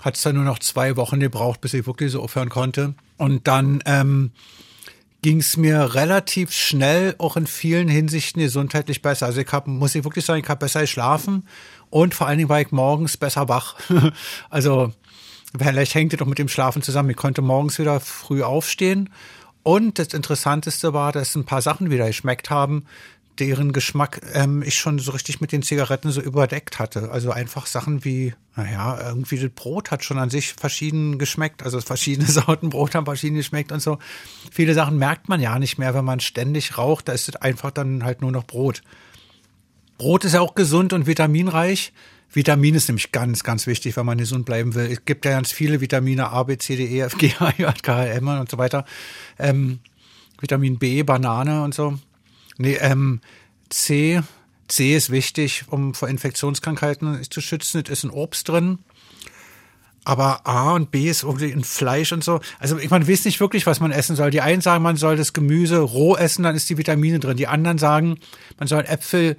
hat 0.01 0.17
es 0.17 0.23
dann 0.23 0.35
nur 0.35 0.45
noch 0.45 0.59
zwei 0.59 0.97
Wochen 0.97 1.21
gebraucht, 1.21 1.61
bis 1.61 1.73
ich 1.73 1.87
wirklich 1.87 2.13
so 2.13 2.23
aufhören 2.23 2.51
konnte. 2.51 2.95
Und 3.17 3.47
dann 3.47 3.83
ähm, 3.87 4.33
ging 5.23 5.41
es 5.41 5.57
mir 5.57 5.95
relativ 5.95 6.53
schnell 6.53 7.15
auch 7.19 7.37
in 7.39 7.47
vielen 7.47 7.89
Hinsichten 7.89 8.43
gesundheitlich 8.43 9.01
besser. 9.01 9.27
Also 9.27 9.41
ich 9.41 9.51
hab, 9.51 9.67
muss 9.67 9.95
ich 9.95 10.05
wirklich 10.05 10.27
sagen, 10.27 10.43
ich 10.43 10.49
habe 10.49 10.59
besser 10.61 10.83
geschlafen 10.83 11.49
und 11.89 12.15
vor 12.15 12.27
allen 12.27 12.39
Dingen 12.39 12.51
war 12.51 12.61
ich 12.61 12.71
morgens 12.71 13.17
besser 13.17 13.49
wach. 13.49 13.77
also 14.51 14.93
vielleicht 15.57 15.95
hängt 15.95 16.13
es 16.13 16.19
doch 16.19 16.27
mit 16.27 16.39
dem 16.39 16.49
Schlafen 16.49 16.83
zusammen. 16.83 17.11
Ich 17.11 17.17
konnte 17.17 17.41
morgens 17.41 17.79
wieder 17.79 18.01
früh 18.01 18.43
aufstehen 18.43 19.09
und 19.65 19.99
das 19.99 20.09
Interessanteste 20.09 20.93
war, 20.93 21.11
dass 21.11 21.35
ein 21.35 21.45
paar 21.45 21.63
Sachen 21.63 21.91
wieder 21.91 22.07
geschmeckt 22.07 22.51
haben, 22.51 22.85
deren 23.39 23.73
Geschmack 23.73 24.21
ähm, 24.33 24.63
ich 24.63 24.77
schon 24.77 24.99
so 24.99 25.11
richtig 25.13 25.41
mit 25.41 25.51
den 25.51 25.63
Zigaretten 25.63 26.13
so 26.13 26.21
überdeckt 26.21 26.79
hatte. 26.79 27.11
Also 27.11 27.33
einfach 27.33 27.67
Sachen 27.67 28.05
wie, 28.05 28.35
naja, 28.55 28.99
irgendwie 29.09 29.39
das 29.39 29.51
Brot 29.51 29.91
hat 29.91 30.05
schon 30.05 30.19
an 30.19 30.31
sich 30.31 30.53
verschieden 30.53 31.19
geschmeckt. 31.19 31.63
Also 31.63 31.81
verschiedene 31.81 32.29
Sorten 32.31 32.71
Brot 32.71 32.95
haben 32.95 33.07
verschieden 33.07 33.37
geschmeckt 33.37 33.73
und 33.73 33.81
so. 33.81 33.99
Viele 34.53 34.75
Sachen 34.75 34.99
merkt 34.99 35.29
man 35.29 35.41
ja 35.41 35.59
nicht 35.59 35.79
mehr, 35.79 35.95
wenn 35.95 36.05
man 36.05 36.21
ständig 36.21 36.79
raucht. 36.79 37.09
Da 37.09 37.13
ist 37.13 37.29
es 37.29 37.37
einfach 37.37 37.73
dann 37.73 38.05
halt 38.05 38.21
nur 38.21 38.31
noch 38.31 38.45
Brot. 38.45 38.83
Brot 39.99 40.25
ist 40.25 40.35
ja 40.35 40.41
auch 40.41 40.55
gesund 40.55 40.93
und 40.93 41.07
vitaminreich. 41.07 41.93
Vitamin 42.35 42.75
ist 42.75 42.89
nämlich 42.89 43.13
ganz, 43.13 43.45
ganz 43.45 43.67
wichtig, 43.67 43.97
wenn 43.97 44.07
man 44.07 44.19
gesund 44.19 44.45
bleiben 44.45 44.75
will. 44.75 44.91
Es 44.91 45.05
gibt 45.05 45.25
ja 45.25 45.33
ganz 45.33 45.53
viele 45.53 45.81
Vitamine 45.81 46.31
A, 46.31 46.43
B, 46.43 46.59
C, 46.59 46.77
D, 46.77 46.85
E, 46.85 47.01
F, 47.01 47.17
G, 47.17 47.31
H, 47.39 47.55
J, 47.59 47.83
K, 47.83 48.05
L, 48.05 48.19
M 48.19 48.29
und 48.29 48.51
so 48.51 48.59
weiter. 48.59 48.85
Ähm, 49.39 49.79
Vitamin 50.41 50.79
B, 50.79 51.03
Banane 51.03 51.63
und 51.63 51.75
so. 51.75 51.99
Nee, 52.59 52.77
ähm, 52.81 53.21
C, 53.69 54.23
C 54.69 54.97
ist 54.97 55.11
wichtig, 55.11 55.65
um 55.69 55.95
vor 55.95 56.09
Infektionskrankheiten 56.09 57.23
zu 57.31 57.41
schützen. 57.41 57.83
Es 57.85 57.91
ist 57.91 58.05
ein 58.05 58.11
Obst 58.11 58.49
drin. 58.49 58.79
Aber 60.05 60.47
A 60.47 60.73
und 60.73 60.91
B 60.91 61.09
ist 61.09 61.23
irgendwie 61.23 61.51
in 61.51 61.65
Fleisch 61.65 62.13
und 62.13 62.23
so. 62.23 62.41
Also 62.59 62.77
man 62.91 63.09
weiß 63.09 63.25
nicht 63.25 63.41
wirklich, 63.41 63.67
was 63.67 63.81
man 63.81 63.91
essen 63.91 64.17
soll. 64.17 64.31
Die 64.31 64.43
einen 64.43 64.61
sagen, 64.61 64.83
man 64.83 64.97
soll 64.97 65.17
das 65.17 65.33
Gemüse 65.33 65.79
roh 65.79 66.15
essen, 66.15 66.43
dann 66.43 66.55
ist 66.55 66.69
die 66.69 66.77
Vitamine 66.77 67.21
drin. 67.21 67.39
Die 67.39 67.47
anderen 67.47 67.79
sagen, 67.79 68.19
man 68.59 68.69
soll 68.69 68.85
Äpfel, 68.85 69.37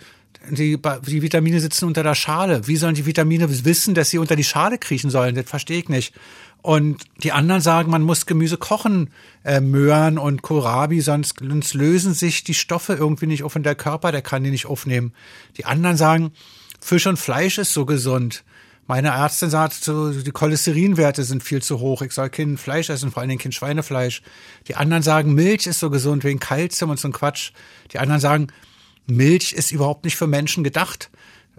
die, 0.49 0.79
die 1.07 1.21
Vitamine 1.21 1.59
sitzen 1.59 1.85
unter 1.85 2.03
der 2.03 2.15
Schale. 2.15 2.67
Wie 2.67 2.75
sollen 2.75 2.95
die 2.95 3.05
Vitamine 3.05 3.65
wissen, 3.65 3.95
dass 3.95 4.09
sie 4.09 4.17
unter 4.17 4.35
die 4.35 4.43
Schale 4.43 4.77
kriechen 4.77 5.09
sollen? 5.09 5.35
Das 5.35 5.49
verstehe 5.49 5.79
ich 5.79 5.89
nicht. 5.89 6.13
Und 6.61 7.03
die 7.21 7.31
anderen 7.31 7.61
sagen, 7.61 7.91
man 7.91 8.01
muss 8.01 8.25
Gemüse 8.25 8.57
kochen, 8.57 9.11
äh, 9.43 9.61
Möhren 9.61 10.17
und 10.17 10.41
Kohlrabi, 10.41 10.99
sonst, 11.01 11.35
sonst 11.39 11.75
lösen 11.75 12.15
sich 12.15 12.43
die 12.43 12.55
Stoffe 12.55 12.93
irgendwie 12.93 13.27
nicht 13.27 13.43
auf 13.43 13.55
und 13.55 13.63
der 13.63 13.75
Körper, 13.75 14.11
der 14.11 14.23
kann 14.23 14.43
die 14.43 14.49
nicht 14.49 14.65
aufnehmen. 14.65 15.13
Die 15.57 15.65
anderen 15.65 15.95
sagen, 15.95 16.31
Fisch 16.81 17.05
und 17.05 17.17
Fleisch 17.17 17.59
ist 17.59 17.73
so 17.73 17.85
gesund. 17.85 18.43
Meine 18.87 19.09
Ärztin 19.09 19.49
sagt, 19.49 19.73
so, 19.73 20.11
die 20.11 20.31
Cholesterinwerte 20.31 21.23
sind 21.23 21.43
viel 21.43 21.61
zu 21.61 21.79
hoch. 21.79 22.03
Ich 22.03 22.13
soll 22.13 22.29
kein 22.29 22.57
Fleisch 22.57 22.89
essen, 22.89 23.11
vor 23.11 23.21
allen 23.21 23.29
Dingen 23.29 23.41
kein 23.41 23.51
Schweinefleisch. 23.51 24.21
Die 24.67 24.75
anderen 24.75 25.01
sagen, 25.01 25.33
Milch 25.33 25.65
ist 25.65 25.79
so 25.79 25.89
gesund 25.89 26.23
wegen 26.23 26.39
Kalzium 26.39 26.91
und 26.91 26.99
so 26.99 27.07
ein 27.07 27.11
Quatsch. 27.11 27.51
Die 27.93 27.99
anderen 27.99 28.21
sagen, 28.21 28.47
Milch 29.07 29.53
ist 29.53 29.71
überhaupt 29.71 30.05
nicht 30.05 30.15
für 30.15 30.27
Menschen 30.27 30.63
gedacht. 30.63 31.09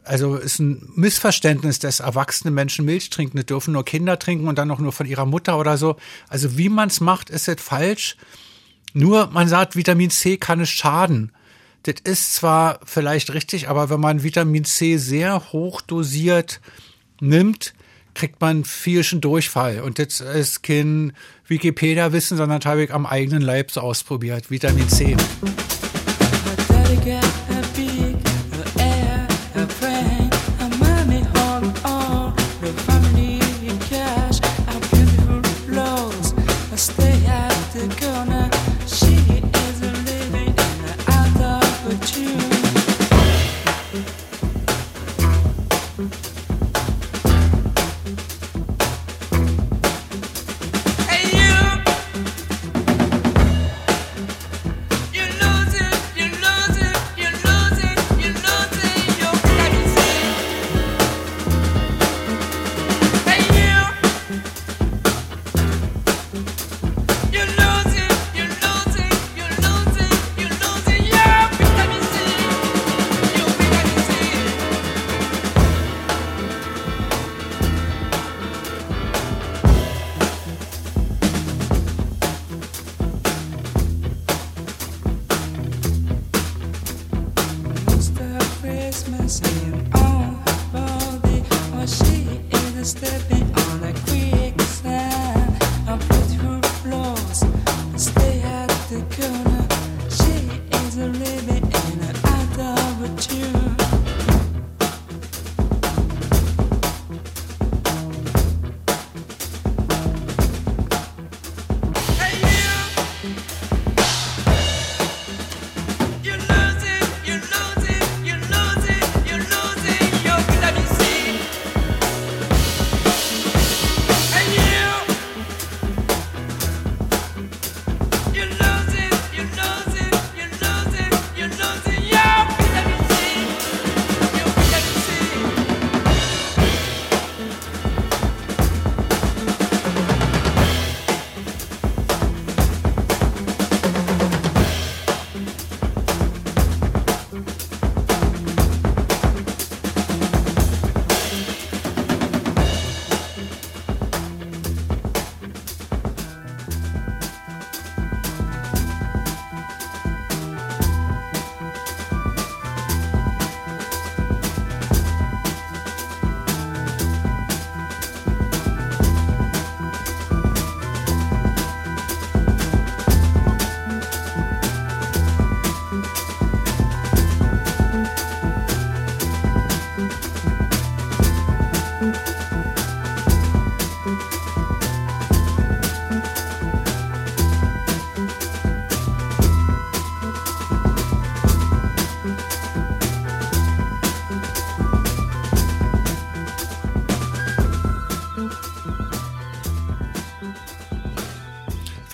also 0.05 0.37
ist 0.37 0.61
ein 0.61 0.89
Missverständnis, 0.95 1.79
dass 1.79 2.01
erwachsene 2.01 2.51
Menschen 2.51 2.85
Milch 2.85 3.11
trinken, 3.11 3.37
das 3.37 3.47
dürfen 3.47 3.73
nur 3.73 3.85
Kinder 3.85 4.19
trinken 4.19 4.49
und 4.49 4.57
dann 4.57 4.71
auch 4.71 4.79
nur 4.79 4.93
von 4.93 5.07
ihrer 5.07 5.27
Mutter 5.27 5.59
oder 5.59 5.77
so. 5.77 5.97
Also 6.29 6.57
wie 6.57 6.69
man 6.69 6.89
es 6.89 7.01
macht, 7.01 7.29
ist 7.29 7.49
es 7.49 7.61
falsch. 7.61 8.17
Nur 8.95 9.29
man 9.33 9.49
sagt, 9.49 9.77
Vitamin 9.77 10.11
C 10.11 10.37
kann 10.37 10.61
es 10.61 10.71
schaden. 10.71 11.33
Das 11.83 11.97
ist 12.05 12.35
zwar 12.35 12.81
vielleicht 12.85 13.33
richtig, 13.35 13.69
aber 13.69 13.91
wenn 13.91 14.01
man 14.01 14.23
Vitamin 14.23 14.65
C 14.65 14.97
sehr 14.97 15.53
hoch 15.53 15.81
dosiert 15.81 16.61
nimmt, 17.21 17.75
kriegt 18.15 18.41
man 18.41 18.65
viel 18.65 19.05
schon 19.05 19.21
Durchfall. 19.21 19.81
Und 19.81 19.99
das 19.99 20.21
ist 20.21 20.63
kein 20.63 21.13
Wikipedia-Wissen, 21.47 22.37
sondern 22.37 22.65
habe 22.65 22.85
ich 22.85 22.93
am 22.93 23.07
eigenen 23.07 23.43
Leib 23.43 23.71
so 23.71 23.81
ausprobiert. 23.81 24.51
Vitamin 24.51 24.89
C. 24.89 25.17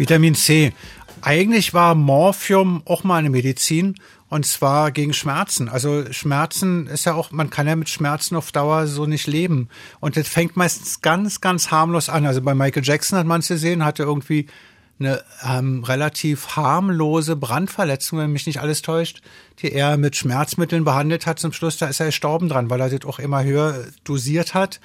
Vitamin 0.02 0.34
C. 0.34 0.72
Eigentlich 1.20 1.74
war 1.74 1.94
Morphium 1.94 2.82
auch 2.86 3.04
mal 3.04 3.18
eine 3.18 3.30
Medizin 3.30 3.94
und 4.28 4.44
zwar 4.44 4.90
gegen 4.90 5.12
Schmerzen. 5.12 5.68
Also 5.68 6.10
Schmerzen 6.10 6.88
ist 6.88 7.04
ja 7.04 7.14
auch, 7.14 7.30
man 7.30 7.50
kann 7.50 7.68
ja 7.68 7.76
mit 7.76 7.88
Schmerzen 7.88 8.34
auf 8.34 8.50
Dauer 8.50 8.88
so 8.88 9.06
nicht 9.06 9.28
leben. 9.28 9.68
Und 10.00 10.16
das 10.16 10.26
fängt 10.26 10.56
meistens 10.56 11.02
ganz, 11.02 11.40
ganz 11.40 11.70
harmlos 11.70 12.08
an. 12.08 12.26
Also 12.26 12.42
bei 12.42 12.52
Michael 12.52 12.82
Jackson 12.84 13.16
hat 13.16 13.26
man 13.26 13.42
es 13.42 13.48
gesehen, 13.48 13.84
hatte 13.84 14.02
irgendwie 14.02 14.48
eine 14.98 15.22
ähm, 15.48 15.84
relativ 15.84 16.56
harmlose 16.56 17.36
Brandverletzung, 17.36 18.18
wenn 18.18 18.32
mich 18.32 18.48
nicht 18.48 18.58
alles 18.58 18.82
täuscht, 18.82 19.22
die 19.60 19.70
er 19.70 19.96
mit 19.98 20.16
Schmerzmitteln 20.16 20.82
behandelt 20.82 21.26
hat. 21.26 21.38
Zum 21.38 21.52
Schluss, 21.52 21.76
da 21.76 21.86
ist 21.86 22.00
er 22.00 22.06
gestorben 22.06 22.48
dran, 22.48 22.70
weil 22.70 22.80
er 22.80 22.90
das 22.90 23.06
auch 23.06 23.20
immer 23.20 23.44
höher 23.44 23.86
dosiert 24.02 24.52
hat. 24.52 24.80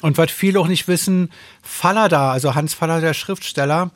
Und 0.00 0.18
was 0.18 0.32
viele 0.32 0.58
auch 0.58 0.66
nicht 0.66 0.88
wissen, 0.88 1.30
Fallada, 1.62 2.32
also 2.32 2.56
Hans 2.56 2.74
Faller, 2.74 3.00
der 3.00 3.14
Schriftsteller, 3.14 3.92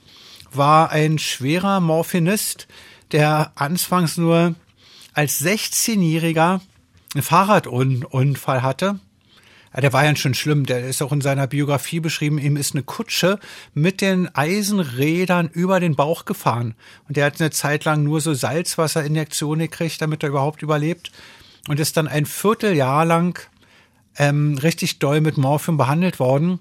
war 0.52 0.90
ein 0.90 1.18
schwerer 1.18 1.80
Morphinist, 1.80 2.66
der 3.12 3.52
anfangs 3.54 4.16
nur 4.16 4.54
als 5.14 5.42
16-Jähriger 5.42 6.60
einen 7.14 7.22
Fahrradunfall 7.22 8.62
hatte. 8.62 9.00
Der 9.74 9.92
war 9.92 10.04
ja 10.04 10.16
schon 10.16 10.32
schlimm, 10.32 10.64
der 10.64 10.86
ist 10.86 11.02
auch 11.02 11.12
in 11.12 11.20
seiner 11.20 11.46
Biografie 11.46 12.00
beschrieben, 12.00 12.38
ihm 12.38 12.56
ist 12.56 12.74
eine 12.74 12.82
Kutsche 12.82 13.38
mit 13.74 14.00
den 14.00 14.34
Eisenrädern 14.34 15.50
über 15.52 15.80
den 15.80 15.96
Bauch 15.96 16.24
gefahren. 16.24 16.74
Und 17.06 17.18
der 17.18 17.26
hat 17.26 17.40
eine 17.40 17.50
Zeit 17.50 17.84
lang 17.84 18.02
nur 18.02 18.22
so 18.22 18.32
Salzwasserinjektionen 18.32 19.68
gekriegt, 19.68 20.00
damit 20.00 20.22
er 20.22 20.30
überhaupt 20.30 20.62
überlebt. 20.62 21.12
Und 21.68 21.78
ist 21.78 21.96
dann 21.98 22.08
ein 22.08 22.24
Vierteljahr 22.24 23.04
lang 23.04 23.38
ähm, 24.16 24.56
richtig 24.56 24.98
doll 24.98 25.20
mit 25.20 25.36
Morphium 25.36 25.76
behandelt 25.76 26.20
worden 26.20 26.60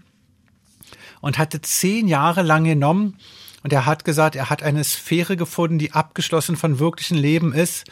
und 1.21 1.37
hatte 1.37 1.61
zehn 1.61 2.07
Jahre 2.07 2.41
lang 2.41 2.65
genommen. 2.65 3.17
Und 3.65 3.73
er 3.73 3.87
hat 3.87 4.05
gesagt, 4.05 4.35
er 4.35 4.51
hat 4.51 4.61
eine 4.61 4.83
Sphäre 4.83 5.35
gefunden, 5.35 5.79
die 5.79 5.91
abgeschlossen 5.91 6.55
von 6.55 6.77
wirklichem 6.77 7.17
Leben 7.17 7.51
ist. 7.51 7.85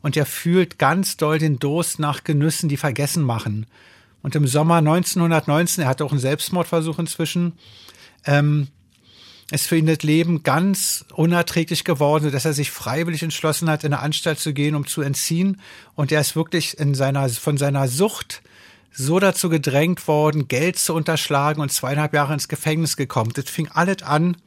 Und 0.00 0.16
er 0.16 0.24
fühlt 0.24 0.78
ganz 0.78 1.18
doll 1.18 1.38
den 1.38 1.58
Durst 1.58 1.98
nach 1.98 2.24
Genüssen, 2.24 2.70
die 2.70 2.78
vergessen 2.78 3.24
machen. 3.24 3.66
Und 4.22 4.34
im 4.36 4.46
Sommer 4.46 4.76
1919, 4.76 5.82
er 5.82 5.90
hatte 5.90 6.06
auch 6.06 6.12
einen 6.12 6.20
Selbstmordversuch 6.20 6.98
inzwischen, 6.98 7.58
ähm, 8.24 8.68
ist 9.50 9.66
für 9.66 9.76
ihn 9.76 9.84
das 9.84 10.02
Leben 10.02 10.44
ganz 10.44 11.04
unerträglich 11.12 11.84
geworden, 11.84 12.32
dass 12.32 12.46
er 12.46 12.54
sich 12.54 12.70
freiwillig 12.70 13.22
entschlossen 13.22 13.68
hat, 13.68 13.84
in 13.84 13.92
eine 13.92 14.00
Anstalt 14.00 14.38
zu 14.38 14.54
gehen, 14.54 14.74
um 14.74 14.86
zu 14.86 15.02
entziehen. 15.02 15.60
Und 15.94 16.10
er 16.10 16.22
ist 16.22 16.36
wirklich 16.36 16.78
in 16.78 16.94
seiner, 16.94 17.28
von 17.28 17.58
seiner 17.58 17.86
Sucht 17.86 18.40
so 18.92 19.18
dazu 19.18 19.50
gedrängt 19.50 20.08
worden, 20.08 20.48
Geld 20.48 20.78
zu 20.78 20.94
unterschlagen 20.94 21.60
und 21.60 21.70
zweieinhalb 21.70 22.14
Jahre 22.14 22.32
ins 22.32 22.48
Gefängnis 22.48 22.96
gekommen. 22.96 23.32
Das 23.34 23.50
fing 23.50 23.68
alles 23.68 24.02
an 24.02 24.38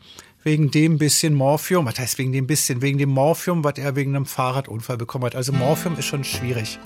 wegen 0.44 0.72
dem 0.72 0.98
bisschen 0.98 1.34
Morphium. 1.34 1.86
Was 1.86 2.00
heißt 2.00 2.18
wegen 2.18 2.32
dem 2.32 2.48
bisschen? 2.48 2.82
Wegen 2.82 2.98
dem 2.98 3.10
Morphium, 3.10 3.64
was 3.64 3.78
er 3.78 3.96
wegen 3.96 4.16
einem 4.16 4.26
Fahrradunfall 4.26 4.98
bekommen 4.98 5.26
hat. 5.26 5.36
Also 5.36 5.54
Morphium 5.54 5.98
ist 5.98 6.06
schon 6.06 6.24
schwierig. 6.24 6.80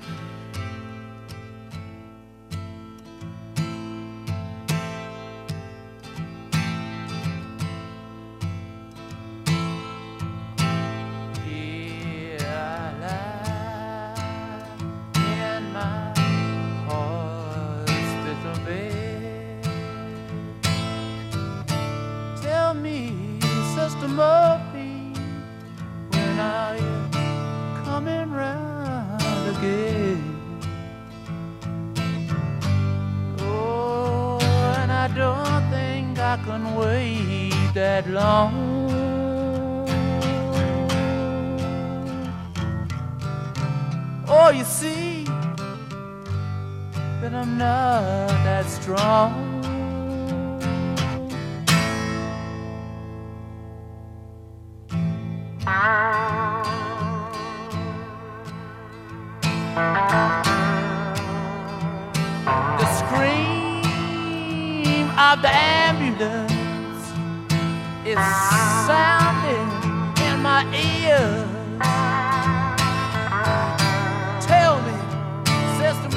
I 36.36 36.38
can 36.44 36.76
wait 36.76 37.54
that 37.74 38.10
long. 38.10 38.52
Oh, 44.28 44.50
you 44.50 44.66
see 44.66 45.24
that 47.22 47.34
I'm 47.34 47.58
not 47.58 48.28
that 48.44 48.66
strong. 48.66 49.62
The 62.78 62.88
scream 63.00 63.86
of 65.18 65.42
the 65.42 65.85
is 68.18 68.36
sounding 68.88 69.70
in 70.26 70.36
my 70.42 70.64
ear. 70.74 71.26
Tell 74.40 74.76
me, 74.86 74.96
Sister 75.78 76.10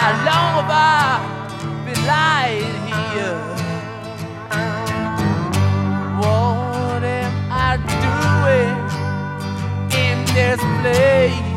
how 0.00 0.12
long 0.28 0.50
have 0.58 0.70
I 0.70 1.20
been 1.84 2.02
lying 2.06 2.78
here? 2.90 3.40
What 6.18 7.02
am 7.04 7.32
I 7.52 7.76
doing 8.04 8.76
in 10.02 10.16
this 10.34 10.60
place? 10.80 11.47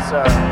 Yes, 0.00 0.08
sir. 0.08 0.49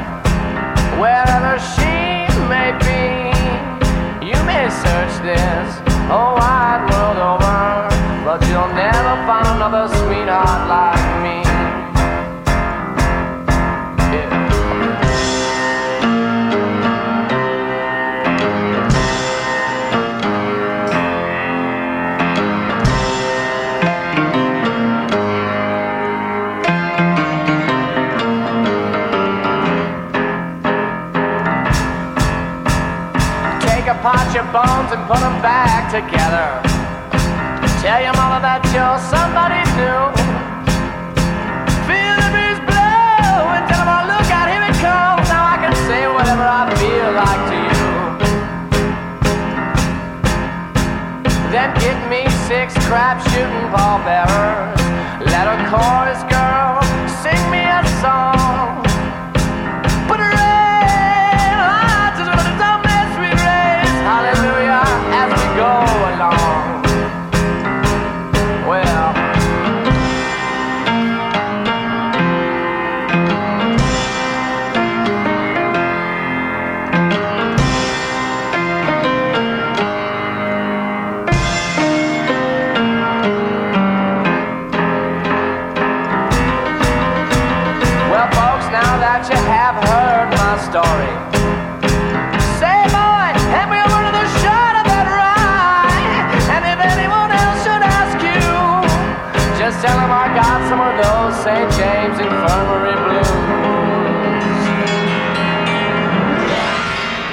Bones 34.53 34.91
and 34.93 35.05
put 35.05 35.21
them 35.21 35.37
back 35.45 35.93
together. 35.93 36.63
Tell 37.85 38.01
your 38.01 38.17
mother 38.17 38.41
that 38.41 38.65
you're 38.73 39.01
somebody 39.13 39.61
new. 39.77 40.03
Feel 41.85 42.17
the 42.17 42.31
breeze 42.33 42.61
blow 42.65 43.55
and 43.55 43.65
tell 43.69 43.85
them, 43.85 43.93
oh, 43.93 44.05
look 44.09 44.29
out, 44.33 44.49
here 44.49 44.65
it 44.65 44.77
comes. 44.81 45.29
Now 45.29 45.45
I 45.53 45.57
can 45.61 45.75
say 45.85 46.09
whatever 46.09 46.45
I 46.45 46.65
feel 46.81 47.11
like 47.13 47.43
to 47.53 47.59
you. 47.61 47.89
Then 51.53 51.71
get 51.81 51.99
me 52.09 52.25
six 52.49 52.73
crap 52.89 53.21
shooting 53.29 53.69
pallbearers. 53.69 54.81
Let 55.29 55.45
a 55.45 55.57
chorus 55.69 56.25
girl 56.33 56.38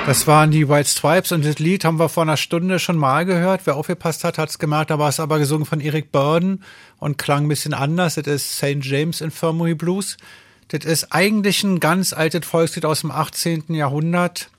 Das 0.05 0.27
waren 0.27 0.51
die 0.51 0.69
White 0.69 0.87
Stripes 0.87 1.31
und 1.31 1.43
das 1.43 1.57
Lied 1.57 1.83
haben 1.83 1.97
wir 1.97 2.09
vor 2.09 2.21
einer 2.21 2.37
Stunde 2.37 2.77
schon 2.77 2.95
mal 2.95 3.25
gehört. 3.25 3.61
Wer 3.65 3.75
aufgepasst 3.75 4.23
hat, 4.23 4.37
hat 4.37 4.49
es 4.49 4.59
gemerkt. 4.59 4.91
Da 4.91 4.99
war 4.99 5.09
es 5.09 5.19
aber 5.19 5.39
gesungen 5.39 5.65
von 5.65 5.81
Eric 5.81 6.11
Burden 6.11 6.63
und 6.99 7.17
klang 7.17 7.45
ein 7.45 7.47
bisschen 7.47 7.73
anders. 7.73 8.13
Das 8.13 8.27
ist 8.27 8.57
St. 8.57 8.77
James 8.81 9.19
Infirmary 9.19 9.73
Blues. 9.73 10.17
Das 10.67 10.85
ist 10.85 11.11
eigentlich 11.11 11.63
ein 11.63 11.79
ganz 11.79 12.13
altes 12.13 12.45
Volkslied 12.45 12.85
aus 12.85 13.01
dem 13.01 13.09
18. 13.09 13.63
Jahrhundert. 13.69 14.51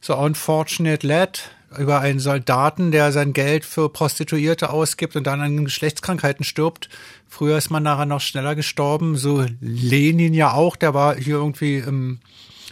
So 0.00 0.16
Unfortunate 0.16 1.06
Lad 1.06 1.50
über 1.78 2.00
einen 2.00 2.18
Soldaten, 2.18 2.90
der 2.90 3.12
sein 3.12 3.34
Geld 3.34 3.66
für 3.66 3.90
Prostituierte 3.90 4.70
ausgibt 4.70 5.14
und 5.14 5.26
dann 5.26 5.42
an 5.42 5.64
Geschlechtskrankheiten 5.66 6.44
stirbt. 6.44 6.88
Früher 7.28 7.58
ist 7.58 7.68
man 7.68 7.82
nachher 7.82 8.06
noch 8.06 8.22
schneller 8.22 8.54
gestorben. 8.54 9.16
So 9.16 9.44
Lenin 9.60 10.32
ja 10.32 10.54
auch, 10.54 10.76
der 10.76 10.94
war 10.94 11.16
hier 11.16 11.36
irgendwie 11.36 11.76
im 11.76 12.20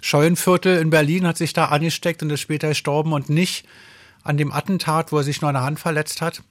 Scheunenviertel 0.00 0.78
in 0.78 0.90
Berlin, 0.90 1.26
hat 1.26 1.36
sich 1.36 1.52
da 1.52 1.66
angesteckt 1.66 2.22
und 2.22 2.30
ist 2.30 2.40
später 2.40 2.68
gestorben 2.68 3.12
und 3.12 3.28
nicht 3.28 3.66
an 4.22 4.36
dem 4.36 4.52
Attentat, 4.52 5.12
wo 5.12 5.18
er 5.18 5.24
sich 5.24 5.40
nur 5.40 5.48
eine 5.48 5.62
Hand 5.62 5.80
verletzt 5.80 6.20
hat, 6.20 6.42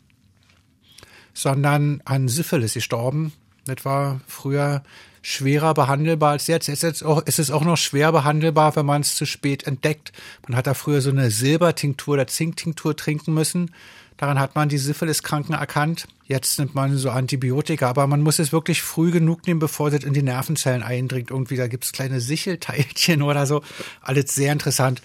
sondern 1.34 2.02
an 2.06 2.28
Syphilis 2.28 2.74
gestorben. 2.74 3.34
Das 3.66 3.86
war 3.86 4.22
früher 4.28 4.84
schwerer 5.22 5.74
behandelbar 5.74 6.32
als 6.32 6.48
jetzt. 6.48 6.68
Jetzt 6.68 6.84
ist, 6.84 7.04
auch, 7.04 7.22
ist 7.24 7.40
es 7.40 7.52
auch 7.52 7.64
noch 7.64 7.78
schwer 7.78 8.12
behandelbar, 8.12 8.76
wenn 8.76 8.86
man 8.86 9.02
es 9.02 9.16
zu 9.16 9.26
spät 9.26 9.68
entdeckt. 9.68 10.14
Man 10.48 10.58
hat 10.58 10.68
da 10.68 10.74
früher 10.74 11.02
so 11.02 11.10
eine 11.10 11.32
Silbertinktur 11.32 12.14
oder 12.14 12.28
Zinktinktur 12.28 12.96
trinken 12.96 13.34
müssen. 13.34 13.72
Daran 14.16 14.40
hat 14.40 14.56
man 14.56 14.70
die 14.70 14.78
Syphilis-Kranken 14.78 15.54
erkannt. 15.54 16.08
Jetzt 16.28 16.60
nimmt 16.60 16.76
man 16.76 16.98
so 16.98 17.10
Antibiotika, 17.10 17.90
aber 17.90 18.06
man 18.06 18.22
muss 18.22 18.38
es 18.38 18.52
wirklich 18.52 18.82
früh 18.82 19.12
genug 19.12 19.48
nehmen, 19.48 19.62
bevor 19.62 19.88
es 19.88 20.04
in 20.04 20.12
die 20.12 20.24
Nervenzellen 20.24 20.84
eindringt. 20.84 21.32
Irgendwie, 21.32 21.56
da 21.56 21.68
gibt's 21.68 21.94
kleine 21.94 22.20
Sichelteilchen 22.20 23.22
oder 23.24 23.46
so. 23.46 23.62
Alles 24.02 24.36
sehr 24.36 24.52
interessant. 24.52 25.02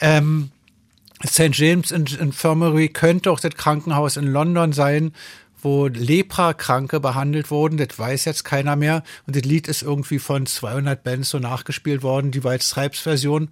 Ähm, 0.00 0.50
St. 1.24 1.56
James 1.56 1.92
Infirmary 1.92 2.88
könnte 2.88 3.30
auch 3.30 3.38
das 3.38 3.54
Krankenhaus 3.54 4.16
in 4.16 4.26
London 4.26 4.72
sein, 4.72 5.12
wo 5.62 5.86
Lepra-Kranke 5.86 6.98
behandelt 6.98 7.52
wurden. 7.52 7.78
Das 7.78 7.96
weiß 7.96 8.24
jetzt 8.24 8.44
keiner 8.44 8.74
mehr. 8.74 9.04
Und 9.28 9.36
das 9.36 9.44
Lied 9.44 9.68
ist 9.68 9.82
irgendwie 9.82 10.18
von 10.18 10.44
200 10.44 11.04
Bands 11.04 11.30
so 11.30 11.38
nachgespielt 11.38 12.02
worden. 12.02 12.32
Die 12.32 12.42
White 12.42 12.64
Stripes-Version 12.64 13.48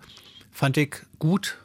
fand 0.50 0.76
ich 0.76 0.96
gut, 1.20 1.56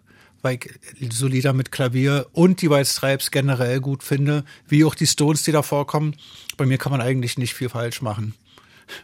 weil 0.42 0.60
ich 1.00 1.14
so 1.14 1.28
Lieder 1.28 1.54
mit 1.54 1.72
Klavier 1.72 2.28
und 2.34 2.62
die 2.62 2.70
White 2.70 2.90
Stripes 2.90 3.32
generell 3.32 3.80
gut 3.80 4.04
finde, 4.04 4.44
wie 4.68 4.86
auch 4.86 4.96
die 4.96 5.08
Stones, 5.08 5.44
die 5.44 5.52
da 5.52 5.62
vorkommen. 5.62 6.16
Bei 6.58 6.66
mir 6.66 6.78
kann 6.78 6.92
man 6.92 7.02
eigentlich 7.02 7.38
nicht 7.38 7.54
viel 7.54 7.70
falsch 7.70 8.02
machen. 8.02 8.34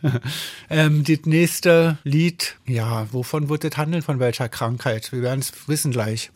ähm, 0.70 1.04
das 1.04 1.26
nächste 1.26 1.98
Lied, 2.04 2.56
ja, 2.66 3.08
wovon 3.12 3.50
wird 3.50 3.64
das 3.64 3.78
handeln? 3.78 4.02
Von 4.02 4.20
welcher 4.20 4.50
Krankheit? 4.50 5.12
Wir 5.12 5.22
werden 5.22 5.42
es 5.42 5.68
wissen 5.68 5.92
gleich. 5.92 6.32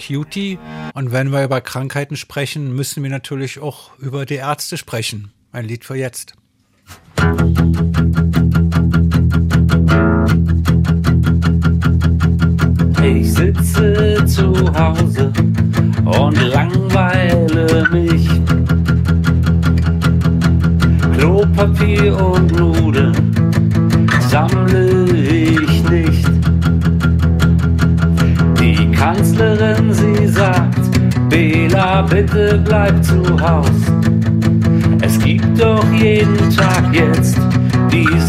Cutie. 0.00 0.58
Und 0.94 1.12
wenn 1.12 1.30
wir 1.30 1.44
über 1.44 1.60
Krankheiten 1.60 2.16
sprechen, 2.16 2.74
müssen 2.74 3.02
wir 3.02 3.10
natürlich 3.10 3.60
auch 3.60 3.96
über 3.98 4.26
die 4.26 4.36
Ärzte 4.36 4.76
sprechen. 4.76 5.32
Ein 5.52 5.66
Lied 5.66 5.84
für 5.84 5.96
jetzt. 5.96 6.34
Ich 7.16 7.69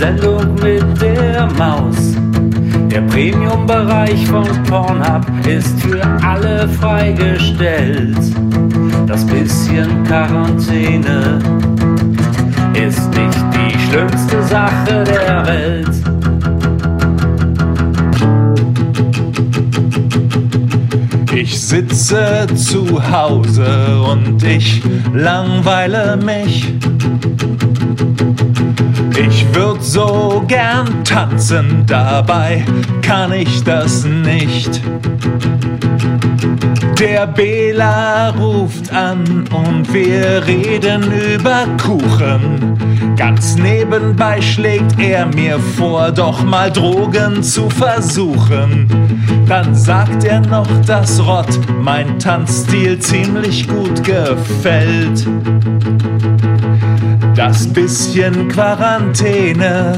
Sendung 0.02 0.56
mit 0.56 0.99
der 0.99 1.48
Maus. 1.60 2.15
Der 2.90 3.02
Premium-Bereich 3.02 4.26
von 4.26 4.48
Pornhub 4.64 5.28
ist 5.45 5.80
für 5.80 6.02
alle 6.26 6.68
freigestellt. 6.68 8.18
Das 9.06 9.23
bisschen 9.23 10.03
Quarantäne 10.06 11.38
ist 12.73 13.10
nicht 13.10 13.44
die 13.53 13.78
schlimmste 13.78 14.41
Sache 14.41 15.03
der 15.03 15.45
Welt. 15.45 15.95
Ich 21.32 21.61
sitze 21.61 22.48
zu 22.56 23.11
Hause 23.11 24.02
und 24.02 24.41
ich 24.41 24.82
langweile 25.14 26.18
mich. 26.18 26.73
Ich 29.52 29.57
würd 29.57 29.84
so 29.84 30.44
gern 30.48 31.03
tanzen, 31.03 31.84
dabei 31.86 32.64
kann 33.02 33.34
ich 33.34 33.61
das 33.64 34.06
nicht. 34.06 34.82
Der 36.98 37.28
Bela 37.28 38.30
ruft 38.30 38.94
an 38.94 39.49
und 39.52 39.94
wir 39.94 40.48
reden 40.48 41.03
über 41.36 41.65
Kuchen. 41.84 42.91
Ganz 43.22 43.56
nebenbei 43.56 44.41
schlägt 44.41 44.99
er 44.99 45.27
mir 45.27 45.60
vor, 45.60 46.11
doch 46.11 46.43
mal 46.43 46.72
Drogen 46.72 47.43
zu 47.43 47.69
versuchen. 47.69 48.88
Dann 49.48 49.76
sagt 49.76 50.23
er 50.23 50.39
noch, 50.39 50.65
dass 50.88 51.23
Rott 51.23 51.60
mein 51.84 52.18
Tanzstil 52.18 52.98
ziemlich 52.98 53.68
gut 53.68 54.03
gefällt. 54.03 55.27
Das 57.35 57.68
bisschen 57.72 58.48
Quarantäne 58.48 59.93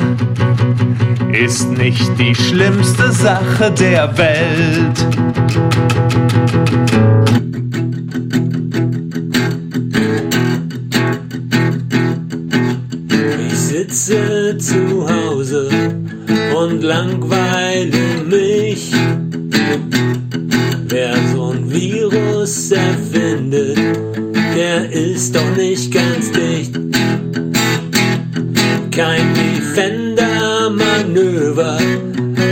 ist 1.32 1.72
nicht 1.72 2.20
die 2.20 2.36
schlimmste 2.36 3.10
Sache 3.10 3.72
der 3.72 4.18
Welt. 4.18 5.08
Sitze 13.94 14.58
zu 14.58 15.08
Hause 15.08 15.70
und 16.58 16.82
langweile 16.82 18.24
mich. 18.28 18.92
Wer 20.88 21.14
so 21.34 21.52
ein 21.52 21.72
Virus 21.72 22.72
erfindet, 22.72 23.78
der 24.56 24.92
ist 24.92 25.36
doch 25.36 25.56
nicht 25.56 25.94
ganz 25.94 26.32
dicht. 26.32 26.74
Kein 28.92 29.36
Defender-Manöver, 29.36 31.78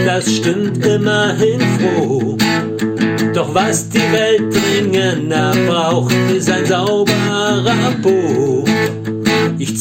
das 0.06 0.32
stimmt 0.36 0.86
immerhin 0.86 1.62
froh. 1.80 2.38
Doch 3.34 3.52
was 3.54 3.90
die 3.90 3.98
Welt 3.98 4.54
dringender 4.54 5.56
braucht, 5.68 6.14
ist 6.36 6.52
ein 6.52 6.66
sauberer 6.66 7.96
Po. 8.02 8.51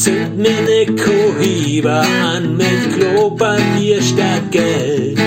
Zünd 0.03 0.35
mir 0.35 0.61
ne 0.63 0.85
Cohiba 0.95 2.01
an 2.01 2.57
mit 2.57 2.97
Klopapier 2.97 4.01
statt 4.01 4.49
Geld. 4.49 5.19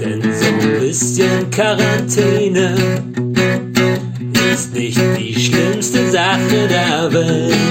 Denn 0.00 0.22
so 0.22 0.46
ein 0.46 0.80
bisschen 0.80 1.50
Quarantäne 1.50 2.76
ist 4.54 4.72
nicht 4.72 5.00
die 5.18 5.34
schlimmste 5.34 6.08
Sache 6.12 6.68
der 6.68 7.12
Welt. 7.12 7.65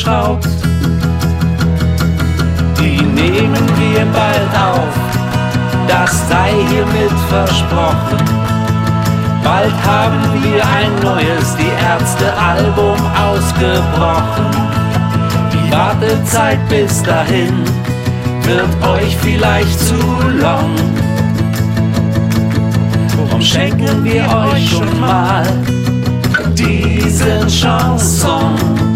Zusammengeschraubt. 0.00 0.48
Die 2.78 3.02
nehmen 3.02 3.68
wir 3.78 4.04
bald 4.12 4.52
auf, 4.56 4.94
das 5.88 6.28
sei 6.28 6.52
hiermit 6.68 7.12
versprochen. 7.28 8.24
Bald 9.44 9.72
haben 9.84 10.42
wir 10.42 10.62
ein 10.64 10.92
neues 11.02 11.56
Die 11.56 11.70
Ärzte-Album 11.84 12.96
ausgebrochen. 13.16 14.50
Die 15.52 15.72
Wartezeit 15.72 16.58
bis 16.68 17.02
dahin 17.02 17.64
wird 18.42 18.88
euch 18.88 19.16
vielleicht 19.16 19.78
zu 19.80 19.94
lang. 20.40 20.74
Warum 23.16 23.42
schenken 23.42 24.04
wir 24.04 24.22
euch 24.52 24.70
schon 24.70 25.00
mal 25.00 25.44
diesen 26.54 27.48
Chanson? 27.48 28.89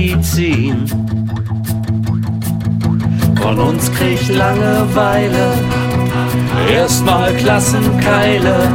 Medizin. 0.00 0.86
Von 3.36 3.58
uns 3.58 3.92
kriegt 3.92 4.28
Langeweile 4.28 5.52
erstmal 6.72 7.36
Klassenkeile. 7.36 8.72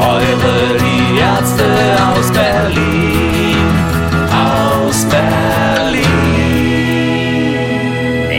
Eure 0.00 0.78
die 0.80 1.18
Ärzte 1.18 1.64
aus 2.08 2.32
Berlin, 2.32 3.56
aus 4.32 5.04
Berlin. 5.04 6.04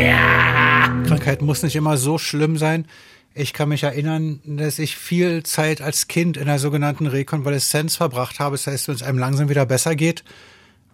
Ja. 0.05 1.03
Krankheit 1.07 1.41
muss 1.41 1.63
nicht 1.63 1.77
immer 1.77 1.95
so 1.97 2.17
schlimm 2.17 2.57
sein. 2.57 2.87
Ich 3.33 3.53
kann 3.53 3.69
mich 3.69 3.83
erinnern, 3.83 4.41
dass 4.43 4.79
ich 4.79 4.97
viel 4.97 5.43
Zeit 5.43 5.81
als 5.81 6.09
Kind 6.09 6.35
in 6.35 6.47
der 6.47 6.59
sogenannten 6.59 7.07
Rekonvaleszenz 7.07 7.95
verbracht 7.95 8.39
habe. 8.39 8.57
Das 8.57 8.67
heißt, 8.67 8.89
wenn 8.89 8.95
es 8.95 9.03
einem 9.03 9.19
langsam 9.19 9.47
wieder 9.47 9.65
besser 9.65 9.95
geht, 9.95 10.25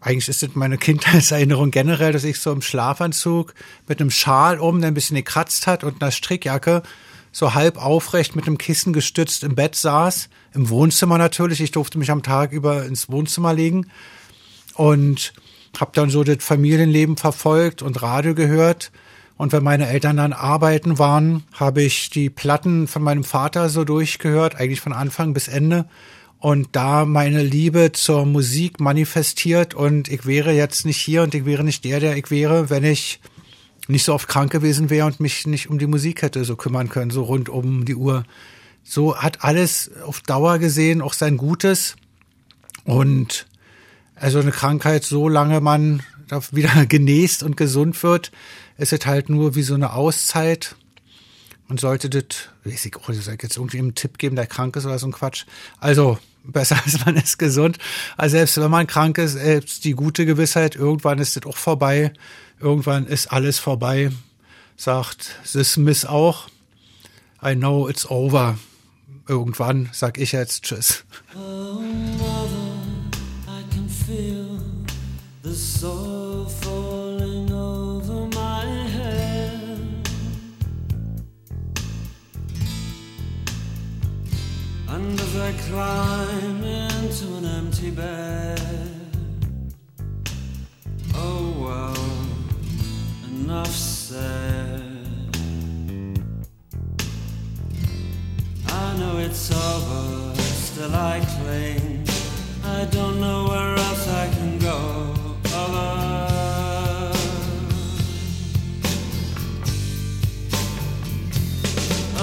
eigentlich 0.03 0.27
ist 0.29 0.43
es 0.43 0.55
meine 0.55 0.77
Kindheitserinnerung 0.79 1.71
generell, 1.71 2.11
dass 2.11 2.23
ich 2.23 2.39
so 2.39 2.51
im 2.51 2.61
Schlafanzug 2.61 3.53
mit 3.87 3.99
einem 3.99 4.11
Schal 4.11 4.59
um, 4.59 4.81
der 4.81 4.89
ein 4.89 4.93
bisschen 4.93 5.15
gekratzt 5.15 5.65
hat 5.67 5.83
und 5.83 6.01
einer 6.01 6.11
Strickjacke 6.11 6.83
so 7.31 7.55
halb 7.55 7.83
aufrecht 7.83 8.35
mit 8.35 8.45
einem 8.45 8.59
Kissen 8.59 8.93
gestützt 8.93 9.43
im 9.43 9.55
Bett 9.55 9.75
saß. 9.75 10.29
Im 10.53 10.69
Wohnzimmer 10.69 11.17
natürlich. 11.17 11.61
Ich 11.61 11.71
durfte 11.71 11.97
mich 11.97 12.11
am 12.11 12.21
Tag 12.21 12.51
über 12.51 12.85
ins 12.85 13.09
Wohnzimmer 13.09 13.53
legen 13.53 13.87
und 14.75 15.33
habe 15.79 15.91
dann 15.95 16.11
so 16.11 16.23
das 16.23 16.37
Familienleben 16.43 17.17
verfolgt 17.17 17.81
und 17.81 18.01
Radio 18.03 18.35
gehört. 18.35 18.91
Und 19.35 19.51
wenn 19.51 19.63
meine 19.63 19.87
Eltern 19.87 20.17
dann 20.17 20.31
arbeiten 20.31 20.99
waren, 20.99 21.43
habe 21.53 21.81
ich 21.81 22.11
die 22.11 22.29
Platten 22.29 22.87
von 22.87 23.01
meinem 23.01 23.23
Vater 23.23 23.69
so 23.69 23.83
durchgehört, 23.83 24.55
eigentlich 24.57 24.81
von 24.81 24.93
Anfang 24.93 25.33
bis 25.33 25.47
Ende. 25.47 25.85
Und 26.43 26.75
da 26.75 27.05
meine 27.05 27.41
Liebe 27.41 27.93
zur 27.93 28.25
Musik 28.25 28.81
manifestiert 28.81 29.73
und 29.73 30.09
ich 30.09 30.25
wäre 30.25 30.51
jetzt 30.51 30.85
nicht 30.85 30.97
hier 30.97 31.23
und 31.23 31.33
ich 31.33 31.45
wäre 31.45 31.63
nicht 31.63 31.85
der, 31.85 32.01
der 32.01 32.17
ich 32.17 32.31
wäre, 32.31 32.69
wenn 32.69 32.83
ich 32.83 33.21
nicht 33.87 34.03
so 34.03 34.13
oft 34.13 34.27
krank 34.27 34.51
gewesen 34.51 34.89
wäre 34.89 35.05
und 35.05 35.21
mich 35.21 35.47
nicht 35.47 35.69
um 35.69 35.79
die 35.79 35.87
Musik 35.87 36.21
hätte 36.21 36.43
so 36.43 36.57
kümmern 36.57 36.89
können, 36.89 37.11
so 37.11 37.23
rund 37.23 37.47
um 37.47 37.85
die 37.85 37.95
Uhr. 37.95 38.25
So 38.83 39.15
hat 39.15 39.45
alles 39.45 39.89
auf 40.05 40.19
Dauer 40.19 40.59
gesehen 40.59 41.01
auch 41.01 41.13
sein 41.13 41.37
Gutes. 41.37 41.95
Und 42.83 43.47
also 44.15 44.41
eine 44.41 44.51
Krankheit, 44.51 45.05
so 45.05 45.29
lange 45.29 45.61
man 45.61 46.03
da 46.27 46.41
wieder 46.51 46.85
genäst 46.89 47.43
und 47.43 47.55
gesund 47.55 48.03
wird, 48.03 48.33
ist 48.77 48.91
es 48.91 49.05
halt 49.05 49.29
nur 49.29 49.55
wie 49.55 49.63
so 49.63 49.75
eine 49.75 49.93
Auszeit. 49.93 50.75
Man 51.69 51.77
sollte 51.77 52.09
das, 52.09 52.49
weiß 52.65 52.85
ich 52.85 52.97
auch, 52.97 53.13
soll 53.13 53.37
jetzt 53.41 53.55
irgendwie 53.55 53.79
einen 53.79 53.95
Tipp 53.95 54.17
geben, 54.17 54.35
der 54.35 54.45
krank 54.45 54.75
ist 54.75 54.85
oder 54.85 54.99
so 54.99 55.07
ein 55.07 55.13
Quatsch. 55.13 55.45
Also, 55.79 56.19
besser 56.43 56.77
als 56.83 57.05
man 57.05 57.15
ist 57.15 57.39
gesund. 57.39 57.77
Also 58.17 58.37
selbst 58.37 58.57
wenn 58.57 58.71
man 58.71 58.87
krank 58.87 59.17
ist, 59.17 59.35
ist 59.35 59.83
die 59.85 59.93
gute 59.93 60.25
Gewissheit, 60.25 60.75
irgendwann 60.75 61.19
ist 61.19 61.35
das 61.35 61.45
auch 61.45 61.57
vorbei. 61.57 62.13
Irgendwann 62.59 63.05
ist 63.05 63.31
alles 63.31 63.59
vorbei, 63.59 64.11
sagt 64.77 65.35
Sis 65.43 65.77
Miss 65.77 66.05
auch. 66.05 66.47
I 67.43 67.55
know 67.55 67.89
it's 67.89 68.09
over. 68.09 68.57
Irgendwann 69.27 69.89
sag 69.91 70.17
ich 70.17 70.31
jetzt 70.33 70.63
Tschüss. 70.63 71.03
Oh, 71.35 71.81
mother, 72.17 72.73
I 73.47 73.63
can 73.73 73.89
feel 73.89 74.59
the 75.43 75.53
soul 75.53 76.12
And 85.03 85.19
as 85.19 85.35
I 85.35 85.51
climb 85.67 86.63
into 86.63 87.25
an 87.35 87.45
empty 87.45 87.91
bed, 87.91 88.61
oh 91.13 91.43
well, 91.63 92.05
enough 93.27 93.67
said. 93.67 94.81
I 98.67 98.97
know 98.97 99.17
it's 99.17 99.51
over, 99.51 100.35
still 100.39 100.95
I 100.95 101.19
cling. 101.35 102.07
I 102.63 102.85
don't 102.85 103.19
know 103.19 103.47
where 103.49 103.75
else 103.75 104.07
I 104.07 104.29
can 104.29 104.57
go. 104.57 104.77
Over. 105.53 106.13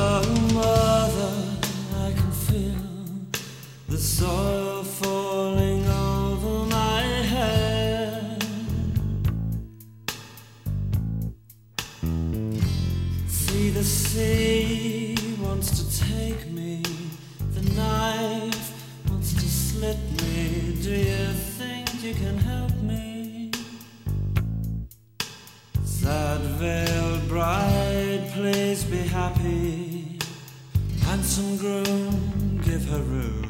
Oh, 0.03 0.23
mother, 0.55 1.00
falling 4.21 5.87
over 5.89 6.67
my 6.67 7.03
head. 7.33 8.43
See 13.29 13.71
the 13.71 13.83
sea 13.83 15.17
wants 15.41 15.71
to 15.79 16.05
take 16.05 16.51
me. 16.51 16.83
The 17.55 17.63
knife 17.73 18.73
wants 19.09 19.33
to 19.33 19.41
slit 19.41 19.97
me. 20.23 20.77
Do 20.83 20.91
you 20.91 21.33
think 21.59 22.03
you 22.03 22.13
can 22.15 22.37
help 22.37 22.75
me? 22.83 23.53
Sad 25.85 26.41
veiled 26.61 27.27
bride, 27.29 28.31
please 28.35 28.85
be 28.85 28.99
happy. 28.99 30.19
Handsome 31.05 31.57
groom, 31.57 32.61
give 32.63 32.85
her 32.89 33.01
room. 33.01 33.50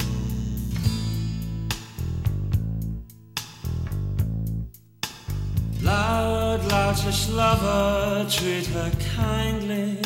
Loud, 5.83 6.61
loutish 6.69 7.35
lover, 7.35 8.27
treat 8.29 8.67
her 8.67 8.91
kindly, 9.17 9.99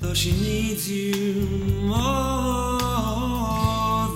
though 0.00 0.14
she 0.14 0.30
needs 0.30 0.88
you 0.88 1.46
more 1.82 2.78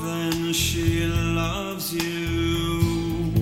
than 0.04 0.52
she 0.52 1.06
loves 1.06 1.92
you. 1.92 3.32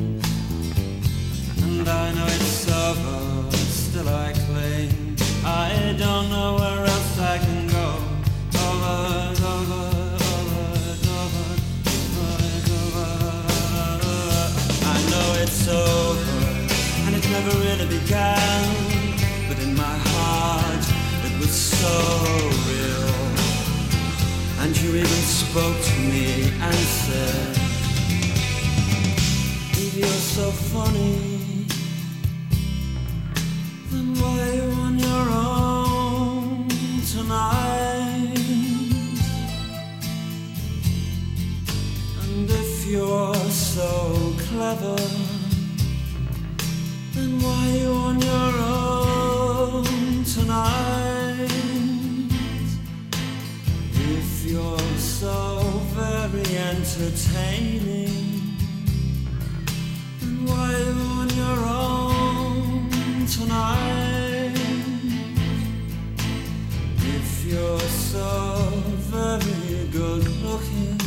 And 1.63 1.87
I 1.87 2.15
know 2.15 2.27
it's 2.27 2.71
over, 2.73 3.51
still 3.53 4.09
I 4.09 4.33
cling. 4.33 5.17
I 5.45 5.95
don't 5.99 6.31
know 6.31 6.57
where 6.57 6.87
else 6.87 7.19
I 7.21 7.37
can 7.37 7.69
go. 7.69 7.99
Over, 8.65 9.35
over, 9.45 9.77
over, 9.77 10.63
over, 11.13 11.45
over. 12.25 13.09
I 14.85 14.97
know 15.11 15.35
it's 15.43 15.69
over 15.69 16.18
never 17.49 17.61
really 17.61 17.87
began. 17.99 18.75
But 19.49 19.59
in 19.61 19.75
my 19.75 19.97
heart, 20.11 20.85
it 21.25 21.39
was 21.39 21.51
so 21.51 21.95
real. 22.69 23.15
And 24.61 24.77
you 24.81 24.91
even 24.91 25.23
spoke 25.41 25.81
to 25.81 26.01
me 26.01 26.51
and 26.61 26.75
said, 26.75 27.57
If 29.73 29.95
you're 29.95 30.23
so 30.37 30.51
funny, 30.51 31.67
then 33.91 34.15
why 34.15 34.41
are 34.41 34.55
you 34.55 34.71
on 34.83 34.99
your 34.99 35.31
own 35.31 35.68
entertaining, 57.01 58.57
are 60.51 60.73
you 60.73 60.93
on 61.21 61.29
your 61.31 61.59
own 61.69 63.27
tonight? 63.27 64.53
If 66.97 67.45
you're 67.45 67.79
so 67.79 68.69
very 69.15 69.87
good 69.93 70.27
looking, 70.43 70.99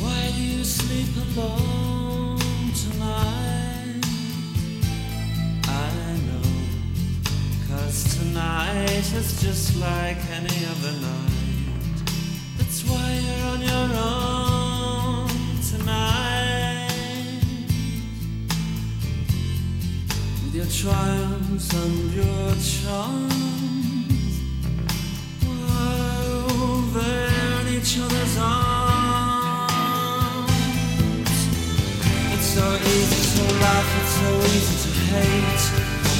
why 0.00 0.32
do 0.34 0.42
you 0.42 0.64
sleep 0.64 1.14
alone 1.36 2.38
tonight? 2.74 4.04
I 5.68 6.18
know 6.26 6.42
Cause 7.68 8.18
tonight 8.18 9.12
is 9.14 9.40
just 9.40 9.76
like 9.76 10.18
any 10.30 10.66
other 10.66 10.92
night. 11.00 11.23
Triumphs 20.84 21.72
and 21.72 22.12
your 22.12 22.54
charms. 22.60 23.34
In 26.94 27.66
each 27.74 27.98
other's 27.98 28.36
arms. 28.38 29.70
It's 32.34 32.48
so 32.56 32.66
easy 32.92 33.20
to 33.34 33.44
laugh, 33.64 33.90
it's 34.00 34.14
so 34.20 34.30
easy 34.54 34.76
to 34.84 34.90
hate. 35.10 35.64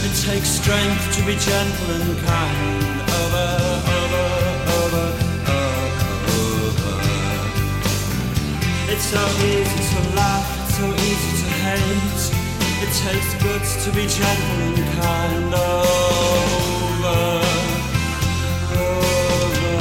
It 0.06 0.14
takes 0.26 0.48
strength 0.48 1.04
to 1.16 1.20
be 1.26 1.34
gentle 1.36 1.90
and 1.90 2.18
kind. 2.26 3.10
Over, 3.20 3.93
So 9.10 9.20
easy 9.20 9.82
to 9.94 10.00
laugh, 10.16 10.48
so 10.70 10.84
easy 11.08 11.32
to 11.42 11.48
hate. 11.62 12.22
It 12.82 12.90
takes 13.04 13.30
guts 13.44 13.70
to 13.84 13.90
be 13.92 14.04
gentle 14.06 14.60
and 14.68 14.78
kind. 15.02 15.54
Over, 15.54 17.22
over. 18.80 19.74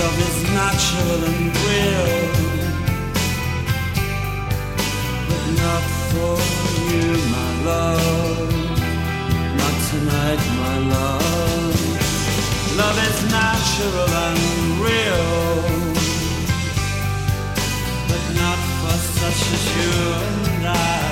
Love 0.00 0.18
is 0.28 0.36
natural 0.60 1.20
and 1.30 1.46
real, 1.66 2.14
but 5.28 5.44
not 5.62 5.84
for 6.10 6.34
you, 6.92 7.08
my 7.36 7.50
love. 7.70 8.50
Not 9.60 9.76
tonight, 9.90 10.42
my 10.62 10.76
love. 10.94 11.76
Love 12.76 12.98
is 13.08 13.18
natural 13.30 14.10
and 14.26 14.40
real, 14.84 15.65
such 19.32 19.52
as 19.52 19.76
you 19.76 20.54
and 20.54 20.66
I. 20.68 21.05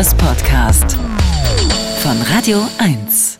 Podcast. 0.00 0.96
Von 2.02 2.16
Radio 2.32 2.66
1. 2.78 3.39